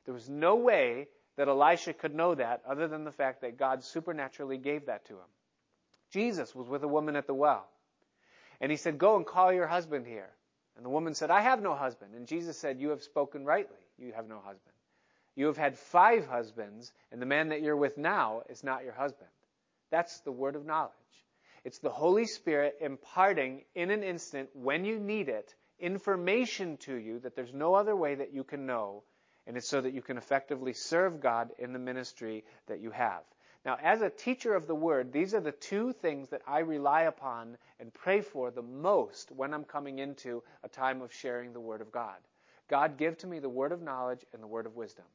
There 0.06 0.14
was 0.14 0.28
no 0.28 0.56
way 0.56 1.08
that 1.36 1.48
Elisha 1.48 1.92
could 1.92 2.14
know 2.14 2.34
that 2.34 2.62
other 2.66 2.88
than 2.88 3.04
the 3.04 3.12
fact 3.12 3.42
that 3.42 3.58
God 3.58 3.84
supernaturally 3.84 4.56
gave 4.56 4.86
that 4.86 5.04
to 5.06 5.14
him. 5.14 5.28
Jesus 6.10 6.54
was 6.54 6.68
with 6.68 6.82
a 6.82 6.88
woman 6.88 7.16
at 7.16 7.26
the 7.26 7.34
well. 7.34 7.66
And 8.60 8.70
he 8.70 8.76
said, 8.76 8.98
Go 8.98 9.16
and 9.16 9.26
call 9.26 9.52
your 9.52 9.66
husband 9.66 10.06
here. 10.06 10.30
And 10.76 10.84
the 10.84 10.90
woman 10.90 11.14
said, 11.14 11.30
I 11.30 11.40
have 11.40 11.62
no 11.62 11.74
husband. 11.74 12.14
And 12.14 12.26
Jesus 12.26 12.58
said, 12.58 12.80
You 12.80 12.90
have 12.90 13.02
spoken 13.02 13.44
rightly. 13.44 13.78
You 13.98 14.12
have 14.12 14.28
no 14.28 14.38
husband. 14.38 14.74
You 15.36 15.46
have 15.46 15.56
had 15.56 15.76
five 15.76 16.26
husbands, 16.26 16.92
and 17.10 17.20
the 17.20 17.26
man 17.26 17.48
that 17.48 17.62
you're 17.62 17.76
with 17.76 17.98
now 17.98 18.42
is 18.48 18.62
not 18.62 18.84
your 18.84 18.92
husband. 18.92 19.30
That's 19.90 20.20
the 20.20 20.32
word 20.32 20.54
of 20.54 20.64
knowledge. 20.64 20.92
It's 21.64 21.78
the 21.78 21.90
Holy 21.90 22.26
Spirit 22.26 22.76
imparting 22.80 23.64
in 23.74 23.90
an 23.90 24.02
instant, 24.02 24.50
when 24.54 24.84
you 24.84 24.98
need 24.98 25.28
it, 25.28 25.54
information 25.80 26.76
to 26.78 26.94
you 26.94 27.18
that 27.20 27.34
there's 27.34 27.52
no 27.52 27.74
other 27.74 27.96
way 27.96 28.14
that 28.14 28.32
you 28.32 28.44
can 28.44 28.66
know, 28.66 29.02
and 29.46 29.56
it's 29.56 29.68
so 29.68 29.80
that 29.80 29.94
you 29.94 30.02
can 30.02 30.18
effectively 30.18 30.72
serve 30.72 31.20
God 31.20 31.50
in 31.58 31.72
the 31.72 31.78
ministry 31.78 32.44
that 32.66 32.80
you 32.80 32.90
have. 32.90 33.22
Now, 33.64 33.78
as 33.82 34.02
a 34.02 34.10
teacher 34.10 34.54
of 34.54 34.66
the 34.66 34.74
Word, 34.74 35.12
these 35.12 35.34
are 35.34 35.40
the 35.40 35.52
two 35.52 35.92
things 35.92 36.28
that 36.28 36.42
I 36.46 36.58
rely 36.58 37.02
upon 37.02 37.56
and 37.80 37.94
pray 37.94 38.20
for 38.20 38.50
the 38.50 38.62
most 38.62 39.32
when 39.32 39.54
I'm 39.54 39.64
coming 39.64 40.00
into 40.00 40.42
a 40.62 40.68
time 40.68 41.00
of 41.00 41.12
sharing 41.12 41.52
the 41.52 41.60
Word 41.60 41.80
of 41.80 41.90
God. 41.90 42.16
God, 42.68 42.98
give 42.98 43.16
to 43.18 43.26
me 43.26 43.38
the 43.38 43.48
Word 43.48 43.72
of 43.72 43.80
knowledge 43.80 44.24
and 44.32 44.42
the 44.42 44.46
Word 44.46 44.66
of 44.66 44.76
wisdom 44.76 45.06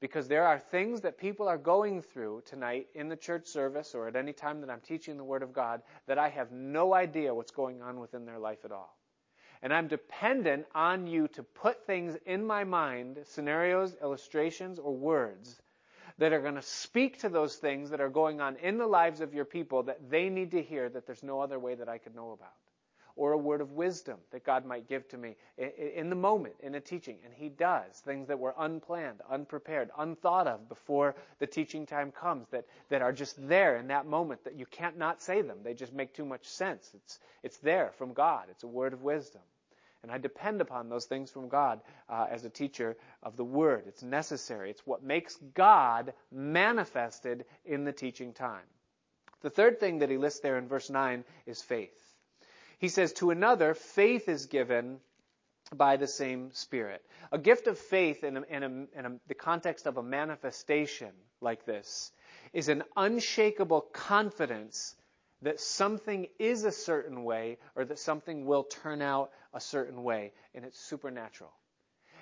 because 0.00 0.28
there 0.28 0.46
are 0.46 0.58
things 0.58 1.00
that 1.00 1.16
people 1.16 1.48
are 1.48 1.56
going 1.56 2.02
through 2.02 2.42
tonight 2.44 2.88
in 2.94 3.08
the 3.08 3.16
church 3.16 3.46
service 3.46 3.94
or 3.94 4.06
at 4.06 4.16
any 4.16 4.32
time 4.32 4.60
that 4.60 4.68
I'm 4.68 4.80
teaching 4.80 5.16
the 5.16 5.24
Word 5.24 5.42
of 5.42 5.52
God 5.52 5.82
that 6.06 6.18
I 6.18 6.28
have 6.28 6.52
no 6.52 6.94
idea 6.94 7.34
what's 7.34 7.52
going 7.52 7.80
on 7.80 7.98
within 7.98 8.26
their 8.26 8.38
life 8.38 8.64
at 8.64 8.72
all. 8.72 8.96
And 9.62 9.72
I'm 9.72 9.88
dependent 9.88 10.66
on 10.74 11.06
you 11.06 11.28
to 11.28 11.42
put 11.42 11.86
things 11.86 12.18
in 12.26 12.44
my 12.44 12.64
mind, 12.64 13.20
scenarios, 13.24 13.96
illustrations, 14.02 14.78
or 14.78 14.94
words 14.94 15.62
that 16.18 16.32
are 16.32 16.40
going 16.40 16.54
to 16.54 16.62
speak 16.62 17.18
to 17.20 17.28
those 17.28 17.56
things 17.56 17.90
that 17.90 18.00
are 18.00 18.08
going 18.08 18.40
on 18.40 18.56
in 18.56 18.78
the 18.78 18.86
lives 18.86 19.20
of 19.20 19.34
your 19.34 19.44
people 19.44 19.82
that 19.84 20.10
they 20.10 20.28
need 20.28 20.52
to 20.52 20.62
hear 20.62 20.88
that 20.88 21.06
there's 21.06 21.22
no 21.22 21.40
other 21.40 21.58
way 21.58 21.74
that 21.74 21.88
I 21.88 21.98
could 21.98 22.14
know 22.14 22.32
about 22.32 22.52
or 23.16 23.32
a 23.32 23.38
word 23.38 23.60
of 23.60 23.72
wisdom 23.72 24.18
that 24.32 24.44
God 24.44 24.64
might 24.66 24.88
give 24.88 25.06
to 25.08 25.16
me 25.16 25.36
in 25.56 26.10
the 26.10 26.16
moment 26.16 26.54
in 26.60 26.74
a 26.74 26.80
teaching. 26.80 27.18
And 27.24 27.32
He 27.32 27.48
does 27.48 28.00
things 28.04 28.28
that 28.28 28.38
were 28.38 28.54
unplanned, 28.58 29.20
unprepared, 29.30 29.90
unthought 29.96 30.46
of 30.46 30.68
before 30.68 31.14
the 31.38 31.46
teaching 31.46 31.86
time 31.86 32.10
comes 32.10 32.48
that, 32.50 32.66
that 32.88 33.02
are 33.02 33.12
just 33.12 33.36
there 33.48 33.76
in 33.76 33.88
that 33.88 34.06
moment 34.06 34.42
that 34.44 34.58
you 34.58 34.66
can't 34.66 34.98
not 34.98 35.22
say 35.22 35.42
them. 35.42 35.58
They 35.62 35.74
just 35.74 35.92
make 35.92 36.12
too 36.12 36.24
much 36.24 36.46
sense. 36.46 36.90
It's, 36.94 37.20
it's 37.42 37.58
there 37.58 37.92
from 37.98 38.12
God. 38.12 38.46
It's 38.50 38.64
a 38.64 38.68
word 38.68 38.92
of 38.92 39.02
wisdom. 39.02 39.42
And 40.04 40.12
I 40.12 40.18
depend 40.18 40.60
upon 40.60 40.90
those 40.90 41.06
things 41.06 41.30
from 41.30 41.48
God 41.48 41.80
uh, 42.10 42.26
as 42.30 42.44
a 42.44 42.50
teacher 42.50 42.94
of 43.22 43.38
the 43.38 43.44
Word. 43.44 43.84
It's 43.86 44.02
necessary. 44.02 44.68
It's 44.68 44.86
what 44.86 45.02
makes 45.02 45.34
God 45.54 46.12
manifested 46.30 47.46
in 47.64 47.84
the 47.84 47.92
teaching 47.92 48.34
time. 48.34 48.66
The 49.40 49.48
third 49.48 49.80
thing 49.80 50.00
that 50.00 50.10
he 50.10 50.18
lists 50.18 50.40
there 50.40 50.58
in 50.58 50.68
verse 50.68 50.90
9 50.90 51.24
is 51.46 51.62
faith. 51.62 52.14
He 52.78 52.88
says, 52.88 53.14
To 53.14 53.30
another, 53.30 53.72
faith 53.72 54.28
is 54.28 54.44
given 54.44 55.00
by 55.74 55.96
the 55.96 56.06
same 56.06 56.52
Spirit. 56.52 57.02
A 57.32 57.38
gift 57.38 57.66
of 57.66 57.78
faith 57.78 58.24
in, 58.24 58.36
a, 58.36 58.42
in, 58.42 58.62
a, 58.62 58.98
in 58.98 59.06
a, 59.06 59.12
the 59.28 59.34
context 59.34 59.86
of 59.86 59.96
a 59.96 60.02
manifestation 60.02 61.12
like 61.40 61.64
this 61.64 62.12
is 62.52 62.68
an 62.68 62.84
unshakable 62.94 63.80
confidence 63.80 64.96
that 65.44 65.60
something 65.60 66.26
is 66.38 66.64
a 66.64 66.72
certain 66.72 67.24
way 67.24 67.58
or 67.74 67.84
that 67.84 67.98
something 67.98 68.44
will 68.44 68.64
turn 68.64 69.00
out 69.00 69.30
a 69.54 69.60
certain 69.60 70.02
way, 70.02 70.32
and 70.54 70.64
it's 70.64 70.78
supernatural. 70.78 71.52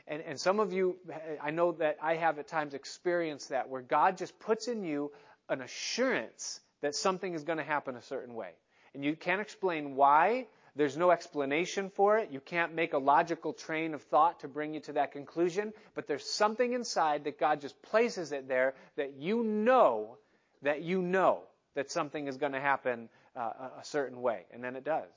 And, 0.06 0.22
and 0.22 0.38
some 0.38 0.60
of 0.60 0.72
you, 0.72 0.96
I 1.42 1.50
know 1.50 1.72
that 1.72 1.96
I 2.02 2.16
have 2.16 2.38
at 2.38 2.48
times 2.48 2.74
experienced 2.74 3.48
that 3.48 3.68
where 3.68 3.82
God 3.82 4.18
just 4.18 4.38
puts 4.38 4.68
in 4.68 4.84
you 4.84 5.10
an 5.48 5.60
assurance 5.60 6.60
that 6.82 6.94
something 6.94 7.34
is 7.34 7.44
going 7.44 7.58
to 7.58 7.64
happen 7.64 7.96
a 7.96 8.02
certain 8.02 8.34
way 8.34 8.50
and 8.94 9.04
you 9.04 9.16
can't 9.16 9.40
explain 9.40 9.96
why. 9.96 10.46
There's 10.74 10.96
no 10.96 11.10
explanation 11.10 11.90
for 11.90 12.18
it. 12.18 12.30
You 12.30 12.40
can't 12.40 12.74
make 12.74 12.94
a 12.94 12.98
logical 12.98 13.52
train 13.52 13.92
of 13.92 14.02
thought 14.02 14.40
to 14.40 14.48
bring 14.48 14.72
you 14.72 14.80
to 14.80 14.94
that 14.94 15.12
conclusion, 15.12 15.72
but 15.94 16.06
there's 16.06 16.24
something 16.24 16.72
inside 16.72 17.24
that 17.24 17.38
God 17.38 17.60
just 17.60 17.80
places 17.82 18.32
it 18.32 18.48
there 18.48 18.74
that 18.96 19.14
you 19.18 19.42
know 19.42 20.16
that 20.62 20.82
you 20.82 21.02
know 21.02 21.42
that 21.74 21.90
something 21.90 22.26
is 22.26 22.36
going 22.36 22.52
to 22.52 22.60
happen 22.60 23.08
uh, 23.36 23.70
a 23.80 23.84
certain 23.84 24.20
way, 24.20 24.44
and 24.52 24.62
then 24.62 24.76
it 24.76 24.84
does. 24.84 25.10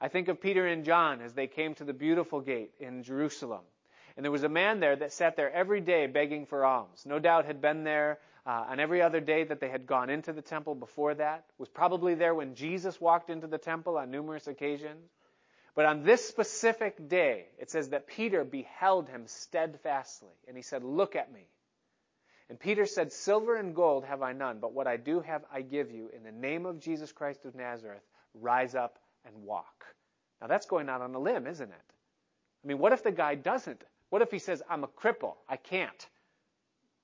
I 0.00 0.08
think 0.08 0.28
of 0.28 0.40
Peter 0.40 0.66
and 0.66 0.84
John 0.84 1.20
as 1.20 1.34
they 1.34 1.46
came 1.46 1.74
to 1.74 1.84
the 1.84 1.92
beautiful 1.92 2.40
gate 2.40 2.72
in 2.80 3.02
Jerusalem. 3.02 3.60
And 4.16 4.24
there 4.24 4.32
was 4.32 4.44
a 4.44 4.48
man 4.48 4.80
there 4.80 4.96
that 4.96 5.12
sat 5.12 5.36
there 5.36 5.52
every 5.52 5.80
day 5.80 6.06
begging 6.06 6.46
for 6.46 6.64
alms. 6.64 7.04
No 7.06 7.18
doubt 7.18 7.44
had 7.44 7.60
been 7.60 7.84
there 7.84 8.18
uh, 8.46 8.66
on 8.68 8.80
every 8.80 9.02
other 9.02 9.20
day 9.20 9.44
that 9.44 9.60
they 9.60 9.68
had 9.68 9.86
gone 9.86 10.10
into 10.10 10.32
the 10.32 10.42
temple 10.42 10.74
before 10.74 11.14
that, 11.14 11.44
was 11.58 11.68
probably 11.68 12.14
there 12.14 12.34
when 12.34 12.54
Jesus 12.54 13.00
walked 13.00 13.30
into 13.30 13.46
the 13.46 13.58
temple 13.58 13.98
on 13.98 14.10
numerous 14.10 14.46
occasions. 14.46 15.10
But 15.74 15.84
on 15.84 16.02
this 16.02 16.26
specific 16.26 17.08
day, 17.08 17.46
it 17.58 17.70
says 17.70 17.90
that 17.90 18.06
Peter 18.06 18.44
beheld 18.44 19.08
him 19.08 19.24
steadfastly, 19.26 20.34
and 20.48 20.56
he 20.56 20.62
said, 20.62 20.82
Look 20.82 21.14
at 21.14 21.32
me. 21.32 21.46
And 22.50 22.58
Peter 22.58 22.84
said, 22.84 23.12
Silver 23.12 23.56
and 23.56 23.76
gold 23.76 24.04
have 24.04 24.22
I 24.22 24.32
none, 24.32 24.58
but 24.58 24.74
what 24.74 24.88
I 24.88 24.96
do 24.96 25.20
have 25.20 25.44
I 25.52 25.62
give 25.62 25.92
you. 25.92 26.10
In 26.14 26.24
the 26.24 26.32
name 26.32 26.66
of 26.66 26.80
Jesus 26.80 27.12
Christ 27.12 27.44
of 27.44 27.54
Nazareth, 27.54 28.02
rise 28.34 28.74
up 28.74 28.98
and 29.24 29.44
walk. 29.44 29.86
Now 30.40 30.48
that's 30.48 30.66
going 30.66 30.88
out 30.88 31.00
on 31.00 31.14
a 31.14 31.18
limb, 31.20 31.46
isn't 31.46 31.70
it? 31.70 31.92
I 32.64 32.66
mean, 32.66 32.78
what 32.78 32.92
if 32.92 33.04
the 33.04 33.12
guy 33.12 33.36
doesn't? 33.36 33.84
What 34.10 34.20
if 34.20 34.32
he 34.32 34.40
says, 34.40 34.64
I'm 34.68 34.82
a 34.82 34.88
cripple, 34.88 35.34
I 35.48 35.56
can't? 35.56 36.08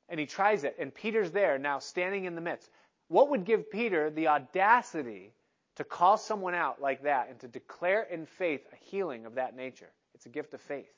And 0.08 0.18
he 0.18 0.26
tries 0.26 0.64
it, 0.64 0.76
and 0.80 0.92
Peter's 0.92 1.30
there 1.30 1.58
now 1.58 1.78
standing 1.78 2.24
in 2.24 2.34
the 2.34 2.40
midst. 2.40 2.68
What 3.06 3.30
would 3.30 3.44
give 3.44 3.70
Peter 3.70 4.10
the 4.10 4.26
audacity 4.26 5.32
to 5.76 5.84
call 5.84 6.16
someone 6.16 6.54
out 6.54 6.82
like 6.82 7.04
that 7.04 7.28
and 7.30 7.38
to 7.40 7.48
declare 7.48 8.02
in 8.02 8.26
faith 8.26 8.66
a 8.72 8.76
healing 8.90 9.26
of 9.26 9.36
that 9.36 9.54
nature? 9.54 9.92
It's 10.16 10.26
a 10.26 10.30
gift 10.30 10.54
of 10.54 10.60
faith. 10.60 10.90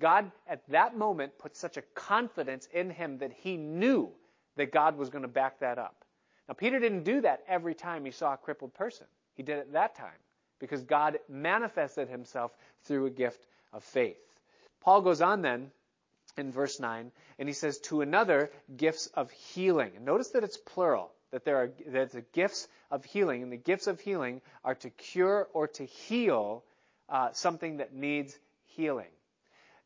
God, 0.00 0.32
at 0.48 0.66
that 0.70 0.96
moment, 0.96 1.38
put 1.38 1.56
such 1.56 1.76
a 1.76 1.82
confidence 1.94 2.66
in 2.72 2.90
him 2.90 3.18
that 3.18 3.32
he 3.32 3.56
knew 3.56 4.10
that 4.56 4.72
God 4.72 4.96
was 4.96 5.10
going 5.10 5.22
to 5.22 5.28
back 5.28 5.60
that 5.60 5.78
up. 5.78 6.04
Now, 6.48 6.54
Peter 6.54 6.80
didn't 6.80 7.04
do 7.04 7.20
that 7.20 7.44
every 7.46 7.74
time 7.74 8.04
he 8.04 8.10
saw 8.10 8.34
a 8.34 8.36
crippled 8.36 8.74
person. 8.74 9.06
He 9.36 9.42
did 9.42 9.58
it 9.58 9.72
that 9.72 9.94
time 9.94 10.18
because 10.58 10.82
God 10.82 11.18
manifested 11.28 12.08
himself 12.08 12.50
through 12.84 13.06
a 13.06 13.10
gift 13.10 13.46
of 13.72 13.84
faith. 13.84 14.18
Paul 14.80 15.02
goes 15.02 15.20
on 15.20 15.42
then 15.42 15.70
in 16.36 16.50
verse 16.50 16.80
9, 16.80 17.12
and 17.38 17.48
he 17.48 17.52
says, 17.52 17.78
to 17.78 18.00
another, 18.00 18.50
gifts 18.76 19.06
of 19.14 19.30
healing. 19.30 19.92
And 19.96 20.04
notice 20.04 20.30
that 20.30 20.44
it's 20.44 20.56
plural, 20.56 21.12
that 21.30 21.44
there 21.44 21.56
are 21.56 21.70
that 21.88 22.12
the 22.12 22.24
gifts 22.32 22.68
of 22.90 23.04
healing, 23.04 23.42
and 23.42 23.52
the 23.52 23.56
gifts 23.56 23.86
of 23.86 24.00
healing 24.00 24.40
are 24.64 24.74
to 24.76 24.90
cure 24.90 25.48
or 25.52 25.68
to 25.68 25.84
heal 25.84 26.64
uh, 27.08 27.30
something 27.32 27.78
that 27.78 27.94
needs 27.94 28.36
healing. 28.66 29.10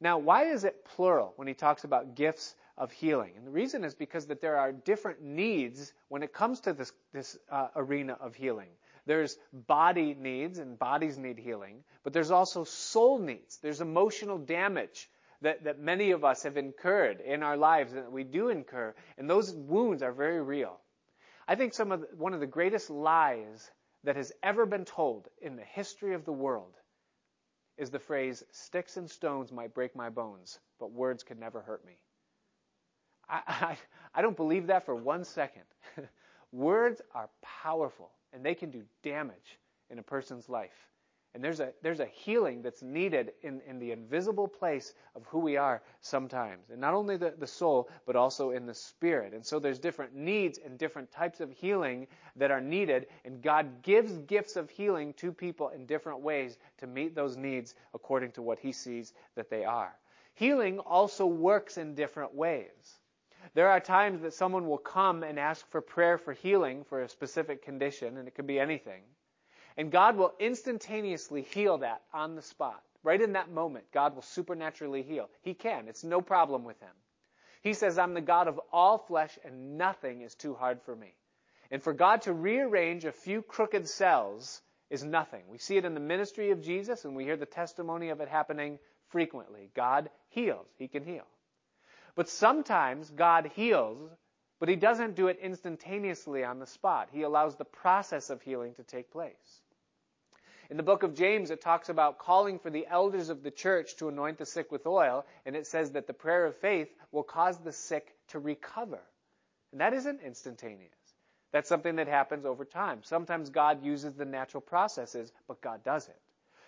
Now, 0.04 0.18
why 0.18 0.44
is 0.52 0.64
it 0.64 0.84
plural 0.84 1.32
when 1.36 1.48
he 1.48 1.54
talks 1.54 1.84
about 1.84 2.14
gifts 2.14 2.54
of 2.76 2.92
healing? 2.92 3.32
And 3.38 3.46
the 3.46 3.50
reason 3.50 3.84
is 3.84 3.94
because 3.94 4.26
that 4.26 4.42
there 4.42 4.58
are 4.58 4.70
different 4.70 5.22
needs 5.22 5.94
when 6.08 6.22
it 6.22 6.34
comes 6.34 6.60
to 6.60 6.74
this, 6.74 6.92
this 7.14 7.38
uh, 7.50 7.68
arena 7.74 8.18
of 8.20 8.34
healing. 8.34 8.68
There's 9.06 9.38
body 9.50 10.14
needs, 10.14 10.58
and 10.58 10.78
bodies 10.78 11.16
need 11.16 11.38
healing, 11.38 11.84
but 12.02 12.12
there's 12.12 12.30
also 12.30 12.64
soul 12.64 13.18
needs. 13.18 13.56
There's 13.62 13.80
emotional 13.80 14.36
damage 14.36 15.08
that, 15.40 15.64
that 15.64 15.78
many 15.78 16.10
of 16.10 16.22
us 16.22 16.42
have 16.42 16.58
incurred 16.58 17.22
in 17.22 17.42
our 17.42 17.56
lives 17.56 17.94
and 17.94 18.02
that 18.02 18.12
we 18.12 18.24
do 18.24 18.50
incur, 18.50 18.94
and 19.16 19.28
those 19.28 19.54
wounds 19.54 20.02
are 20.02 20.12
very 20.12 20.42
real. 20.42 20.80
I 21.48 21.54
think 21.54 21.72
some 21.72 21.92
of 21.92 22.02
the, 22.02 22.08
one 22.14 22.34
of 22.34 22.40
the 22.40 22.46
greatest 22.46 22.90
lies 22.90 23.70
that 24.04 24.16
has 24.16 24.32
ever 24.42 24.66
been 24.66 24.84
told 24.84 25.28
in 25.40 25.56
the 25.56 25.64
history 25.64 26.12
of 26.12 26.26
the 26.26 26.32
world 26.32 26.74
is 27.78 27.90
the 27.90 27.98
phrase, 27.98 28.44
sticks 28.52 28.96
and 28.96 29.10
stones 29.10 29.52
might 29.52 29.74
break 29.74 29.96
my 29.96 30.08
bones, 30.10 30.60
but 30.78 30.92
words 30.92 31.22
can 31.22 31.38
never 31.38 31.60
hurt 31.60 31.84
me. 31.84 31.94
I, 33.28 33.42
I, 33.46 33.78
I 34.14 34.22
don't 34.22 34.36
believe 34.36 34.66
that 34.68 34.84
for 34.84 34.94
one 34.94 35.24
second. 35.24 35.64
words 36.52 37.00
are 37.14 37.28
powerful 37.42 38.10
and 38.32 38.44
they 38.44 38.54
can 38.54 38.70
do 38.70 38.82
damage 39.02 39.58
in 39.90 39.98
a 39.98 40.02
person's 40.02 40.48
life. 40.48 40.88
And 41.34 41.42
there's 41.42 41.58
a, 41.58 41.72
there's 41.82 41.98
a 41.98 42.06
healing 42.06 42.62
that's 42.62 42.80
needed 42.80 43.32
in, 43.42 43.60
in 43.66 43.80
the 43.80 43.90
invisible 43.90 44.46
place 44.46 44.94
of 45.16 45.26
who 45.26 45.40
we 45.40 45.56
are 45.56 45.82
sometimes. 46.00 46.70
And 46.70 46.80
not 46.80 46.94
only 46.94 47.16
the, 47.16 47.34
the 47.36 47.46
soul, 47.46 47.88
but 48.06 48.14
also 48.14 48.50
in 48.50 48.66
the 48.66 48.74
spirit. 48.74 49.34
And 49.34 49.44
so 49.44 49.58
there's 49.58 49.80
different 49.80 50.14
needs 50.14 50.60
and 50.64 50.78
different 50.78 51.10
types 51.10 51.40
of 51.40 51.50
healing 51.50 52.06
that 52.36 52.52
are 52.52 52.60
needed. 52.60 53.08
And 53.24 53.42
God 53.42 53.82
gives 53.82 54.16
gifts 54.18 54.54
of 54.54 54.70
healing 54.70 55.12
to 55.14 55.32
people 55.32 55.70
in 55.70 55.86
different 55.86 56.20
ways 56.20 56.56
to 56.78 56.86
meet 56.86 57.16
those 57.16 57.36
needs 57.36 57.74
according 57.94 58.30
to 58.32 58.42
what 58.42 58.60
He 58.60 58.70
sees 58.70 59.12
that 59.34 59.50
they 59.50 59.64
are. 59.64 59.92
Healing 60.34 60.78
also 60.78 61.26
works 61.26 61.78
in 61.78 61.96
different 61.96 62.32
ways. 62.32 62.70
There 63.54 63.68
are 63.68 63.80
times 63.80 64.22
that 64.22 64.34
someone 64.34 64.68
will 64.68 64.78
come 64.78 65.22
and 65.24 65.38
ask 65.38 65.68
for 65.70 65.80
prayer 65.80 66.16
for 66.16 66.32
healing 66.32 66.84
for 66.84 67.02
a 67.02 67.08
specific 67.08 67.64
condition, 67.64 68.16
and 68.16 68.26
it 68.28 68.34
could 68.34 68.46
be 68.46 68.58
anything. 68.58 69.02
And 69.76 69.90
God 69.90 70.16
will 70.16 70.32
instantaneously 70.38 71.42
heal 71.42 71.78
that 71.78 72.02
on 72.12 72.36
the 72.36 72.42
spot. 72.42 72.82
Right 73.02 73.20
in 73.20 73.32
that 73.32 73.50
moment, 73.50 73.84
God 73.92 74.14
will 74.14 74.22
supernaturally 74.22 75.02
heal. 75.02 75.28
He 75.42 75.52
can. 75.52 75.88
It's 75.88 76.04
no 76.04 76.22
problem 76.22 76.64
with 76.64 76.80
him. 76.80 76.92
He 77.62 77.74
says, 77.74 77.98
I'm 77.98 78.14
the 78.14 78.20
God 78.20 78.48
of 78.48 78.60
all 78.72 78.98
flesh 78.98 79.38
and 79.44 79.76
nothing 79.76 80.22
is 80.22 80.34
too 80.34 80.54
hard 80.54 80.80
for 80.82 80.94
me. 80.94 81.14
And 81.70 81.82
for 81.82 81.92
God 81.92 82.22
to 82.22 82.32
rearrange 82.32 83.04
a 83.04 83.12
few 83.12 83.42
crooked 83.42 83.88
cells 83.88 84.62
is 84.90 85.02
nothing. 85.02 85.42
We 85.48 85.58
see 85.58 85.76
it 85.76 85.84
in 85.84 85.94
the 85.94 86.00
ministry 86.00 86.50
of 86.50 86.62
Jesus 86.62 87.04
and 87.04 87.16
we 87.16 87.24
hear 87.24 87.36
the 87.36 87.46
testimony 87.46 88.10
of 88.10 88.20
it 88.20 88.28
happening 88.28 88.78
frequently. 89.08 89.70
God 89.74 90.10
heals. 90.28 90.68
He 90.78 90.88
can 90.88 91.04
heal. 91.04 91.26
But 92.14 92.28
sometimes 92.28 93.10
God 93.10 93.50
heals, 93.54 94.10
but 94.60 94.68
he 94.68 94.76
doesn't 94.76 95.16
do 95.16 95.28
it 95.28 95.38
instantaneously 95.42 96.44
on 96.44 96.58
the 96.58 96.66
spot. 96.66 97.08
He 97.12 97.22
allows 97.22 97.56
the 97.56 97.64
process 97.64 98.30
of 98.30 98.40
healing 98.42 98.74
to 98.74 98.82
take 98.82 99.10
place. 99.10 99.62
In 100.74 100.76
the 100.76 100.82
book 100.82 101.04
of 101.04 101.14
James, 101.14 101.52
it 101.52 101.60
talks 101.60 101.88
about 101.88 102.18
calling 102.18 102.58
for 102.58 102.68
the 102.68 102.84
elders 102.88 103.28
of 103.28 103.44
the 103.44 103.50
church 103.52 103.94
to 103.98 104.08
anoint 104.08 104.38
the 104.38 104.44
sick 104.44 104.72
with 104.72 104.88
oil, 104.88 105.24
and 105.46 105.54
it 105.54 105.68
says 105.68 105.92
that 105.92 106.08
the 106.08 106.12
prayer 106.12 106.46
of 106.46 106.56
faith 106.56 106.88
will 107.12 107.22
cause 107.22 107.56
the 107.58 107.70
sick 107.70 108.16
to 108.30 108.40
recover. 108.40 108.98
And 109.70 109.80
that 109.80 109.94
isn't 109.94 110.20
instantaneous. 110.20 110.90
That's 111.52 111.68
something 111.68 111.94
that 111.94 112.08
happens 112.08 112.44
over 112.44 112.64
time. 112.64 113.04
Sometimes 113.04 113.50
God 113.50 113.84
uses 113.84 114.14
the 114.14 114.24
natural 114.24 114.62
processes, 114.62 115.32
but 115.46 115.60
God 115.60 115.84
does 115.84 116.08
it. 116.08 116.20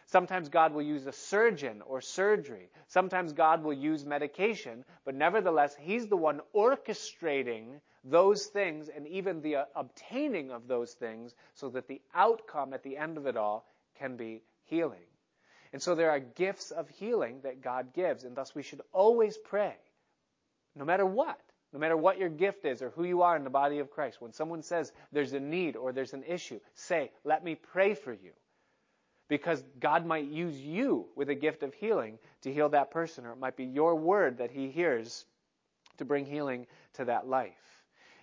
Sometimes 0.06 0.48
God 0.50 0.72
will 0.72 0.82
use 0.82 1.04
a 1.08 1.12
surgeon 1.12 1.82
or 1.82 2.00
surgery. 2.00 2.70
Sometimes 2.86 3.32
God 3.32 3.64
will 3.64 3.72
use 3.72 4.04
medication, 4.04 4.84
but 5.04 5.16
nevertheless, 5.16 5.74
He's 5.80 6.06
the 6.06 6.16
one 6.16 6.42
orchestrating 6.54 7.80
those 8.04 8.46
things 8.46 8.88
and 8.88 9.08
even 9.08 9.42
the 9.42 9.56
uh, 9.56 9.64
obtaining 9.74 10.52
of 10.52 10.68
those 10.68 10.92
things 10.92 11.34
so 11.54 11.68
that 11.70 11.88
the 11.88 12.00
outcome 12.14 12.72
at 12.72 12.84
the 12.84 12.96
end 12.96 13.18
of 13.18 13.26
it 13.26 13.36
all 13.36 13.66
can 13.98 14.16
be 14.16 14.42
healing. 14.64 14.98
And 15.72 15.82
so 15.82 15.94
there 15.94 16.10
are 16.10 16.20
gifts 16.20 16.70
of 16.70 16.88
healing 16.88 17.40
that 17.42 17.62
God 17.62 17.92
gives, 17.92 18.24
and 18.24 18.36
thus 18.36 18.54
we 18.54 18.62
should 18.62 18.80
always 18.92 19.36
pray, 19.36 19.74
no 20.74 20.84
matter 20.84 21.04
what, 21.04 21.40
no 21.72 21.78
matter 21.78 21.96
what 21.96 22.18
your 22.18 22.28
gift 22.28 22.64
is 22.64 22.80
or 22.80 22.90
who 22.90 23.04
you 23.04 23.22
are 23.22 23.36
in 23.36 23.44
the 23.44 23.50
body 23.50 23.80
of 23.80 23.90
Christ. 23.90 24.20
When 24.20 24.32
someone 24.32 24.62
says 24.62 24.92
there's 25.12 25.32
a 25.32 25.40
need 25.40 25.76
or 25.76 25.92
there's 25.92 26.14
an 26.14 26.24
issue, 26.26 26.60
say, 26.74 27.10
let 27.24 27.44
me 27.44 27.54
pray 27.54 27.94
for 27.94 28.12
you. 28.12 28.32
Because 29.28 29.62
God 29.80 30.06
might 30.06 30.26
use 30.26 30.56
you 30.56 31.06
with 31.16 31.28
a 31.28 31.34
gift 31.34 31.62
of 31.62 31.74
healing 31.74 32.18
to 32.42 32.52
heal 32.52 32.68
that 32.70 32.92
person, 32.92 33.26
or 33.26 33.32
it 33.32 33.38
might 33.38 33.56
be 33.56 33.64
your 33.64 33.96
word 33.96 34.38
that 34.38 34.52
he 34.52 34.70
hears 34.70 35.24
to 35.98 36.04
bring 36.04 36.24
healing 36.24 36.66
to 36.94 37.06
that 37.06 37.26
life. 37.26 37.52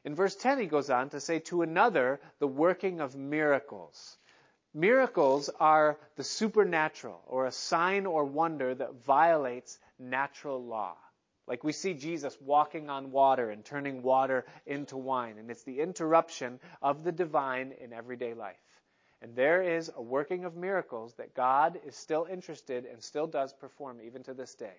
In 0.06 0.16
verse 0.16 0.36
10, 0.36 0.60
he 0.60 0.66
goes 0.66 0.90
on 0.90 1.10
to 1.10 1.20
say, 1.20 1.40
to 1.40 1.62
another, 1.62 2.20
the 2.40 2.48
working 2.48 3.02
of 3.02 3.16
miracles. 3.16 4.18
Miracles 4.74 5.50
are 5.60 6.00
the 6.16 6.24
supernatural 6.24 7.22
or 7.28 7.46
a 7.46 7.52
sign 7.52 8.06
or 8.06 8.26
wonder 8.26 8.74
that 8.74 9.04
violates 9.06 9.78
natural 10.00 10.64
law. 10.64 10.96
Like 11.46 11.64
we 11.64 11.74
see 11.74 11.94
Jesus 11.94 12.36
walking 12.42 12.90
on 12.90 13.12
water 13.12 13.50
and 13.50 13.64
turning 13.64 14.02
water 14.02 14.46
into 14.66 14.98
wine, 14.98 15.38
and 15.38 15.52
it's 15.52 15.64
the 15.64 15.82
interruption 15.82 16.60
of 16.82 17.04
the 17.04 17.12
divine 17.12 17.74
in 17.82 17.94
everyday 17.94 18.34
life. 18.34 18.56
And 19.22 19.36
there 19.36 19.62
is 19.62 19.92
a 19.96 20.02
working 20.02 20.46
of 20.46 20.56
miracles 20.56 21.14
that 21.16 21.36
God 21.36 21.80
is 21.86 21.96
still 21.96 22.28
interested 22.30 22.86
and 22.86 23.02
still 23.02 23.28
does 23.28 23.54
perform 23.54 24.00
even 24.02 24.24
to 24.24 24.34
this 24.34 24.56
day. 24.56 24.76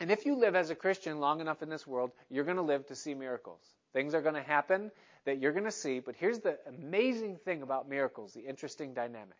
And 0.00 0.10
if 0.10 0.26
you 0.26 0.36
live 0.36 0.56
as 0.56 0.70
a 0.70 0.74
Christian 0.74 1.20
long 1.20 1.40
enough 1.40 1.62
in 1.62 1.68
this 1.68 1.86
world, 1.86 2.12
you're 2.30 2.44
going 2.44 2.56
to 2.56 2.62
live 2.62 2.86
to 2.86 2.96
see 2.96 3.14
miracles. 3.14 3.60
Things 3.92 4.14
are 4.14 4.22
going 4.22 4.34
to 4.34 4.42
happen 4.42 4.90
that 5.24 5.40
you're 5.40 5.52
going 5.52 5.64
to 5.64 5.70
see. 5.70 6.00
But 6.00 6.16
here's 6.16 6.40
the 6.40 6.58
amazing 6.66 7.38
thing 7.44 7.62
about 7.62 7.88
miracles, 7.88 8.32
the 8.32 8.40
interesting 8.40 8.94
dynamic, 8.94 9.38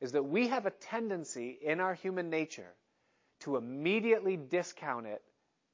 is 0.00 0.12
that 0.12 0.22
we 0.22 0.48
have 0.48 0.66
a 0.66 0.70
tendency 0.70 1.58
in 1.62 1.80
our 1.80 1.94
human 1.94 2.30
nature 2.30 2.74
to 3.40 3.56
immediately 3.56 4.36
discount 4.36 5.06
it 5.06 5.22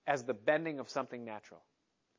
as 0.07 0.25
the 0.25 0.35
bending 0.35 0.81
of 0.81 0.89
something 0.89 1.25
natural. 1.25 1.61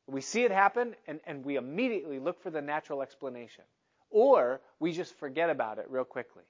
We 0.07 0.21
see 0.21 0.43
it 0.43 0.51
happen 0.51 0.95
and, 1.07 1.19
and 1.25 1.43
we 1.43 1.55
immediately 1.55 2.19
look 2.19 2.41
for 2.41 2.51
the 2.51 2.61
natural 2.61 3.01
explanation. 3.01 3.63
Or 4.09 4.61
we 4.79 4.91
just 4.91 5.15
forget 5.15 5.49
about 5.49 5.79
it 5.79 5.89
real 5.89 6.03
quickly. 6.03 6.43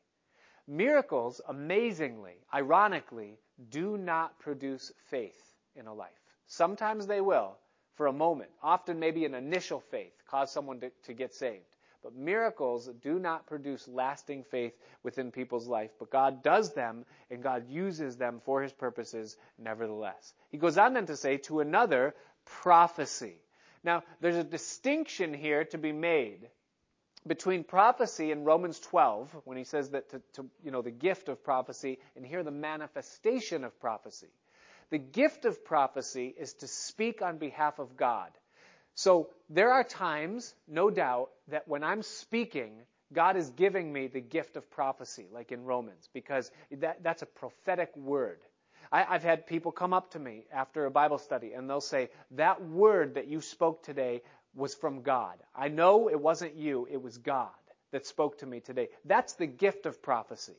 Miracles, 0.67 1.41
amazingly, 1.47 2.36
ironically, 2.53 3.39
do 3.69 3.97
not 3.97 4.39
produce 4.39 4.91
faith 5.09 5.55
in 5.76 5.88
a 5.88 5.93
life. 5.93 6.19
Sometimes 6.47 7.07
they 7.07 7.21
will, 7.21 7.57
for 7.96 8.08
a 8.08 8.14
moment, 8.14 8.50
often 8.62 9.00
maybe 9.00 9.26
an 9.26 9.34
initial 9.34 9.80
faith, 9.80 10.14
cause 10.30 10.52
someone 10.52 10.80
to, 10.82 10.91
to 11.04 11.14
get 11.14 11.34
saved. 11.34 11.64
But 12.04 12.16
miracles 12.16 12.88
do 13.02 13.18
not 13.18 13.48
produce 13.48 13.88
lasting 13.88 14.43
faith 14.43 14.74
within 15.02 15.32
people's 15.32 15.68
life, 15.68 15.89
but 15.98 16.12
God 16.12 16.43
does 16.43 16.74
them 16.74 17.04
and 17.32 17.41
God 17.41 17.68
uses 17.68 18.16
them 18.16 18.41
for 18.46 18.62
his 18.62 18.72
purposes 18.72 19.38
nevertheless. 19.58 20.34
He 20.52 20.60
goes 20.60 20.78
on 20.78 20.93
then 20.93 21.08
to 21.08 21.18
say, 21.18 21.38
to 21.38 21.62
another, 21.62 22.14
prophecy. 22.46 23.38
Now, 23.84 24.04
there's 24.22 24.36
a 24.36 24.43
distinction 24.43 25.34
here 25.34 25.66
to 25.66 25.80
be 25.80 25.91
made 25.91 26.48
between 27.28 27.64
prophecy 27.64 28.32
in 28.32 28.43
Romans 28.43 28.80
12, 28.80 29.36
when 29.46 29.58
he 29.58 29.64
says 29.64 29.89
that 29.89 30.10
to, 30.12 30.22
to, 30.34 30.46
you 30.64 30.72
know, 30.72 30.82
the 30.82 30.91
gift 30.91 31.28
of 31.28 31.43
prophecy, 31.43 31.98
and 32.16 32.26
here 32.26 32.43
the 32.43 32.52
manifestation 32.52 33.64
of 33.64 33.80
prophecy. 33.80 34.30
The 34.92 34.98
gift 34.98 35.46
of 35.46 35.66
prophecy 35.66 36.34
is 36.38 36.54
to 36.56 36.68
speak 36.68 37.22
on 37.22 37.38
behalf 37.38 37.80
of 37.80 37.98
God. 37.98 38.32
So 38.94 39.30
there 39.50 39.72
are 39.72 39.84
times, 39.84 40.54
no 40.68 40.90
doubt, 40.90 41.30
that 41.50 41.68
when 41.68 41.84
I'm 41.84 42.02
speaking, 42.02 42.74
God 43.12 43.36
is 43.36 43.50
giving 43.52 43.92
me 43.92 44.08
the 44.08 44.22
gift 44.22 44.56
of 44.58 44.70
prophecy, 44.72 45.28
like 45.32 45.52
in 45.52 45.66
Romans, 45.66 46.10
because 46.14 46.50
that, 46.72 47.04
that's 47.04 47.22
a 47.22 47.28
prophetic 47.28 47.96
word. 47.96 48.40
I, 48.92 49.04
have 49.04 49.24
had 49.24 49.48
people 49.48 49.72
come 49.72 49.94
up 49.94 50.12
to 50.12 50.20
me 50.20 50.46
after 50.54 50.86
a 50.86 50.92
Bible 50.92 51.18
study 51.18 51.54
and 51.54 51.70
they'll 51.70 51.82
say, 51.82 52.10
That 52.32 52.64
word 52.64 53.16
that 53.16 53.28
you 53.28 53.42
spoke 53.42 53.84
today 53.84 54.22
was 54.56 54.76
from 54.76 55.02
God. 55.02 55.38
I 55.56 55.68
know 55.68 56.10
it 56.10 56.20
wasn't 56.20 56.56
you, 56.56 56.88
it 56.90 57.02
was 57.02 57.18
God 57.18 57.50
that 57.92 58.06
spoke 58.06 58.40
to 58.40 58.46
me 58.46 58.60
today. 58.60 58.90
That's 59.04 59.34
the 59.34 59.48
gift 59.48 59.86
of 59.86 60.02
prophecy. 60.02 60.56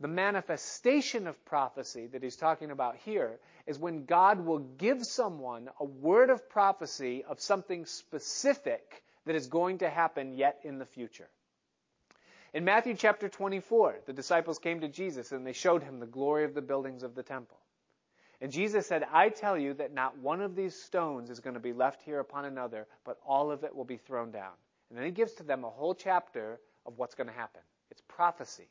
The 0.00 0.08
manifestation 0.08 1.26
of 1.26 1.44
prophecy 1.44 2.06
that 2.08 2.22
he's 2.22 2.36
talking 2.36 2.70
about 2.70 2.96
here 2.96 3.38
is 3.66 3.78
when 3.78 4.06
God 4.06 4.44
will 4.44 4.60
give 4.60 5.04
someone 5.04 5.68
a 5.78 5.84
word 5.84 6.30
of 6.30 6.48
prophecy 6.48 7.22
of 7.24 7.38
something 7.38 7.84
specific 7.84 9.04
that 9.26 9.34
is 9.34 9.46
going 9.46 9.78
to 9.78 9.90
happen 9.90 10.36
yet 10.36 10.60
in 10.64 10.78
the 10.78 10.86
future. 10.86 11.28
In 12.54 12.64
Matthew 12.64 12.94
chapter 12.94 13.28
24, 13.28 14.00
the 14.06 14.14
disciples 14.14 14.58
came 14.58 14.80
to 14.80 14.88
Jesus 14.88 15.32
and 15.32 15.46
they 15.46 15.52
showed 15.52 15.82
him 15.82 16.00
the 16.00 16.06
glory 16.06 16.44
of 16.44 16.54
the 16.54 16.62
buildings 16.62 17.02
of 17.02 17.14
the 17.14 17.22
temple. 17.22 17.58
And 18.40 18.50
Jesus 18.50 18.86
said, 18.86 19.06
I 19.12 19.28
tell 19.28 19.58
you 19.58 19.74
that 19.74 19.92
not 19.92 20.16
one 20.18 20.40
of 20.40 20.56
these 20.56 20.74
stones 20.74 21.28
is 21.28 21.40
going 21.40 21.54
to 21.54 21.60
be 21.60 21.74
left 21.74 22.00
here 22.02 22.20
upon 22.20 22.46
another, 22.46 22.86
but 23.04 23.18
all 23.26 23.50
of 23.50 23.64
it 23.64 23.76
will 23.76 23.84
be 23.84 23.98
thrown 23.98 24.30
down. 24.30 24.52
And 24.88 24.98
then 24.98 25.04
he 25.04 25.12
gives 25.12 25.34
to 25.34 25.42
them 25.42 25.62
a 25.62 25.70
whole 25.70 25.94
chapter 25.94 26.58
of 26.86 26.96
what's 26.96 27.14
going 27.14 27.26
to 27.26 27.34
happen. 27.34 27.60
It's 27.90 28.02
prophecy. 28.08 28.68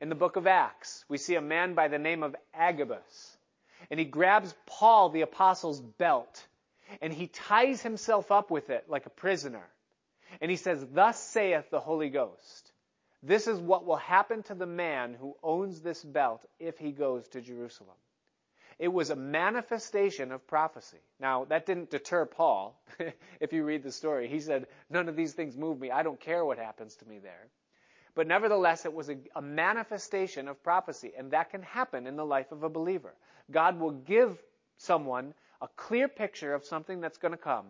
In 0.00 0.08
the 0.08 0.14
book 0.14 0.36
of 0.36 0.46
Acts, 0.46 1.04
we 1.08 1.18
see 1.18 1.34
a 1.34 1.40
man 1.40 1.74
by 1.74 1.88
the 1.88 1.98
name 1.98 2.22
of 2.22 2.36
Agabus. 2.54 3.36
And 3.90 3.98
he 3.98 4.06
grabs 4.06 4.54
Paul, 4.66 5.10
the 5.10 5.22
apostle's 5.22 5.80
belt, 5.80 6.46
and 7.00 7.12
he 7.12 7.26
ties 7.26 7.82
himself 7.82 8.30
up 8.30 8.50
with 8.50 8.70
it 8.70 8.88
like 8.88 9.06
a 9.06 9.10
prisoner. 9.10 9.66
And 10.40 10.50
he 10.50 10.56
says, 10.56 10.84
Thus 10.92 11.18
saith 11.18 11.70
the 11.70 11.80
Holy 11.80 12.10
Ghost. 12.10 12.72
This 13.22 13.46
is 13.46 13.58
what 13.58 13.84
will 13.84 13.96
happen 13.96 14.42
to 14.44 14.54
the 14.54 14.66
man 14.66 15.14
who 15.14 15.36
owns 15.42 15.80
this 15.80 16.04
belt 16.04 16.44
if 16.58 16.78
he 16.78 16.92
goes 16.92 17.26
to 17.28 17.40
Jerusalem. 17.40 17.96
It 18.78 18.88
was 18.88 19.10
a 19.10 19.16
manifestation 19.16 20.30
of 20.30 20.46
prophecy. 20.46 21.00
Now, 21.18 21.46
that 21.46 21.66
didn't 21.66 21.90
deter 21.90 22.26
Paul. 22.26 22.80
if 23.40 23.52
you 23.52 23.64
read 23.64 23.82
the 23.82 23.90
story, 23.90 24.28
he 24.28 24.38
said, 24.38 24.68
None 24.88 25.08
of 25.08 25.16
these 25.16 25.32
things 25.32 25.56
move 25.56 25.80
me. 25.80 25.90
I 25.90 26.04
don't 26.04 26.20
care 26.20 26.44
what 26.44 26.58
happens 26.58 26.94
to 26.96 27.08
me 27.08 27.18
there. 27.18 27.48
But 28.18 28.26
nevertheless, 28.26 28.84
it 28.84 28.92
was 28.92 29.08
a, 29.10 29.16
a, 29.36 29.40
manifestation 29.40 30.48
of 30.48 30.60
prophecy, 30.64 31.12
and 31.16 31.30
that 31.30 31.50
can 31.50 31.62
happen 31.62 32.08
in 32.08 32.16
the 32.16 32.26
life 32.26 32.50
of 32.50 32.64
a 32.64 32.68
believer. 32.68 33.14
God 33.48 33.78
will 33.78 33.92
give 33.92 34.42
someone 34.76 35.34
a 35.62 35.68
clear 35.76 36.08
picture 36.08 36.52
of 36.52 36.64
something 36.64 37.00
that's 37.00 37.18
going 37.18 37.30
to 37.30 37.38
come, 37.38 37.66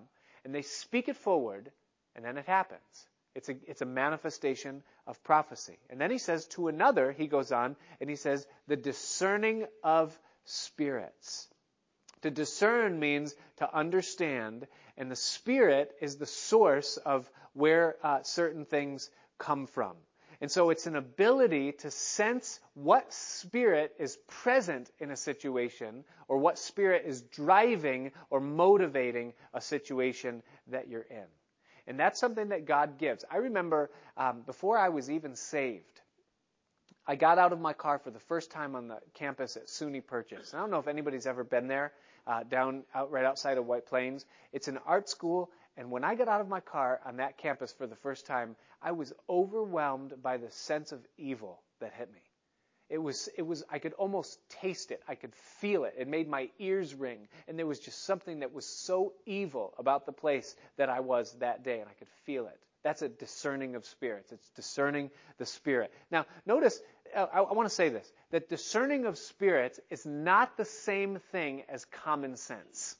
and 0.46 0.54
they 0.54 0.62
speak 0.62 1.10
it 1.10 1.18
forward, 1.18 1.70
and 2.16 2.24
then 2.24 2.38
it 2.38 2.46
happens. 2.46 2.80
It's 3.34 3.50
a, 3.50 3.56
it's 3.66 3.82
a 3.82 3.84
manifestation 3.84 4.82
of 5.06 5.22
prophecy. 5.22 5.76
And 5.90 6.00
then 6.00 6.10
he 6.10 6.16
says 6.16 6.46
to 6.46 6.68
another, 6.68 7.12
he 7.12 7.26
goes 7.26 7.52
on, 7.52 7.76
and 8.00 8.08
he 8.08 8.16
says, 8.16 8.46
the 8.68 8.76
discerning 8.76 9.66
of 9.84 10.18
spirits. 10.46 11.46
To 12.22 12.30
discern 12.30 12.98
means 12.98 13.34
to 13.58 13.76
understand, 13.76 14.66
and 14.96 15.10
the 15.10 15.16
spirit 15.16 15.94
is 16.00 16.16
the 16.16 16.24
source 16.24 16.96
of 16.96 17.30
where 17.52 17.96
uh, 18.02 18.22
certain 18.22 18.64
things 18.64 19.10
come 19.36 19.66
from. 19.66 19.94
And 20.40 20.50
so 20.50 20.70
it's 20.70 20.86
an 20.86 20.94
ability 20.94 21.72
to 21.72 21.90
sense 21.90 22.60
what 22.74 23.12
spirit 23.12 23.94
is 23.98 24.16
present 24.28 24.88
in 25.00 25.10
a 25.10 25.16
situation 25.16 26.04
or 26.28 26.38
what 26.38 26.58
spirit 26.58 27.04
is 27.06 27.22
driving 27.22 28.12
or 28.30 28.40
motivating 28.40 29.32
a 29.52 29.60
situation 29.60 30.42
that 30.68 30.88
you're 30.88 31.06
in. 31.10 31.24
And 31.88 31.98
that's 31.98 32.20
something 32.20 32.50
that 32.50 32.66
God 32.66 32.98
gives. 32.98 33.24
I 33.30 33.38
remember 33.38 33.90
um, 34.16 34.42
before 34.42 34.78
I 34.78 34.90
was 34.90 35.10
even 35.10 35.34
saved, 35.34 36.00
I 37.06 37.16
got 37.16 37.38
out 37.38 37.52
of 37.52 37.60
my 37.60 37.72
car 37.72 37.98
for 37.98 38.10
the 38.10 38.20
first 38.20 38.50
time 38.50 38.76
on 38.76 38.88
the 38.88 38.98
campus 39.14 39.56
at 39.56 39.66
SUNY 39.66 40.06
Purchase. 40.06 40.52
I 40.52 40.58
don't 40.58 40.70
know 40.70 40.78
if 40.78 40.88
anybody's 40.88 41.26
ever 41.26 41.42
been 41.42 41.66
there, 41.66 41.92
uh, 42.26 42.42
down 42.42 42.84
out 42.94 43.10
right 43.10 43.24
outside 43.24 43.56
of 43.56 43.66
White 43.66 43.86
Plains. 43.86 44.26
It's 44.52 44.68
an 44.68 44.78
art 44.86 45.08
school, 45.08 45.50
and 45.78 45.92
when 45.92 46.02
I 46.02 46.16
got 46.16 46.26
out 46.26 46.40
of 46.40 46.48
my 46.48 46.58
car 46.58 47.00
on 47.06 47.18
that 47.18 47.38
campus 47.38 47.72
for 47.72 47.86
the 47.86 47.94
first 47.94 48.26
time, 48.26 48.56
I 48.82 48.90
was 48.90 49.12
overwhelmed 49.30 50.20
by 50.20 50.36
the 50.36 50.50
sense 50.50 50.90
of 50.90 50.98
evil 51.16 51.62
that 51.80 51.92
hit 51.94 52.12
me. 52.12 52.20
It 52.90 52.98
was, 52.98 53.28
it 53.36 53.42
was, 53.42 53.62
I 53.70 53.78
could 53.78 53.92
almost 53.92 54.40
taste 54.48 54.90
it. 54.90 55.02
I 55.06 55.14
could 55.14 55.34
feel 55.60 55.84
it. 55.84 55.94
It 55.96 56.08
made 56.08 56.28
my 56.28 56.50
ears 56.58 56.94
ring. 56.94 57.28
And 57.46 57.56
there 57.56 57.66
was 57.66 57.78
just 57.78 58.04
something 58.04 58.40
that 58.40 58.52
was 58.52 58.66
so 58.66 59.12
evil 59.24 59.72
about 59.78 60.04
the 60.04 60.12
place 60.12 60.56
that 60.78 60.88
I 60.88 60.98
was 60.98 61.32
that 61.38 61.62
day, 61.62 61.78
and 61.78 61.88
I 61.88 61.92
could 61.92 62.08
feel 62.24 62.46
it. 62.46 62.58
That's 62.82 63.02
a 63.02 63.08
discerning 63.08 63.76
of 63.76 63.84
spirits. 63.84 64.32
It's 64.32 64.48
discerning 64.56 65.10
the 65.36 65.46
spirit. 65.46 65.92
Now, 66.10 66.26
notice, 66.44 66.80
uh, 67.14 67.26
I, 67.32 67.40
I 67.40 67.52
want 67.52 67.68
to 67.68 67.74
say 67.74 67.88
this, 67.88 68.10
that 68.32 68.48
discerning 68.48 69.06
of 69.06 69.16
spirits 69.16 69.78
is 69.90 70.04
not 70.04 70.56
the 70.56 70.64
same 70.64 71.20
thing 71.30 71.62
as 71.68 71.84
common 71.84 72.36
sense. 72.36 72.96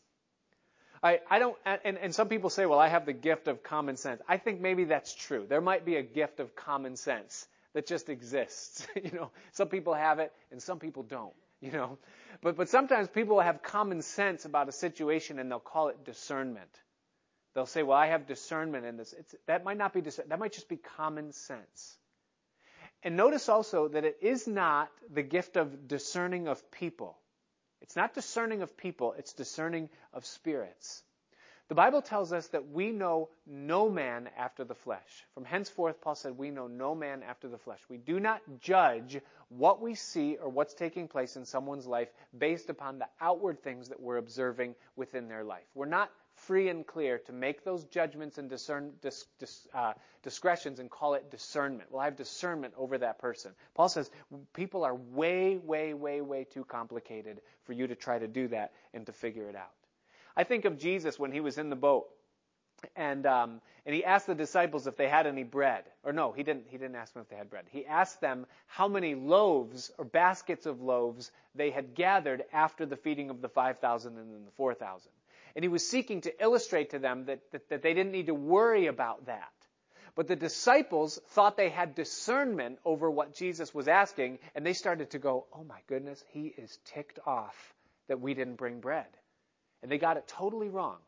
I, 1.02 1.20
I 1.30 1.38
don't, 1.38 1.56
and, 1.64 1.98
and 1.98 2.14
some 2.14 2.28
people 2.28 2.50
say, 2.50 2.66
well, 2.66 2.78
I 2.78 2.88
have 2.88 3.06
the 3.06 3.12
gift 3.12 3.48
of 3.48 3.62
common 3.62 3.96
sense. 3.96 4.20
I 4.28 4.36
think 4.36 4.60
maybe 4.60 4.84
that's 4.84 5.14
true. 5.14 5.46
There 5.48 5.60
might 5.60 5.84
be 5.84 5.96
a 5.96 6.02
gift 6.02 6.40
of 6.40 6.56
common 6.56 6.96
sense 6.96 7.46
that 7.74 7.86
just 7.86 8.08
exists. 8.08 8.86
you 8.96 9.12
know, 9.12 9.30
some 9.52 9.68
people 9.68 9.94
have 9.94 10.18
it 10.18 10.32
and 10.50 10.62
some 10.62 10.78
people 10.78 11.02
don't, 11.02 11.34
you 11.60 11.70
know. 11.70 11.98
But, 12.42 12.56
but 12.56 12.68
sometimes 12.68 13.08
people 13.08 13.40
have 13.40 13.62
common 13.62 14.02
sense 14.02 14.44
about 14.44 14.68
a 14.68 14.72
situation 14.72 15.38
and 15.38 15.50
they'll 15.50 15.60
call 15.60 15.88
it 15.88 16.04
discernment. 16.04 16.70
They'll 17.54 17.66
say, 17.66 17.82
well, 17.82 17.98
I 17.98 18.08
have 18.08 18.26
discernment 18.26 18.84
in 18.84 18.96
this. 18.96 19.14
It's, 19.18 19.34
that 19.46 19.64
might 19.64 19.78
not 19.78 19.92
be 19.92 20.00
discernment. 20.00 20.30
That 20.30 20.38
might 20.38 20.52
just 20.52 20.68
be 20.68 20.76
common 20.96 21.32
sense. 21.32 21.96
And 23.02 23.16
notice 23.16 23.48
also 23.48 23.88
that 23.88 24.04
it 24.04 24.18
is 24.22 24.46
not 24.46 24.90
the 25.12 25.22
gift 25.22 25.56
of 25.56 25.86
discerning 25.86 26.48
of 26.48 26.70
people. 26.70 27.16
It's 27.82 27.96
not 27.96 28.14
discerning 28.14 28.62
of 28.62 28.76
people, 28.76 29.14
it's 29.18 29.32
discerning 29.32 29.88
of 30.12 30.26
spirits. 30.26 31.02
The 31.68 31.74
Bible 31.74 32.00
tells 32.00 32.32
us 32.32 32.46
that 32.48 32.70
we 32.70 32.92
know 32.92 33.28
no 33.46 33.90
man 33.90 34.30
after 34.38 34.64
the 34.64 34.74
flesh. 34.74 35.26
From 35.34 35.44
henceforth, 35.44 36.00
Paul 36.00 36.14
said, 36.14 36.38
we 36.38 36.50
know 36.50 36.66
no 36.66 36.94
man 36.94 37.22
after 37.22 37.46
the 37.46 37.58
flesh. 37.58 37.80
We 37.90 37.98
do 37.98 38.18
not 38.18 38.40
judge 38.58 39.20
what 39.50 39.82
we 39.82 39.94
see 39.94 40.36
or 40.36 40.48
what's 40.48 40.72
taking 40.72 41.08
place 41.08 41.36
in 41.36 41.44
someone's 41.44 41.86
life 41.86 42.08
based 42.36 42.70
upon 42.70 42.98
the 42.98 43.08
outward 43.20 43.62
things 43.62 43.90
that 43.90 44.00
we're 44.00 44.16
observing 44.16 44.76
within 44.96 45.28
their 45.28 45.44
life. 45.44 45.66
We're 45.74 45.86
not 45.86 46.10
free 46.48 46.70
and 46.70 46.86
clear 46.86 47.18
to 47.18 47.32
make 47.32 47.62
those 47.62 47.84
judgments 47.84 48.38
and 48.38 48.48
discern, 48.48 48.90
dis, 49.02 49.26
dis, 49.38 49.68
uh, 49.74 49.92
discretions 50.22 50.80
and 50.80 50.90
call 50.90 51.12
it 51.12 51.30
discernment. 51.30 51.92
Well, 51.92 52.00
I 52.00 52.06
have 52.06 52.16
discernment 52.16 52.72
over 52.78 52.96
that 52.96 53.18
person. 53.18 53.52
Paul 53.74 53.90
says 53.90 54.10
people 54.54 54.82
are 54.82 54.94
way, 54.94 55.58
way, 55.58 55.92
way, 55.92 56.22
way 56.22 56.44
too 56.44 56.64
complicated 56.64 57.42
for 57.64 57.74
you 57.74 57.86
to 57.86 57.94
try 57.94 58.18
to 58.18 58.26
do 58.26 58.48
that 58.48 58.72
and 58.94 59.04
to 59.04 59.12
figure 59.12 59.46
it 59.50 59.56
out. 59.56 59.74
I 60.34 60.44
think 60.44 60.64
of 60.64 60.78
Jesus 60.78 61.18
when 61.18 61.32
he 61.32 61.40
was 61.40 61.58
in 61.58 61.68
the 61.68 61.76
boat. 61.76 62.08
And 62.94 63.26
um, 63.26 63.60
and 63.84 63.94
he 63.94 64.04
asked 64.04 64.28
the 64.28 64.36
disciples 64.36 64.86
if 64.86 64.96
they 64.96 65.08
had 65.08 65.26
any 65.26 65.42
bread, 65.42 65.82
or 66.04 66.12
no, 66.12 66.30
he 66.30 66.44
didn't. 66.44 66.66
He 66.68 66.78
didn't 66.78 66.94
ask 66.94 67.12
them 67.12 67.22
if 67.22 67.28
they 67.28 67.34
had 67.34 67.50
bread. 67.50 67.64
He 67.68 67.84
asked 67.84 68.20
them 68.20 68.46
how 68.68 68.86
many 68.86 69.16
loaves 69.16 69.90
or 69.98 70.04
baskets 70.04 70.64
of 70.64 70.80
loaves 70.80 71.32
they 71.56 71.70
had 71.72 71.96
gathered 71.96 72.44
after 72.52 72.86
the 72.86 72.96
feeding 72.96 73.30
of 73.30 73.40
the 73.40 73.48
five 73.48 73.80
thousand 73.80 74.16
and 74.16 74.32
then 74.32 74.44
the 74.44 74.52
four 74.52 74.74
thousand. 74.74 75.10
And 75.58 75.64
he 75.64 75.68
was 75.68 75.84
seeking 75.84 76.20
to 76.20 76.40
illustrate 76.40 76.90
to 76.90 77.00
them 77.00 77.24
that, 77.24 77.40
that, 77.50 77.68
that 77.68 77.82
they 77.82 77.92
didn't 77.92 78.12
need 78.12 78.26
to 78.26 78.34
worry 78.34 78.86
about 78.86 79.26
that. 79.26 79.50
But 80.14 80.28
the 80.28 80.36
disciples 80.36 81.18
thought 81.30 81.56
they 81.56 81.68
had 81.68 81.96
discernment 81.96 82.78
over 82.84 83.10
what 83.10 83.34
Jesus 83.34 83.74
was 83.74 83.88
asking, 83.88 84.38
and 84.54 84.64
they 84.64 84.72
started 84.72 85.10
to 85.10 85.18
go, 85.18 85.46
Oh 85.52 85.64
my 85.64 85.80
goodness, 85.88 86.22
he 86.28 86.54
is 86.56 86.78
ticked 86.84 87.18
off 87.26 87.74
that 88.06 88.20
we 88.20 88.34
didn't 88.34 88.54
bring 88.54 88.78
bread. 88.78 89.08
And 89.82 89.90
they 89.90 89.98
got 89.98 90.16
it 90.16 90.28
totally 90.28 90.68
wrong. 90.68 90.98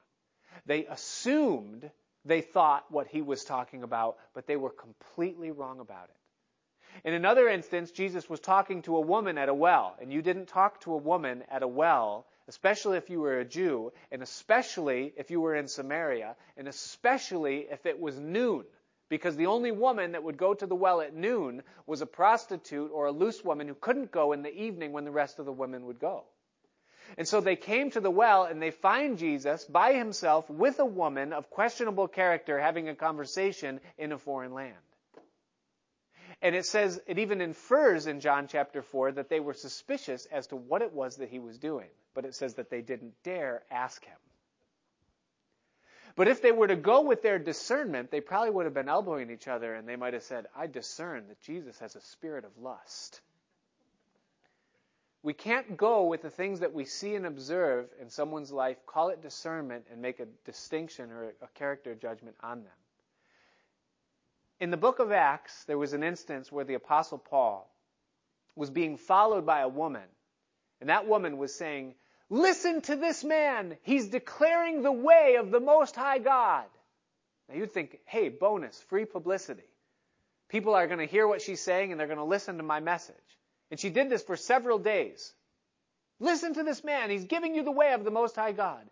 They 0.66 0.84
assumed 0.86 1.88
they 2.24 2.40
thought 2.40 2.90
what 2.90 3.06
he 3.06 3.22
was 3.22 3.44
talking 3.44 3.84
about, 3.84 4.16
but 4.34 4.48
they 4.48 4.56
were 4.56 4.70
completely 4.70 5.52
wrong 5.52 5.78
about 5.78 6.08
it. 6.08 7.06
In 7.08 7.14
another 7.14 7.48
instance, 7.48 7.92
Jesus 7.92 8.28
was 8.28 8.40
talking 8.40 8.82
to 8.82 8.96
a 8.96 9.00
woman 9.00 9.38
at 9.38 9.48
a 9.48 9.54
well, 9.54 9.94
and 10.00 10.12
you 10.12 10.22
didn't 10.22 10.46
talk 10.46 10.80
to 10.80 10.94
a 10.94 10.96
woman 10.96 11.44
at 11.48 11.62
a 11.62 11.68
well 11.68 12.26
especially 12.50 12.96
if 12.96 13.08
you 13.08 13.20
were 13.20 13.38
a 13.38 13.44
Jew, 13.44 13.92
and 14.10 14.24
especially 14.24 15.14
if 15.16 15.30
you 15.30 15.40
were 15.40 15.54
in 15.54 15.68
Samaria, 15.68 16.34
and 16.56 16.66
especially 16.66 17.68
if 17.70 17.86
it 17.86 18.00
was 18.00 18.18
noon. 18.18 18.64
Because 19.08 19.36
the 19.36 19.46
only 19.46 19.70
woman 19.70 20.12
that 20.12 20.24
would 20.24 20.36
go 20.36 20.52
to 20.52 20.66
the 20.66 20.74
well 20.74 21.00
at 21.00 21.14
noon 21.14 21.62
was 21.86 22.02
a 22.02 22.06
prostitute 22.06 22.90
or 22.92 23.06
a 23.06 23.12
loose 23.12 23.44
woman 23.44 23.68
who 23.68 23.76
couldn't 23.76 24.10
go 24.10 24.32
in 24.32 24.42
the 24.42 24.52
evening 24.52 24.90
when 24.90 25.04
the 25.04 25.12
rest 25.12 25.38
of 25.38 25.46
the 25.46 25.52
women 25.52 25.86
would 25.86 26.00
go. 26.00 26.24
And 27.16 27.28
so 27.28 27.40
they 27.40 27.54
came 27.54 27.92
to 27.92 28.00
the 28.00 28.10
well 28.10 28.42
and 28.44 28.60
they 28.60 28.72
find 28.72 29.16
Jesus 29.16 29.64
by 29.64 29.92
himself 29.92 30.50
with 30.50 30.80
a 30.80 30.84
woman 30.84 31.32
of 31.32 31.50
questionable 31.50 32.08
character 32.08 32.58
having 32.58 32.88
a 32.88 32.96
conversation 32.96 33.80
in 33.96 34.10
a 34.10 34.18
foreign 34.18 34.54
land. 34.54 34.74
And 36.42 36.54
it 36.54 36.64
says, 36.64 37.00
it 37.06 37.18
even 37.18 37.40
infers 37.40 38.06
in 38.06 38.20
John 38.20 38.46
chapter 38.48 38.82
4 38.82 39.12
that 39.12 39.28
they 39.28 39.40
were 39.40 39.52
suspicious 39.52 40.26
as 40.26 40.46
to 40.48 40.56
what 40.56 40.80
it 40.80 40.92
was 40.92 41.16
that 41.16 41.28
he 41.28 41.38
was 41.38 41.58
doing. 41.58 41.88
But 42.14 42.24
it 42.24 42.34
says 42.34 42.54
that 42.54 42.70
they 42.70 42.80
didn't 42.80 43.12
dare 43.22 43.62
ask 43.70 44.02
him. 44.04 44.16
But 46.16 46.28
if 46.28 46.42
they 46.42 46.52
were 46.52 46.66
to 46.66 46.76
go 46.76 47.02
with 47.02 47.22
their 47.22 47.38
discernment, 47.38 48.10
they 48.10 48.20
probably 48.20 48.50
would 48.50 48.64
have 48.64 48.74
been 48.74 48.88
elbowing 48.88 49.30
each 49.30 49.48
other 49.48 49.74
and 49.74 49.88
they 49.88 49.96
might 49.96 50.14
have 50.14 50.22
said, 50.22 50.46
I 50.56 50.66
discern 50.66 51.28
that 51.28 51.40
Jesus 51.40 51.78
has 51.78 51.94
a 51.94 52.00
spirit 52.00 52.44
of 52.44 52.50
lust. 52.58 53.20
We 55.22 55.34
can't 55.34 55.76
go 55.76 56.04
with 56.04 56.22
the 56.22 56.30
things 56.30 56.60
that 56.60 56.72
we 56.72 56.86
see 56.86 57.14
and 57.14 57.26
observe 57.26 57.86
in 58.00 58.08
someone's 58.08 58.50
life, 58.50 58.78
call 58.86 59.10
it 59.10 59.22
discernment, 59.22 59.84
and 59.92 60.00
make 60.00 60.18
a 60.18 60.26
distinction 60.46 61.10
or 61.10 61.34
a 61.42 61.48
character 61.54 61.94
judgment 61.94 62.36
on 62.40 62.62
them. 62.62 62.72
In 64.60 64.70
the 64.70 64.76
book 64.76 64.98
of 64.98 65.10
Acts, 65.10 65.64
there 65.64 65.78
was 65.78 65.94
an 65.94 66.02
instance 66.02 66.52
where 66.52 66.64
the 66.64 66.74
Apostle 66.74 67.18
Paul 67.18 67.68
was 68.54 68.70
being 68.70 68.98
followed 68.98 69.46
by 69.46 69.60
a 69.60 69.68
woman, 69.68 70.06
and 70.80 70.90
that 70.90 71.08
woman 71.08 71.38
was 71.38 71.54
saying, 71.54 71.94
Listen 72.30 72.80
to 72.82 72.94
this 72.94 73.24
man. 73.24 73.76
He's 73.82 74.08
declaring 74.08 74.82
the 74.82 74.92
way 74.92 75.36
of 75.36 75.50
the 75.50 75.58
Most 75.58 75.96
High 75.96 76.18
God. 76.18 76.66
Now 77.48 77.56
you'd 77.56 77.72
think, 77.72 77.98
hey, 78.04 78.28
bonus, 78.28 78.80
free 78.88 79.04
publicity. 79.04 79.64
People 80.48 80.74
are 80.74 80.86
going 80.86 81.00
to 81.00 81.06
hear 81.06 81.26
what 81.26 81.42
she's 81.42 81.60
saying 81.60 81.90
and 81.90 81.98
they're 81.98 82.06
going 82.06 82.18
to 82.18 82.24
listen 82.24 82.56
to 82.58 82.62
my 82.62 82.78
message. 82.78 83.16
And 83.72 83.80
she 83.80 83.90
did 83.90 84.08
this 84.08 84.22
for 84.22 84.36
several 84.36 84.78
days. 84.78 85.32
Listen 86.20 86.54
to 86.54 86.62
this 86.62 86.84
man. 86.84 87.10
He's 87.10 87.24
giving 87.24 87.56
you 87.56 87.64
the 87.64 87.70
way 87.72 87.92
of 87.92 88.04
the 88.04 88.10
Most 88.12 88.36
High 88.36 88.52
God. 88.52 88.84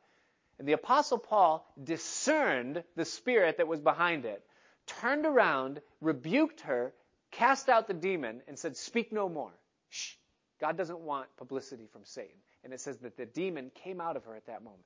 And 0.59 0.66
the 0.66 0.73
Apostle 0.73 1.19
Paul 1.19 1.64
discerned 1.83 2.83
the 2.97 3.05
spirit 3.05 3.59
that 3.59 3.69
was 3.69 3.81
behind 3.81 4.25
it, 4.25 4.43
turned 4.89 5.26
around, 5.26 5.80
rebuked 6.01 6.62
her, 6.62 6.93
cast 7.30 7.68
out 7.68 7.86
the 7.86 7.95
demon, 7.95 8.43
and 8.49 8.59
said, 8.59 8.76
Speak 8.76 9.12
no 9.12 9.28
more. 9.28 9.53
Shh. 9.91 10.14
God 10.61 10.76
doesn't 10.76 10.99
want 10.99 11.28
publicity 11.36 11.86
from 11.93 12.05
Satan. 12.05 12.36
And 12.64 12.72
it 12.72 12.80
says 12.80 12.99
that 12.99 13.16
the 13.16 13.26
demon 13.26 13.70
came 13.74 14.01
out 14.01 14.16
of 14.16 14.24
her 14.24 14.34
at 14.34 14.47
that 14.47 14.64
moment. 14.64 14.82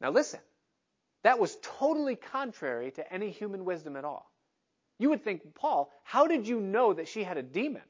Now 0.00 0.10
listen, 0.10 0.40
that 1.22 1.38
was 1.38 1.56
totally 1.62 2.16
contrary 2.16 2.90
to 2.92 3.12
any 3.12 3.30
human 3.30 3.64
wisdom 3.64 3.96
at 3.96 4.04
all. 4.04 4.30
You 4.98 5.10
would 5.10 5.24
think, 5.24 5.54
Paul, 5.54 5.90
how 6.02 6.26
did 6.26 6.46
you 6.46 6.60
know 6.60 6.92
that 6.92 7.08
she 7.08 7.22
had 7.24 7.36
a 7.36 7.42
demon? 7.42 7.82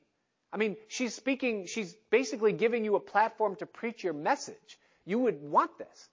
I 0.52 0.56
mean, 0.56 0.76
she's 0.88 1.14
speaking, 1.14 1.66
she's 1.66 1.94
basically 2.10 2.52
giving 2.52 2.84
you 2.84 2.94
a 2.94 3.00
platform 3.00 3.56
to 3.56 3.66
preach 3.66 4.04
your 4.04 4.12
message. 4.12 4.78
You 5.04 5.18
would 5.20 5.42
want 5.42 5.76
this. 5.78 6.08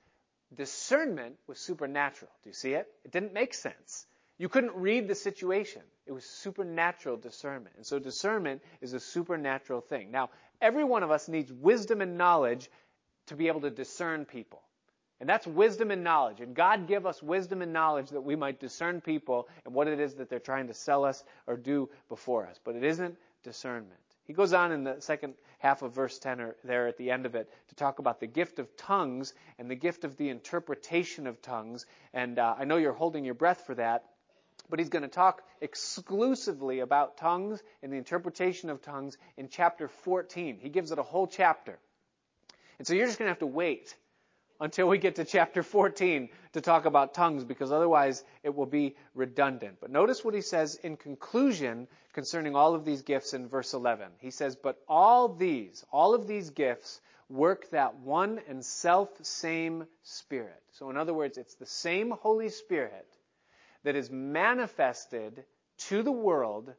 Discernment 0.54 1.36
was 1.48 1.60
supernatural. 1.60 2.32
Do 2.44 2.50
you 2.50 2.54
see 2.54 2.74
it? 2.74 2.88
It 3.06 3.12
didn't 3.12 3.34
make 3.34 3.54
sense. 3.54 4.06
You 4.42 4.50
couldn't 4.50 4.76
read 4.76 5.08
the 5.08 5.14
situation. 5.14 5.84
It 6.08 6.14
was 6.14 6.26
supernatural 6.26 7.16
discernment. 7.16 7.76
And 7.76 7.86
so 7.86 8.00
discernment 8.00 8.64
is 8.82 8.94
a 8.94 9.00
supernatural 9.00 9.82
thing. 9.82 10.10
Now, 10.10 10.32
every 10.60 10.84
one 10.84 11.04
of 11.04 11.12
us 11.12 11.28
needs 11.28 11.54
wisdom 11.54 12.02
and 12.02 12.18
knowledge 12.18 12.68
to 13.28 13.36
be 13.36 13.50
able 13.50 13.62
to 13.62 13.70
discern 13.70 14.26
people. 14.26 14.64
And 15.20 15.30
that's 15.30 15.46
wisdom 15.46 15.92
and 15.92 16.04
knowledge. 16.04 16.42
And 16.42 16.56
God 16.56 16.88
give 16.88 17.06
us 17.06 17.22
wisdom 17.22 17.62
and 17.62 17.72
knowledge 17.72 18.10
that 18.10 18.22
we 18.22 18.36
might 18.36 18.60
discern 18.60 19.00
people 19.00 19.48
and 19.64 19.76
what 19.76 19.88
it 19.88 20.00
is 20.00 20.16
that 20.16 20.28
they're 20.28 20.40
trying 20.40 20.70
to 20.70 20.74
sell 20.74 21.06
us 21.06 21.24
or 21.46 21.56
do 21.56 21.88
before 22.10 22.48
us. 22.48 22.60
But 22.64 22.76
it 22.76 22.84
isn't 22.84 23.16
discernment. 23.44 24.00
He 24.24 24.34
goes 24.34 24.54
on 24.54 24.72
in 24.72 24.84
the 24.84 25.02
second 25.02 25.36
half 25.60 25.84
of 25.84 25.94
verse 25.94 26.18
10 26.18 26.42
or 26.42 26.56
there 26.64 26.88
at 26.88 26.98
the 26.98 27.12
end 27.12 27.28
of 27.28 27.36
it 27.36 27.48
to 27.68 27.76
talk 27.76 28.00
about 28.00 28.20
the 28.20 28.26
gift 28.26 28.58
of 28.58 28.76
tongues 28.76 29.36
and 29.60 29.70
the 29.70 29.76
gift 29.76 30.04
of 30.04 30.18
the 30.18 30.30
interpretation 30.30 31.28
of 31.28 31.44
tongues. 31.44 31.86
And 32.12 32.40
uh, 32.40 32.56
I 32.58 32.66
know 32.66 32.78
you're 32.78 32.92
holding 32.92 33.24
your 33.24 33.36
breath 33.36 33.66
for 33.68 33.76
that, 33.76 34.06
but 34.70 34.80
he's 34.80 34.90
going 34.90 35.04
to 35.04 35.08
talk 35.08 35.44
exclusively 35.62 36.80
about 36.80 37.18
tongues 37.18 37.62
and 37.84 37.92
the 37.92 37.98
interpretation 37.98 38.70
of 38.70 38.82
tongues 38.82 39.18
in 39.38 39.50
chapter 39.50 39.88
14. 39.88 40.60
He 40.60 40.70
gives 40.70 40.92
it 40.92 41.00
a 41.00 41.04
whole 41.04 41.28
chapter. 41.28 41.80
And 42.78 42.88
so 42.88 42.94
you're 42.94 43.06
just 43.06 43.20
going 43.20 43.28
to 43.28 43.32
have 43.32 43.40
to 43.40 43.48
wait 43.48 43.96
until 44.60 44.88
we 44.88 45.00
get 45.00 45.16
to 45.16 45.26
chapter 45.26 45.64
14 45.64 46.30
to 46.54 46.62
talk 46.62 46.86
about 46.86 47.14
tongues 47.14 47.44
because 47.44 47.72
otherwise 47.72 48.24
it 48.44 48.56
will 48.56 48.68
be 48.68 48.96
redundant. 49.16 49.78
But 49.82 49.90
notice 49.90 50.24
what 50.24 50.36
he 50.36 50.42
says 50.42 50.76
in 50.76 50.98
conclusion 50.98 51.88
concerning 52.14 52.56
all 52.56 52.76
of 52.76 52.86
these 52.86 53.02
gifts 53.02 53.34
in 53.34 53.48
verse 53.48 53.74
11. 53.74 54.08
He 54.20 54.32
says, 54.32 54.56
But 54.56 54.78
all 54.88 55.30
these, 55.30 55.84
all 55.92 56.14
of 56.14 56.28
these 56.28 56.52
gifts 56.52 57.02
work 57.28 57.70
that 57.72 57.96
one 58.00 58.40
and 58.48 58.64
self 58.64 59.10
same 59.24 59.86
Spirit. 60.04 60.62
So 60.72 60.90
in 60.90 60.98
other 60.98 61.14
words, 61.14 61.38
it's 61.38 61.56
the 61.56 61.66
same 61.66 62.12
Holy 62.12 62.50
Spirit 62.50 63.08
that 63.84 63.96
is 63.96 64.10
manifested 64.12 65.44
to 65.78 66.04
the 66.04 66.12
world 66.12 66.74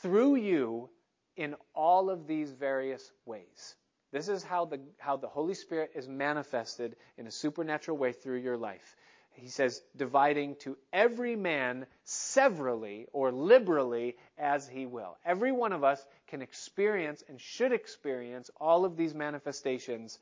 through 0.00 0.36
you 0.36 0.90
in 1.36 1.54
all 1.74 2.10
of 2.10 2.26
these 2.26 2.50
various 2.52 3.10
ways. 3.24 3.74
This 4.12 4.28
is 4.28 4.42
how 4.42 4.66
the, 4.66 4.80
how 4.98 5.16
the 5.16 5.28
Holy 5.28 5.54
Spirit 5.54 5.92
is 5.94 6.06
manifested 6.06 6.96
in 7.16 7.26
a 7.26 7.30
supernatural 7.30 7.96
way 7.96 8.12
through 8.12 8.38
your 8.38 8.58
life. 8.58 8.96
He 9.34 9.48
says, 9.48 9.80
dividing 9.96 10.56
to 10.56 10.76
every 10.92 11.36
man 11.36 11.86
severally 12.04 13.06
or 13.14 13.32
liberally 13.32 14.16
as 14.36 14.68
he 14.68 14.84
will. 14.84 15.16
Every 15.24 15.52
one 15.52 15.72
of 15.72 15.82
us 15.84 16.04
can 16.26 16.42
experience 16.42 17.24
and 17.26 17.40
should 17.40 17.72
experience 17.72 18.50
all 18.60 18.84
of 18.84 18.98
these 18.98 19.14
manifestations 19.14 20.18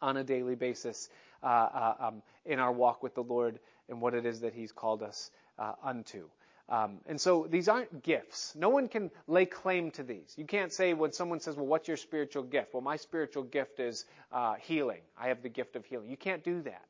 on 0.00 0.16
a 0.16 0.24
daily 0.24 0.54
basis 0.54 1.10
uh, 1.42 1.46
uh, 1.46 1.94
um, 2.00 2.22
in 2.46 2.58
our 2.58 2.72
walk 2.72 3.02
with 3.02 3.14
the 3.14 3.22
Lord 3.22 3.58
and 3.92 4.00
what 4.00 4.14
it 4.14 4.26
is 4.26 4.40
that 4.40 4.54
He's 4.54 4.72
called 4.72 5.02
us 5.02 5.30
uh, 5.58 5.74
unto. 5.84 6.28
Um, 6.68 7.00
and 7.06 7.20
so 7.20 7.46
these 7.50 7.68
aren't 7.68 8.02
gifts. 8.02 8.54
No 8.56 8.70
one 8.70 8.88
can 8.88 9.10
lay 9.26 9.44
claim 9.44 9.90
to 9.92 10.02
these. 10.02 10.34
You 10.36 10.46
can't 10.46 10.72
say 10.72 10.94
when 10.94 11.12
someone 11.12 11.40
says, 11.40 11.56
"Well, 11.56 11.66
what's 11.66 11.86
your 11.86 11.96
spiritual 11.96 12.44
gift?" 12.44 12.72
Well, 12.72 12.82
my 12.82 12.96
spiritual 12.96 13.42
gift 13.42 13.78
is 13.78 14.06
uh, 14.32 14.54
healing. 14.54 15.02
I 15.18 15.28
have 15.28 15.42
the 15.42 15.48
gift 15.48 15.76
of 15.76 15.84
healing. 15.84 16.08
You 16.08 16.16
can't 16.16 16.42
do 16.42 16.62
that. 16.62 16.86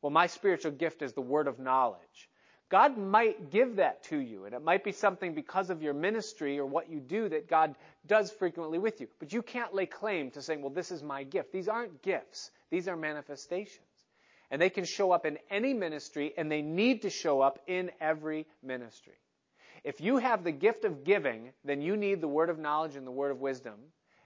Well, 0.00 0.10
my 0.10 0.28
spiritual 0.28 0.72
gift 0.72 1.02
is 1.02 1.12
the 1.12 1.22
word 1.22 1.48
of 1.48 1.58
knowledge. 1.58 2.28
God 2.68 2.98
might 2.98 3.50
give 3.50 3.76
that 3.76 4.02
to 4.04 4.18
you, 4.18 4.44
and 4.44 4.54
it 4.54 4.62
might 4.62 4.84
be 4.84 4.92
something 4.92 5.34
because 5.34 5.70
of 5.70 5.82
your 5.82 5.94
ministry 5.94 6.58
or 6.58 6.66
what 6.66 6.90
you 6.90 7.00
do 7.00 7.28
that 7.28 7.48
God 7.48 7.74
does 8.06 8.30
frequently 8.30 8.78
with 8.78 9.00
you. 9.00 9.08
But 9.18 9.32
you 9.32 9.42
can't 9.42 9.74
lay 9.74 9.86
claim 9.86 10.30
to 10.32 10.42
saying, 10.42 10.62
"Well, 10.62 10.70
this 10.70 10.90
is 10.90 11.02
my 11.02 11.24
gift." 11.24 11.52
These 11.52 11.68
aren't 11.68 12.02
gifts. 12.02 12.50
These 12.70 12.86
are 12.86 12.96
manifestations. 12.96 13.85
And 14.50 14.62
they 14.62 14.70
can 14.70 14.84
show 14.84 15.12
up 15.12 15.26
in 15.26 15.38
any 15.50 15.74
ministry, 15.74 16.32
and 16.36 16.50
they 16.50 16.62
need 16.62 17.02
to 17.02 17.10
show 17.10 17.40
up 17.40 17.58
in 17.66 17.90
every 18.00 18.46
ministry. 18.62 19.14
If 19.84 20.00
you 20.00 20.18
have 20.18 20.44
the 20.44 20.52
gift 20.52 20.84
of 20.84 21.04
giving, 21.04 21.52
then 21.64 21.80
you 21.80 21.96
need 21.96 22.20
the 22.20 22.28
word 22.28 22.50
of 22.50 22.58
knowledge 22.58 22.96
and 22.96 23.06
the 23.06 23.10
word 23.12 23.30
of 23.30 23.40
wisdom. 23.40 23.74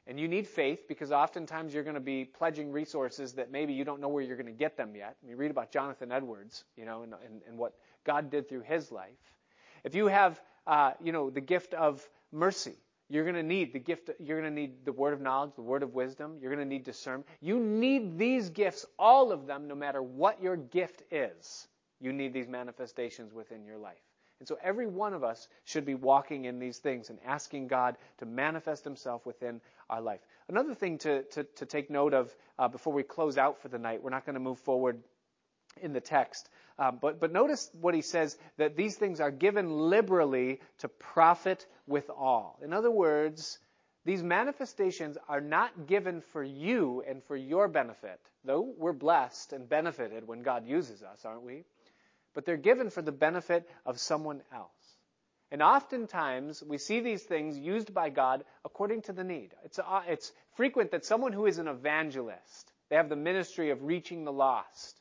And 0.07 0.19
you 0.19 0.27
need 0.27 0.47
faith 0.47 0.89
because 0.89 1.13
oftentimes 1.13 1.73
you're 1.73 1.85
going 1.85 1.95
to 1.95 2.01
be 2.01 2.25
pledging 2.25 2.73
resources 2.73 3.35
that 3.35 3.53
maybe 3.53 3.73
you 3.73 3.85
don't 3.85 4.01
know 4.01 4.09
where 4.09 4.23
you're 4.23 4.37
going 4.37 4.47
to 4.47 4.53
get 4.53 4.77
them 4.77 4.97
yet. 4.97 5.17
You 5.27 5.37
read 5.37 5.51
about 5.51 5.71
Jonathan 5.71 6.11
Edwards, 6.11 6.65
you 6.77 6.85
know, 6.85 7.03
and, 7.03 7.15
and, 7.25 7.43
and 7.47 7.59
what 7.59 7.75
God 8.05 8.31
did 8.31 8.49
through 8.49 8.63
his 8.63 8.91
life. 8.91 9.37
If 9.85 9.95
you 9.95 10.07
have, 10.09 10.41
uh, 10.67 10.93
you 11.03 11.13
know, 11.13 11.31
the 11.31 11.41
gift 11.41 11.75
of 11.75 12.07
mercy, 12.33 12.77
you're 13.11 13.25
going 13.25 13.35
to 13.35 13.43
need 13.43 13.73
the 13.73 13.79
gift, 13.81 14.09
you're 14.21 14.41
going 14.41 14.55
to 14.55 14.61
need 14.61 14.85
the 14.85 14.93
word 14.93 15.13
of 15.13 15.21
knowledge, 15.21 15.51
the 15.57 15.63
word 15.63 15.83
of 15.83 15.95
wisdom. 15.95 16.39
You're 16.41 16.55
going 16.55 16.67
to 16.67 16.75
need 16.75 16.85
discernment. 16.85 17.27
You 17.41 17.59
need 17.59 18.17
these 18.17 18.49
gifts, 18.51 18.87
all 18.99 19.33
of 19.33 19.47
them, 19.47 19.67
no 19.67 19.75
matter 19.75 20.01
what 20.01 20.41
your 20.41 20.57
gift 20.57 21.03
is. 21.11 21.67
You 22.01 22.13
need 22.13 22.33
these 22.33 22.47
manifestations 22.47 23.35
within 23.35 23.65
your 23.65 23.79
life. 23.79 23.99
And 24.39 24.49
so 24.49 24.57
every 24.63 24.87
one 24.87 25.13
of 25.13 25.23
us 25.25 25.49
should 25.65 25.85
be 25.85 25.95
walking 25.95 26.47
in 26.47 26.59
these 26.59 26.79
things 26.79 27.11
and 27.11 27.19
asking 27.27 27.67
God 27.67 27.97
to 28.19 28.27
manifest 28.27 28.85
himself 28.85 29.27
within 29.27 29.61
our 29.91 30.01
life. 30.01 30.21
Another 30.49 30.75
thing 30.75 30.97
to, 30.99 31.25
to, 31.25 31.45
to 31.45 31.67
take 31.67 31.91
note 31.91 32.15
of 32.15 32.35
uh, 32.59 32.69
before 32.69 32.93
we 32.93 33.03
close 33.03 33.37
out 33.37 33.61
for 33.61 33.69
the 33.69 33.79
night, 33.79 34.03
we're 34.03 34.11
not 34.11 34.25
going 34.25 34.35
to 34.35 34.41
move 34.41 34.59
forward 34.59 35.03
in 35.83 35.93
the 35.93 36.01
text. 36.01 36.49
Um, 36.81 36.99
but, 37.01 37.21
but 37.21 37.31
notice 37.31 37.71
what 37.79 37.95
he 37.95 38.01
says 38.01 38.39
that 38.57 38.75
these 38.75 38.97
things 38.97 39.21
are 39.21 39.31
given 39.31 39.69
liberally 39.91 40.61
to 40.79 40.89
profit 40.89 41.67
with 41.87 42.09
all. 42.09 42.59
In 42.65 42.73
other 42.73 42.91
words, 42.91 43.59
these 44.07 44.23
manifestations 44.23 45.19
are 45.29 45.43
not 45.43 45.87
given 45.87 46.23
for 46.33 46.43
you 46.43 47.05
and 47.07 47.23
for 47.25 47.37
your 47.37 47.69
benefit, 47.69 48.19
though 48.47 48.73
we're 48.79 48.95
blessed 48.95 49.53
and 49.53 49.69
benefited 49.69 50.27
when 50.27 50.43
God 50.43 50.67
uses 50.67 51.03
us, 51.03 51.27
aren't 51.27 51.43
we? 51.43 51.65
But 52.33 52.47
they're 52.47 52.57
given 52.57 52.89
for 52.89 53.03
the 53.03 53.13
benefit 53.13 53.69
of 53.85 54.01
someone 54.01 54.41
else. 54.51 54.71
And 55.53 55.63
oftentimes 55.63 56.63
we 56.63 56.79
see 56.79 57.01
these 57.01 57.25
things 57.25 57.59
used 57.59 57.93
by 57.93 58.09
God 58.09 58.45
according 58.65 59.03
to 59.03 59.13
the 59.13 59.25
need. 59.25 59.51
It's, 59.65 59.79
uh, 59.79 60.03
it's 60.09 60.33
frequent 60.55 60.93
that 60.93 61.05
someone 61.05 61.35
who 61.35 61.45
is 61.45 61.59
an 61.59 61.69
evangelist, 61.69 62.73
they 62.89 62.97
have 62.97 63.11
the 63.11 63.17
ministry 63.17 63.69
of 63.69 63.83
reaching 63.83 64.25
the 64.25 64.33
lost, 64.33 65.00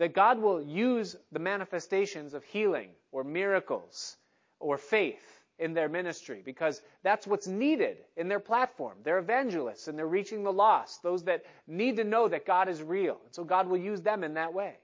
that 0.00 0.14
God 0.14 0.38
will 0.38 0.62
use 0.62 1.14
the 1.30 1.38
manifestations 1.38 2.32
of 2.32 2.42
healing 2.42 2.88
or 3.12 3.22
miracles 3.22 4.16
or 4.58 4.78
faith 4.78 5.42
in 5.58 5.74
their 5.74 5.90
ministry 5.90 6.40
because 6.42 6.80
that's 7.02 7.26
what's 7.26 7.46
needed 7.46 7.98
in 8.16 8.26
their 8.26 8.40
platform. 8.40 8.96
They're 9.04 9.18
evangelists 9.18 9.88
and 9.88 9.98
they're 9.98 10.06
reaching 10.06 10.42
the 10.42 10.54
lost, 10.54 11.02
those 11.02 11.24
that 11.24 11.44
need 11.66 11.96
to 11.96 12.04
know 12.04 12.28
that 12.28 12.46
God 12.46 12.66
is 12.70 12.82
real. 12.82 13.20
And 13.26 13.34
so 13.34 13.44
God 13.44 13.68
will 13.68 13.76
use 13.76 14.00
them 14.00 14.24
in 14.24 14.32
that 14.34 14.54
way. 14.54 14.76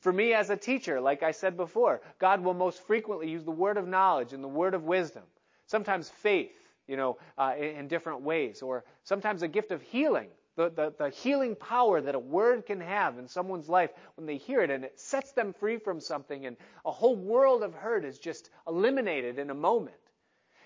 For 0.00 0.10
me 0.10 0.32
as 0.32 0.48
a 0.48 0.56
teacher, 0.56 1.02
like 1.02 1.22
I 1.22 1.32
said 1.32 1.58
before, 1.58 2.00
God 2.18 2.42
will 2.42 2.54
most 2.54 2.80
frequently 2.86 3.28
use 3.28 3.44
the 3.44 3.50
word 3.50 3.76
of 3.76 3.86
knowledge 3.86 4.32
and 4.32 4.42
the 4.42 4.48
word 4.48 4.72
of 4.72 4.84
wisdom. 4.84 5.24
Sometimes 5.66 6.08
faith, 6.08 6.56
you 6.88 6.96
know, 6.96 7.18
uh, 7.36 7.52
in, 7.58 7.76
in 7.76 7.88
different 7.88 8.22
ways, 8.22 8.62
or 8.62 8.84
sometimes 9.04 9.42
a 9.42 9.48
gift 9.48 9.70
of 9.70 9.82
healing 9.82 10.28
the, 10.56 10.70
the, 10.70 10.94
the, 10.98 11.10
healing 11.10 11.54
power 11.54 12.00
that 12.00 12.14
a 12.14 12.18
word 12.18 12.66
can 12.66 12.80
have 12.80 13.18
in 13.18 13.28
someone's 13.28 13.68
life 13.68 13.90
when 14.16 14.26
they 14.26 14.38
hear 14.38 14.62
it 14.62 14.70
and 14.70 14.84
it 14.84 14.98
sets 14.98 15.32
them 15.32 15.52
free 15.52 15.78
from 15.78 16.00
something 16.00 16.46
and 16.46 16.56
a 16.84 16.90
whole 16.90 17.16
world 17.16 17.62
of 17.62 17.74
hurt 17.74 18.04
is 18.04 18.18
just 18.18 18.50
eliminated 18.66 19.38
in 19.38 19.50
a 19.50 19.54
moment. 19.54 19.96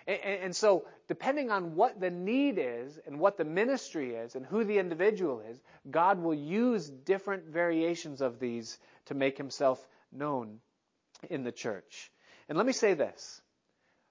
And, 0.07 0.20
and 0.22 0.57
so, 0.57 0.86
depending 1.09 1.51
on 1.51 1.74
what 1.74 2.01
the 2.01 2.11
need 2.11 2.59
is 2.59 2.99
and 3.07 3.18
what 3.18 3.36
the 3.36 3.45
ministry 3.45 4.14
is 4.14 4.34
and 4.34 4.47
who 4.47 4.64
the 4.64 4.78
individual 4.78 5.41
is, 5.41 5.61
God 5.91 6.20
will 6.22 6.34
use 6.34 6.88
different 6.88 7.45
variations 7.47 8.20
of 8.20 8.41
these 8.41 8.78
to 9.07 9.14
make 9.14 9.36
himself 9.36 9.86
known 10.12 10.61
in 11.28 11.45
the 11.45 11.53
church. 11.53 12.11
And 12.49 12.57
let 12.57 12.66
me 12.66 12.72
say 12.72 12.95
this. 12.95 13.43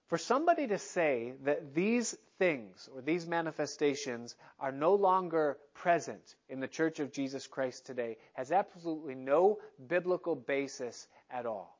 For 0.10 0.18
somebody 0.18 0.66
to 0.68 0.80
say 0.80 1.34
that 1.43 1.76
these 1.76 2.18
things 2.39 2.89
or 2.95 3.01
these 3.01 3.28
manifestations 3.28 4.36
are 4.60 4.72
no 4.72 4.95
longer 4.95 5.57
present 5.76 6.36
in 6.49 6.60
the 6.60 6.68
Church 6.68 6.99
of 6.99 7.12
Jesus 7.12 7.45
Christ 7.45 7.86
today 7.86 8.18
has 8.34 8.51
absolutely 8.51 9.14
no 9.14 9.60
biblical 9.88 10.36
basis 10.36 11.07
at 11.30 11.45
all. 11.45 11.80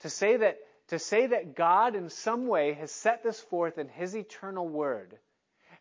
To 0.00 0.10
say 0.10 0.36
that, 0.36 0.58
to 0.88 1.00
say 1.00 1.26
that 1.26 1.56
God 1.56 1.96
in 1.96 2.10
some 2.10 2.46
way 2.46 2.74
has 2.74 2.92
set 2.92 3.24
this 3.24 3.40
forth 3.40 3.76
in 3.76 3.88
His 3.88 4.14
eternal 4.14 4.68
word, 4.68 5.18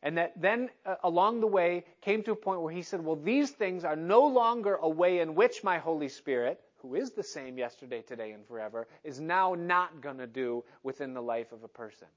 and 0.01 0.17
that 0.17 0.33
then 0.41 0.69
uh, 0.83 0.95
along 1.03 1.41
the 1.41 1.47
way 1.47 1.85
came 2.01 2.23
to 2.23 2.31
a 2.31 2.35
point 2.35 2.61
where 2.61 2.73
He 2.73 2.81
said, 2.81 3.05
well, 3.05 3.17
these 3.17 3.51
things 3.51 3.83
are 3.85 3.95
no 3.95 4.25
longer 4.25 4.73
a 4.73 4.89
way 4.89 5.19
in 5.19 5.35
which 5.35 5.63
my 5.63 5.77
Holy 5.77 6.09
Spirit, 6.09 6.59
who 6.85 6.95
is 6.95 7.11
the 7.11 7.23
same 7.23 7.57
yesterday, 7.57 8.01
today, 8.01 8.31
and 8.31 8.45
forever, 8.47 8.87
is 9.03 9.19
now 9.19 9.55
not 9.55 10.01
going 10.01 10.19
to 10.19 10.27
do 10.27 10.63
within 10.83 11.13
the 11.13 11.21
life 11.21 11.51
of 11.51 11.63
a 11.63 11.67
person. 11.67 12.07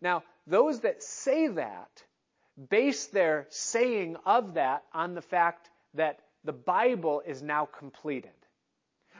Now, 0.00 0.22
those 0.46 0.80
that 0.80 1.02
say 1.02 1.48
that 1.48 1.90
base 2.70 3.06
their 3.06 3.46
saying 3.50 4.16
of 4.24 4.54
that 4.54 4.84
on 4.92 5.14
the 5.14 5.22
fact 5.22 5.70
that 5.94 6.20
the 6.44 6.52
Bible 6.52 7.22
is 7.26 7.42
now 7.42 7.66
completed. 7.66 8.30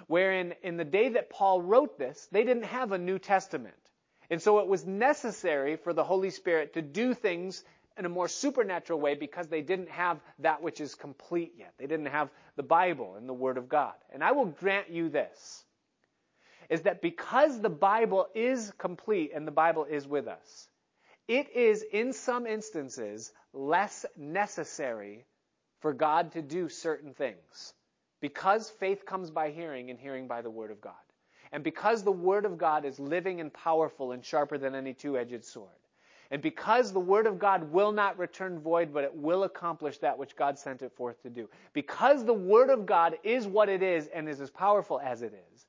Wherein, 0.07 0.55
in 0.63 0.77
the 0.77 0.85
day 0.85 1.11
that 1.11 1.31
Paul 1.31 1.61
wrote 1.63 1.99
this, 1.99 2.29
they 2.31 2.45
didn't 2.45 2.65
have 2.65 2.93
a 2.93 2.99
New 2.99 3.19
Testament. 3.19 3.75
And 4.31 4.41
so 4.41 4.61
it 4.61 4.67
was 4.67 4.87
necessary 4.87 5.77
for 5.77 5.93
the 5.93 6.05
Holy 6.05 6.31
Spirit 6.31 6.75
to 6.75 6.83
do 6.83 7.15
things 7.15 7.65
in 7.99 8.05
a 8.05 8.09
more 8.09 8.29
supernatural 8.29 9.01
way 9.01 9.15
because 9.15 9.49
they 9.49 9.63
didn't 9.63 9.91
have 9.91 10.21
that 10.39 10.63
which 10.63 10.81
is 10.81 10.95
complete 10.95 11.55
yet. 11.57 11.75
They 11.79 11.87
didn't 11.87 12.07
have 12.07 12.31
the 12.57 12.63
Bible 12.63 13.17
and 13.17 13.29
the 13.29 13.35
Word 13.35 13.59
of 13.59 13.69
God. 13.69 13.95
And 14.13 14.23
I 14.23 14.33
will 14.33 14.47
grant 14.47 14.91
you 14.91 15.09
this 15.09 15.65
is 16.71 16.83
that 16.83 17.03
because 17.03 17.61
the 17.61 17.69
Bible 17.69 18.29
is 18.35 18.73
complete 18.79 19.33
and 19.35 19.47
the 19.47 19.53
Bible 19.53 19.85
is 19.85 20.07
with 20.07 20.27
us, 20.27 20.69
it 21.29 21.51
is 21.55 21.85
in 21.93 22.13
some 22.13 22.47
instances 22.47 23.33
less 23.53 24.07
necessary 24.17 25.27
for 25.81 25.93
God 25.93 26.33
to 26.33 26.43
do 26.43 26.69
certain 26.69 27.13
things 27.13 27.75
because 28.21 28.71
faith 28.71 29.05
comes 29.05 29.31
by 29.31 29.51
hearing 29.51 29.91
and 29.91 29.99
hearing 29.99 30.29
by 30.29 30.43
the 30.43 30.51
Word 30.51 30.71
of 30.71 30.81
God. 30.81 30.95
And 31.53 31.63
because 31.63 32.03
the 32.03 32.13
Word 32.13 32.47
of 32.47 32.57
God 32.57 32.85
is 32.85 32.99
living 32.99 33.41
and 33.41 33.53
powerful 33.53 34.13
and 34.13 34.25
sharper 34.25 34.57
than 34.57 34.75
any 34.75 34.95
two 34.95 35.19
edged 35.19 35.45
sword. 35.45 35.69
And 36.33 36.41
because 36.41 36.93
the 36.93 36.99
Word 36.99 37.27
of 37.27 37.39
God 37.39 37.73
will 37.73 37.93
not 37.93 38.19
return 38.19 38.59
void, 38.59 38.95
but 38.95 39.05
it 39.05 39.15
will 39.15 39.45
accomplish 39.45 39.99
that 39.99 40.17
which 40.17 40.35
God 40.35 40.59
sent 40.59 40.81
it 40.81 40.93
forth 40.97 41.23
to 41.25 41.31
do. 41.31 41.51
Because 41.75 42.25
the 42.25 42.33
Word 42.33 42.71
of 42.71 42.87
God 42.87 43.19
is 43.23 43.47
what 43.47 43.69
it 43.69 43.83
is 43.83 44.07
and 44.07 44.27
is 44.27 44.41
as 44.41 44.49
powerful 44.49 44.99
as 44.99 45.21
it 45.21 45.35
is, 45.53 45.67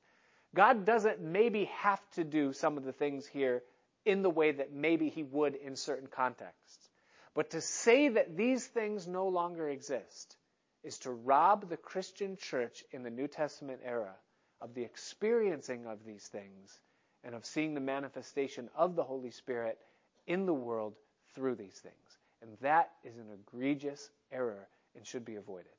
God 0.54 0.86
doesn't 0.86 1.20
maybe 1.20 1.66
have 1.82 2.00
to 2.12 2.24
do 2.24 2.54
some 2.54 2.78
of 2.78 2.84
the 2.84 2.94
things 2.94 3.26
here 3.26 3.62
in 4.06 4.22
the 4.22 4.30
way 4.30 4.52
that 4.52 4.72
maybe 4.72 5.10
he 5.10 5.22
would 5.22 5.54
in 5.54 5.76
certain 5.76 6.08
contexts. 6.08 6.88
But 7.34 7.50
to 7.50 7.60
say 7.60 8.08
that 8.08 8.34
these 8.34 8.66
things 8.66 9.06
no 9.06 9.28
longer 9.28 9.68
exist 9.68 10.34
is 10.82 10.98
to 11.00 11.10
rob 11.10 11.68
the 11.68 11.76
Christian 11.76 12.38
church 12.38 12.82
in 12.90 13.02
the 13.02 13.10
New 13.10 13.28
Testament 13.28 13.80
era 13.84 14.14
of 14.62 14.72
the 14.72 14.84
experiencing 14.84 15.84
of 15.84 16.06
these 16.06 16.26
things 16.26 16.80
and 17.22 17.34
of 17.34 17.44
seeing 17.44 17.74
the 17.74 17.80
manifestation 17.80 18.70
of 18.74 18.96
the 18.96 19.02
Holy 19.02 19.30
Spirit 19.30 19.78
in 20.26 20.46
the 20.46 20.54
world 20.54 20.94
through 21.34 21.56
these 21.56 21.74
things. 21.74 22.18
And 22.42 22.56
that 22.60 22.90
is 23.02 23.16
an 23.16 23.26
egregious 23.32 24.10
error 24.30 24.68
and 24.96 25.06
should 25.06 25.24
be 25.24 25.36
avoided. 25.36 25.72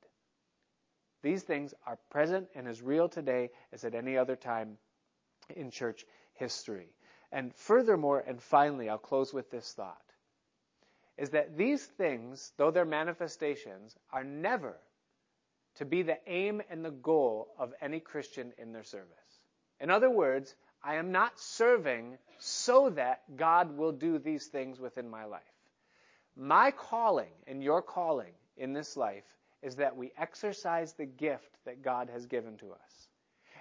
These 1.22 1.44
things 1.44 1.74
are 1.86 1.98
present 2.10 2.48
and 2.56 2.68
as 2.68 2.82
real 2.82 3.10
today 3.10 3.50
as 3.72 3.84
at 3.84 3.96
any 3.96 4.18
other 4.18 4.36
time 4.36 4.78
in 5.56 5.72
church 5.72 6.06
history. 6.34 6.90
And 7.32 7.54
furthermore, 7.56 8.24
and 8.26 8.42
finally, 8.42 8.90
I'll 8.90 8.98
close 8.98 9.34
with 9.34 9.50
this 9.50 9.74
thought, 9.74 10.02
is 11.18 11.30
that 11.32 11.58
these 11.58 11.84
things, 11.84 12.52
though 12.58 12.72
they're 12.72 12.86
manifestations, 12.86 13.96
are 14.12 14.24
never 14.24 14.78
to 15.76 15.86
be 15.86 16.02
the 16.02 16.18
aim 16.28 16.62
and 16.70 16.84
the 16.84 16.92
goal 16.92 17.50
of 17.58 17.74
any 17.82 18.00
Christian 18.00 18.54
in 18.58 18.72
their 18.72 18.84
service. 18.84 19.10
In 19.80 19.90
other 19.90 20.10
words, 20.10 20.56
I 20.86 20.96
am 20.96 21.12
not 21.12 21.40
serving 21.40 22.18
so 22.38 22.92
that 22.92 23.24
God 23.36 23.76
will 23.76 23.92
do 23.92 24.20
these 24.20 24.46
things 24.46 24.80
within 24.80 25.10
my 25.10 25.26
life. 25.26 25.42
My 26.38 26.72
calling 26.72 27.32
and 27.48 27.64
your 27.64 27.82
calling 27.82 28.34
in 28.56 28.74
this 28.74 28.96
life 28.96 29.24
is 29.64 29.78
that 29.78 29.98
we 29.98 30.12
exercise 30.18 30.94
the 30.94 31.06
gift 31.06 31.58
that 31.66 31.82
God 31.82 32.10
has 32.14 32.28
given 32.28 32.58
to 32.58 32.72
us. 32.72 33.08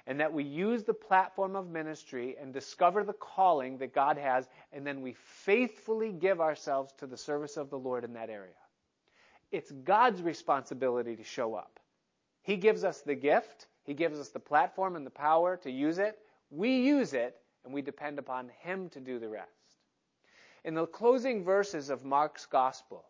And 0.07 0.21
that 0.21 0.35
we 0.35 0.45
use 0.45 0.83
the 0.83 0.93
platform 0.93 1.57
of 1.57 1.71
ministry 1.71 2.37
and 2.39 2.53
discover 2.53 3.05
the 3.05 3.15
calling 3.15 3.79
that 3.79 3.95
God 3.95 4.19
has, 4.19 4.47
and 4.71 4.87
then 4.87 5.01
we 5.01 5.15
faithfully 5.15 6.13
give 6.13 6.43
ourselves 6.43 6.93
to 6.99 7.07
the 7.07 7.17
service 7.17 7.57
of 7.57 7.71
the 7.71 7.79
Lord 7.79 8.05
in 8.05 8.13
that 8.13 8.29
area. 8.29 8.53
It's 9.51 9.71
God's 9.71 10.21
responsibility 10.21 11.17
to 11.17 11.25
show 11.25 11.55
up. 11.55 11.81
He 12.43 12.59
gives 12.59 12.85
us 12.85 13.01
the 13.01 13.15
gift, 13.15 13.67
He 13.85 13.95
gives 13.95 14.21
us 14.21 14.29
the 14.29 14.41
platform 14.41 14.97
and 14.97 15.07
the 15.07 15.11
power 15.11 15.57
to 15.63 15.71
use 15.71 15.97
it. 15.97 16.19
We 16.55 16.83
use 16.83 17.15
it, 17.15 17.37
and 17.65 17.75
we 17.75 17.83
depend 17.83 18.19
upon 18.19 18.51
Him 18.61 18.89
to 18.91 19.01
do 19.01 19.19
the 19.19 19.29
rest. 19.29 19.51
In 20.65 20.75
the 20.75 20.87
closing 20.87 21.45
verses 21.45 21.91
of 21.91 22.05
Mark's 22.05 22.47
Gospel, 22.47 23.05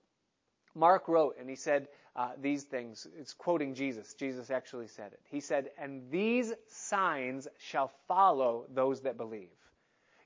Mark 0.75 1.07
wrote, 1.09 1.37
and 1.39 1.49
he 1.49 1.55
said, 1.55 1.89
uh, 2.17 2.31
these 2.41 2.63
things. 2.63 3.07
It's 3.19 3.33
quoting 3.33 3.75
Jesus. 3.75 4.15
Jesus 4.15 4.51
actually 4.51 4.87
said 4.87 5.13
it. 5.13 5.21
He 5.25 5.41
said, 5.41 5.71
And 5.79 6.11
these 6.11 6.53
signs 6.69 7.49
shall 7.59 7.91
follow 8.07 8.67
those 8.73 9.01
that 9.03 9.17
believe. 9.17 9.49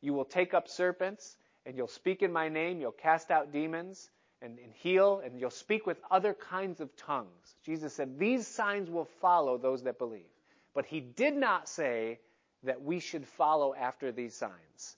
You 0.01 0.13
will 0.13 0.25
take 0.25 0.55
up 0.55 0.69
serpents, 0.69 1.37
and 1.65 1.77
you'll 1.77 1.89
speak 1.89 2.23
in 2.23 2.33
my 2.33 2.49
name, 2.49 2.81
you'll 2.81 2.93
cast 2.93 3.31
out 3.31 3.53
demons, 3.53 4.11
and, 4.43 4.59
and 4.59 4.73
heal, 4.73 5.23
and 5.25 5.41
you'll 5.41 5.51
speak 5.51 5.87
with 5.87 5.99
other 6.11 6.35
kinds 6.35 6.81
of 6.81 6.95
tongues. 6.97 7.57
Jesus 7.65 7.95
said, 7.95 8.19
These 8.19 8.47
signs 8.47 8.91
will 8.91 9.09
follow 9.21 9.59
those 9.59 9.83
that 9.85 9.99
believe. 9.99 10.29
But 10.75 10.87
he 10.87 11.01
did 11.01 11.35
not 11.35 11.69
say 11.69 12.21
that 12.65 12.83
we 12.83 13.01
should 13.01 13.27
follow 13.27 13.75
after 13.75 14.13
these 14.13 14.35
signs. 14.35 14.97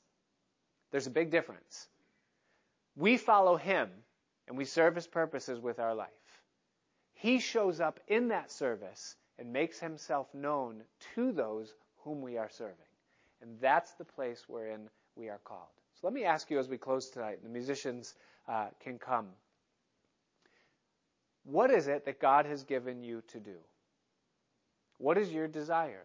There's 0.90 1.06
a 1.06 1.10
big 1.10 1.30
difference. 1.30 1.88
We 2.96 3.16
follow 3.16 3.56
him, 3.56 3.90
and 4.48 4.56
we 4.56 4.64
serve 4.64 4.94
his 4.94 5.06
purposes 5.06 5.60
with 5.60 5.78
our 5.78 5.94
life. 5.94 6.08
He 7.14 7.38
shows 7.38 7.80
up 7.80 8.00
in 8.08 8.28
that 8.28 8.50
service 8.50 9.14
and 9.38 9.52
makes 9.52 9.78
himself 9.78 10.32
known 10.34 10.82
to 11.14 11.32
those 11.32 11.74
whom 11.98 12.22
we 12.22 12.38
are 12.38 12.50
serving. 12.50 12.74
And 13.42 13.58
that's 13.60 13.92
the 13.92 14.04
place 14.04 14.44
wherein 14.48 14.88
we 15.16 15.28
are 15.28 15.40
called. 15.44 15.68
So 15.94 16.06
let 16.06 16.14
me 16.14 16.24
ask 16.24 16.50
you 16.50 16.58
as 16.58 16.68
we 16.68 16.78
close 16.78 17.10
tonight, 17.10 17.42
the 17.42 17.48
musicians 17.48 18.14
uh, 18.48 18.68
can 18.82 18.98
come. 18.98 19.28
What 21.44 21.70
is 21.70 21.88
it 21.88 22.04
that 22.04 22.20
God 22.20 22.46
has 22.46 22.64
given 22.64 23.02
you 23.02 23.22
to 23.28 23.40
do? 23.40 23.56
What 24.98 25.16
is 25.16 25.32
your 25.32 25.48
desire? 25.48 26.04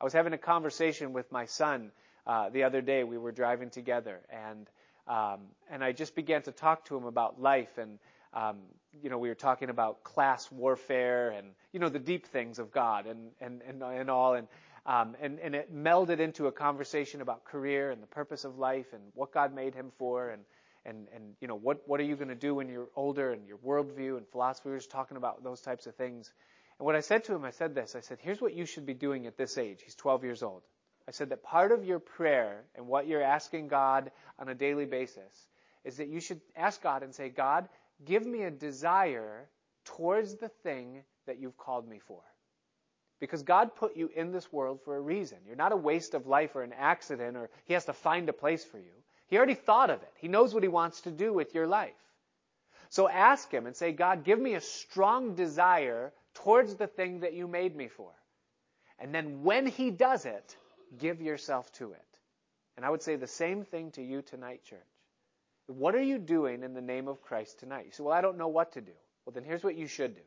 I 0.00 0.04
was 0.04 0.12
having 0.12 0.32
a 0.32 0.38
conversation 0.38 1.12
with 1.12 1.30
my 1.32 1.46
son 1.46 1.90
uh, 2.26 2.50
the 2.50 2.64
other 2.64 2.80
day. 2.80 3.04
We 3.04 3.18
were 3.18 3.32
driving 3.32 3.70
together, 3.70 4.20
and 4.30 4.66
um, 5.06 5.40
and 5.70 5.84
I 5.84 5.92
just 5.92 6.14
began 6.14 6.42
to 6.42 6.52
talk 6.52 6.86
to 6.86 6.96
him 6.96 7.04
about 7.04 7.40
life 7.40 7.78
and 7.78 7.98
um, 8.36 8.58
you 9.02 9.10
know, 9.10 9.18
we 9.18 9.28
were 9.28 9.34
talking 9.34 9.70
about 9.70 10.04
class 10.04 10.50
warfare 10.50 11.30
and, 11.30 11.48
you 11.72 11.80
know, 11.80 11.88
the 11.88 11.98
deep 11.98 12.26
things 12.26 12.58
of 12.58 12.70
God 12.70 13.06
and, 13.06 13.30
and, 13.40 13.62
and, 13.66 13.82
and 13.82 14.10
all. 14.10 14.34
And, 14.34 14.46
um, 14.84 15.16
and, 15.20 15.38
and 15.40 15.54
it 15.54 15.74
melded 15.74 16.20
into 16.20 16.46
a 16.46 16.52
conversation 16.52 17.20
about 17.20 17.44
career 17.44 17.90
and 17.90 18.02
the 18.02 18.06
purpose 18.06 18.44
of 18.44 18.58
life 18.58 18.92
and 18.92 19.02
what 19.14 19.32
God 19.32 19.54
made 19.54 19.74
him 19.74 19.90
for 19.98 20.30
and, 20.30 20.42
and, 20.84 21.08
and 21.14 21.34
you 21.40 21.48
know, 21.48 21.56
what, 21.56 21.82
what 21.86 21.98
are 21.98 22.04
you 22.04 22.14
going 22.14 22.28
to 22.28 22.34
do 22.34 22.54
when 22.54 22.68
you're 22.68 22.88
older 22.94 23.32
and 23.32 23.46
your 23.46 23.58
worldview 23.58 24.16
and 24.16 24.26
philosophy. 24.28 24.68
We 24.68 24.72
were 24.72 24.78
just 24.78 24.90
talking 24.90 25.16
about 25.16 25.42
those 25.42 25.60
types 25.60 25.86
of 25.86 25.94
things. 25.96 26.32
And 26.78 26.86
what 26.86 26.96
I 26.96 27.00
said 27.00 27.24
to 27.24 27.34
him, 27.34 27.44
I 27.44 27.50
said 27.50 27.74
this. 27.74 27.96
I 27.96 28.00
said, 28.00 28.18
here's 28.20 28.40
what 28.40 28.54
you 28.54 28.66
should 28.66 28.86
be 28.86 28.94
doing 28.94 29.26
at 29.26 29.36
this 29.36 29.56
age. 29.56 29.80
He's 29.82 29.94
12 29.94 30.24
years 30.24 30.42
old. 30.42 30.62
I 31.08 31.12
said 31.12 31.30
that 31.30 31.42
part 31.42 31.72
of 31.72 31.84
your 31.84 32.00
prayer 32.00 32.64
and 32.74 32.86
what 32.86 33.06
you're 33.06 33.22
asking 33.22 33.68
God 33.68 34.10
on 34.38 34.48
a 34.48 34.54
daily 34.54 34.86
basis 34.86 35.48
is 35.84 35.98
that 35.98 36.08
you 36.08 36.20
should 36.20 36.40
ask 36.56 36.82
God 36.82 37.02
and 37.02 37.14
say, 37.14 37.28
God, 37.28 37.68
give 38.04 38.26
me 38.26 38.42
a 38.42 38.50
desire 38.50 39.48
towards 39.84 40.34
the 40.34 40.48
thing 40.48 41.04
that 41.26 41.38
you've 41.38 41.56
called 41.56 41.88
me 41.88 42.00
for. 42.00 42.20
Because 43.20 43.44
God 43.44 43.76
put 43.76 43.96
you 43.96 44.10
in 44.14 44.32
this 44.32 44.52
world 44.52 44.80
for 44.84 44.96
a 44.96 45.00
reason. 45.00 45.38
You're 45.46 45.56
not 45.56 45.72
a 45.72 45.76
waste 45.76 46.14
of 46.14 46.26
life 46.26 46.54
or 46.54 46.62
an 46.62 46.74
accident 46.76 47.36
or 47.36 47.48
He 47.64 47.74
has 47.74 47.86
to 47.86 47.92
find 47.92 48.28
a 48.28 48.34
place 48.34 48.64
for 48.64 48.78
you. 48.78 48.92
He 49.28 49.36
already 49.36 49.54
thought 49.54 49.90
of 49.90 50.02
it. 50.02 50.12
He 50.16 50.28
knows 50.28 50.52
what 50.52 50.64
He 50.64 50.68
wants 50.68 51.02
to 51.02 51.10
do 51.10 51.32
with 51.32 51.54
your 51.54 51.66
life. 51.66 51.94
So 52.90 53.08
ask 53.08 53.50
Him 53.50 53.66
and 53.66 53.74
say, 53.74 53.92
God, 53.92 54.24
give 54.24 54.38
me 54.38 54.54
a 54.54 54.60
strong 54.60 55.34
desire 55.34 56.12
towards 56.36 56.74
the 56.74 56.86
thing 56.86 57.20
that 57.20 57.32
you 57.32 57.48
made 57.48 57.74
me 57.74 57.88
for. 57.88 58.12
And 58.98 59.14
then 59.14 59.42
when 59.42 59.66
He 59.66 59.90
does 59.90 60.24
it, 60.26 60.56
give 60.98 61.20
yourself 61.20 61.72
to 61.72 61.92
it. 61.92 62.02
And 62.76 62.84
I 62.84 62.90
would 62.90 63.02
say 63.02 63.16
the 63.16 63.26
same 63.26 63.64
thing 63.64 63.90
to 63.92 64.02
you 64.02 64.22
tonight, 64.22 64.62
church. 64.64 64.80
What 65.66 65.94
are 65.94 66.02
you 66.02 66.18
doing 66.18 66.62
in 66.62 66.74
the 66.74 66.80
name 66.80 67.08
of 67.08 67.22
Christ 67.22 67.58
tonight? 67.58 67.86
You 67.86 67.92
say, 67.92 68.02
well, 68.02 68.12
I 68.12 68.20
don't 68.20 68.38
know 68.38 68.48
what 68.48 68.72
to 68.72 68.80
do. 68.80 68.92
Well, 69.24 69.32
then 69.32 69.44
here's 69.44 69.64
what 69.64 69.76
you 69.76 69.86
should 69.86 70.14
do. 70.14 70.22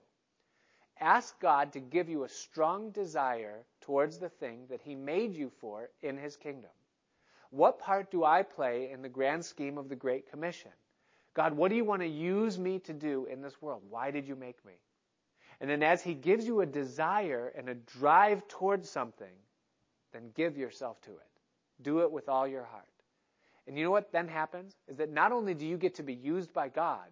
Ask 0.99 1.39
God 1.39 1.71
to 1.73 1.79
give 1.79 2.09
you 2.09 2.23
a 2.23 2.29
strong 2.29 2.89
desire 2.89 3.63
towards 3.81 4.17
the 4.17 4.29
thing 4.29 4.65
that 4.69 4.81
He 4.81 4.95
made 4.95 5.33
you 5.33 5.49
for 5.61 5.89
in 6.01 6.17
His 6.17 6.35
kingdom. 6.35 6.71
What 7.51 7.79
part 7.79 8.11
do 8.11 8.25
I 8.25 8.43
play 8.43 8.91
in 8.91 9.01
the 9.01 9.09
grand 9.09 9.45
scheme 9.45 9.77
of 9.77 9.89
the 9.89 9.95
Great 9.95 10.29
Commission? 10.29 10.71
God, 11.33 11.53
what 11.53 11.69
do 11.69 11.75
you 11.75 11.85
want 11.85 12.01
to 12.01 12.07
use 12.07 12.59
me 12.59 12.79
to 12.79 12.93
do 12.93 13.25
in 13.31 13.41
this 13.41 13.61
world? 13.61 13.81
Why 13.89 14.11
did 14.11 14.27
you 14.27 14.35
make 14.35 14.63
me? 14.65 14.73
And 15.61 15.69
then 15.69 15.83
as 15.83 16.01
He 16.01 16.13
gives 16.13 16.45
you 16.45 16.61
a 16.61 16.65
desire 16.65 17.51
and 17.55 17.69
a 17.69 17.75
drive 17.75 18.47
towards 18.47 18.89
something, 18.89 19.35
then 20.13 20.31
give 20.35 20.57
yourself 20.57 21.01
to 21.01 21.11
it. 21.11 21.27
Do 21.81 21.99
it 22.01 22.11
with 22.11 22.29
all 22.29 22.47
your 22.47 22.63
heart. 22.63 22.85
And 23.67 23.77
you 23.77 23.83
know 23.83 23.91
what 23.91 24.11
then 24.11 24.27
happens? 24.27 24.75
Is 24.87 24.97
that 24.97 25.11
not 25.11 25.31
only 25.31 25.53
do 25.53 25.65
you 25.65 25.77
get 25.77 25.95
to 25.95 26.03
be 26.03 26.13
used 26.13 26.53
by 26.53 26.69
God, 26.69 27.09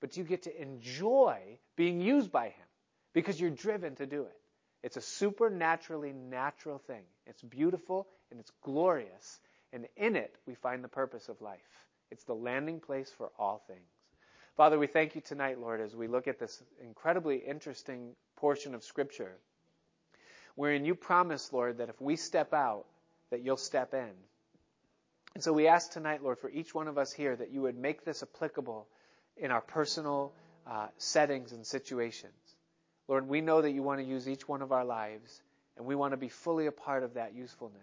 but 0.00 0.16
you 0.16 0.24
get 0.24 0.42
to 0.42 0.62
enjoy 0.62 1.58
being 1.76 2.00
used 2.00 2.32
by 2.32 2.46
Him 2.46 2.66
because 3.12 3.40
you're 3.40 3.50
driven 3.50 3.94
to 3.96 4.06
do 4.06 4.22
it. 4.22 4.36
It's 4.82 4.96
a 4.96 5.00
supernaturally 5.00 6.12
natural 6.12 6.78
thing. 6.78 7.04
It's 7.26 7.42
beautiful 7.42 8.08
and 8.30 8.40
it's 8.40 8.50
glorious. 8.62 9.38
And 9.72 9.86
in 9.96 10.16
it, 10.16 10.34
we 10.46 10.54
find 10.54 10.82
the 10.82 10.88
purpose 10.88 11.28
of 11.28 11.40
life. 11.40 11.60
It's 12.10 12.24
the 12.24 12.34
landing 12.34 12.80
place 12.80 13.10
for 13.16 13.30
all 13.38 13.62
things. 13.68 13.91
Father, 14.56 14.78
we 14.78 14.86
thank 14.86 15.14
you 15.14 15.22
tonight, 15.22 15.58
Lord, 15.58 15.80
as 15.80 15.96
we 15.96 16.08
look 16.08 16.28
at 16.28 16.38
this 16.38 16.62
incredibly 16.84 17.38
interesting 17.38 18.14
portion 18.36 18.74
of 18.74 18.84
Scripture, 18.84 19.32
wherein 20.56 20.84
you 20.84 20.94
promise, 20.94 21.52
Lord, 21.54 21.78
that 21.78 21.88
if 21.88 21.98
we 22.00 22.16
step 22.16 22.52
out, 22.52 22.84
that 23.30 23.40
you'll 23.42 23.56
step 23.56 23.94
in. 23.94 24.10
And 25.34 25.42
so 25.42 25.54
we 25.54 25.68
ask 25.68 25.90
tonight, 25.90 26.22
Lord, 26.22 26.38
for 26.38 26.50
each 26.50 26.74
one 26.74 26.86
of 26.86 26.98
us 26.98 27.10
here 27.10 27.34
that 27.34 27.50
you 27.50 27.62
would 27.62 27.78
make 27.78 28.04
this 28.04 28.22
applicable 28.22 28.86
in 29.38 29.50
our 29.50 29.62
personal 29.62 30.34
uh, 30.66 30.88
settings 30.98 31.52
and 31.52 31.66
situations. 31.66 32.32
Lord, 33.08 33.26
we 33.26 33.40
know 33.40 33.62
that 33.62 33.70
you 33.70 33.82
want 33.82 34.00
to 34.00 34.06
use 34.06 34.28
each 34.28 34.46
one 34.46 34.60
of 34.60 34.70
our 34.70 34.84
lives, 34.84 35.40
and 35.78 35.86
we 35.86 35.94
want 35.94 36.12
to 36.12 36.18
be 36.18 36.28
fully 36.28 36.66
a 36.66 36.72
part 36.72 37.04
of 37.04 37.14
that 37.14 37.34
usefulness. 37.34 37.80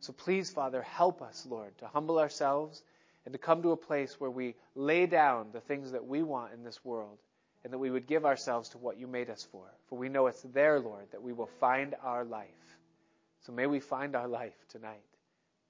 So 0.00 0.12
please, 0.12 0.50
Father, 0.50 0.82
help 0.82 1.22
us, 1.22 1.46
Lord, 1.48 1.76
to 1.78 1.86
humble 1.86 2.18
ourselves 2.18 2.82
and 3.24 3.32
to 3.32 3.38
come 3.38 3.62
to 3.62 3.72
a 3.72 3.76
place 3.76 4.18
where 4.18 4.30
we 4.30 4.54
lay 4.74 5.06
down 5.06 5.48
the 5.52 5.60
things 5.60 5.92
that 5.92 6.06
we 6.06 6.22
want 6.22 6.54
in 6.54 6.64
this 6.64 6.84
world 6.84 7.18
and 7.64 7.72
that 7.72 7.78
we 7.78 7.90
would 7.90 8.06
give 8.06 8.24
ourselves 8.24 8.70
to 8.70 8.78
what 8.78 8.98
you 8.98 9.06
made 9.06 9.30
us 9.30 9.46
for. 9.50 9.64
For 9.88 9.98
we 9.98 10.08
know 10.08 10.26
it's 10.26 10.42
there, 10.42 10.80
Lord, 10.80 11.06
that 11.12 11.22
we 11.22 11.32
will 11.32 11.50
find 11.60 11.94
our 12.02 12.24
life. 12.24 12.48
So 13.42 13.52
may 13.52 13.66
we 13.66 13.80
find 13.80 14.14
our 14.16 14.28
life 14.28 14.54
tonight 14.70 15.04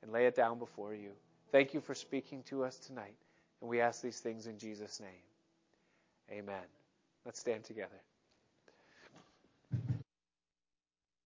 and 0.02 0.12
lay 0.12 0.26
it 0.26 0.36
down 0.36 0.58
before 0.58 0.94
you. 0.94 1.10
Thank 1.50 1.74
you 1.74 1.80
for 1.80 1.94
speaking 1.94 2.42
to 2.44 2.64
us 2.64 2.76
tonight. 2.76 3.16
And 3.60 3.68
we 3.68 3.80
ask 3.80 4.02
these 4.02 4.20
things 4.20 4.46
in 4.46 4.58
Jesus' 4.58 5.00
name. 5.00 6.30
Amen. 6.30 6.62
Let's 7.24 7.40
stand 7.40 7.64
together. 7.64 8.00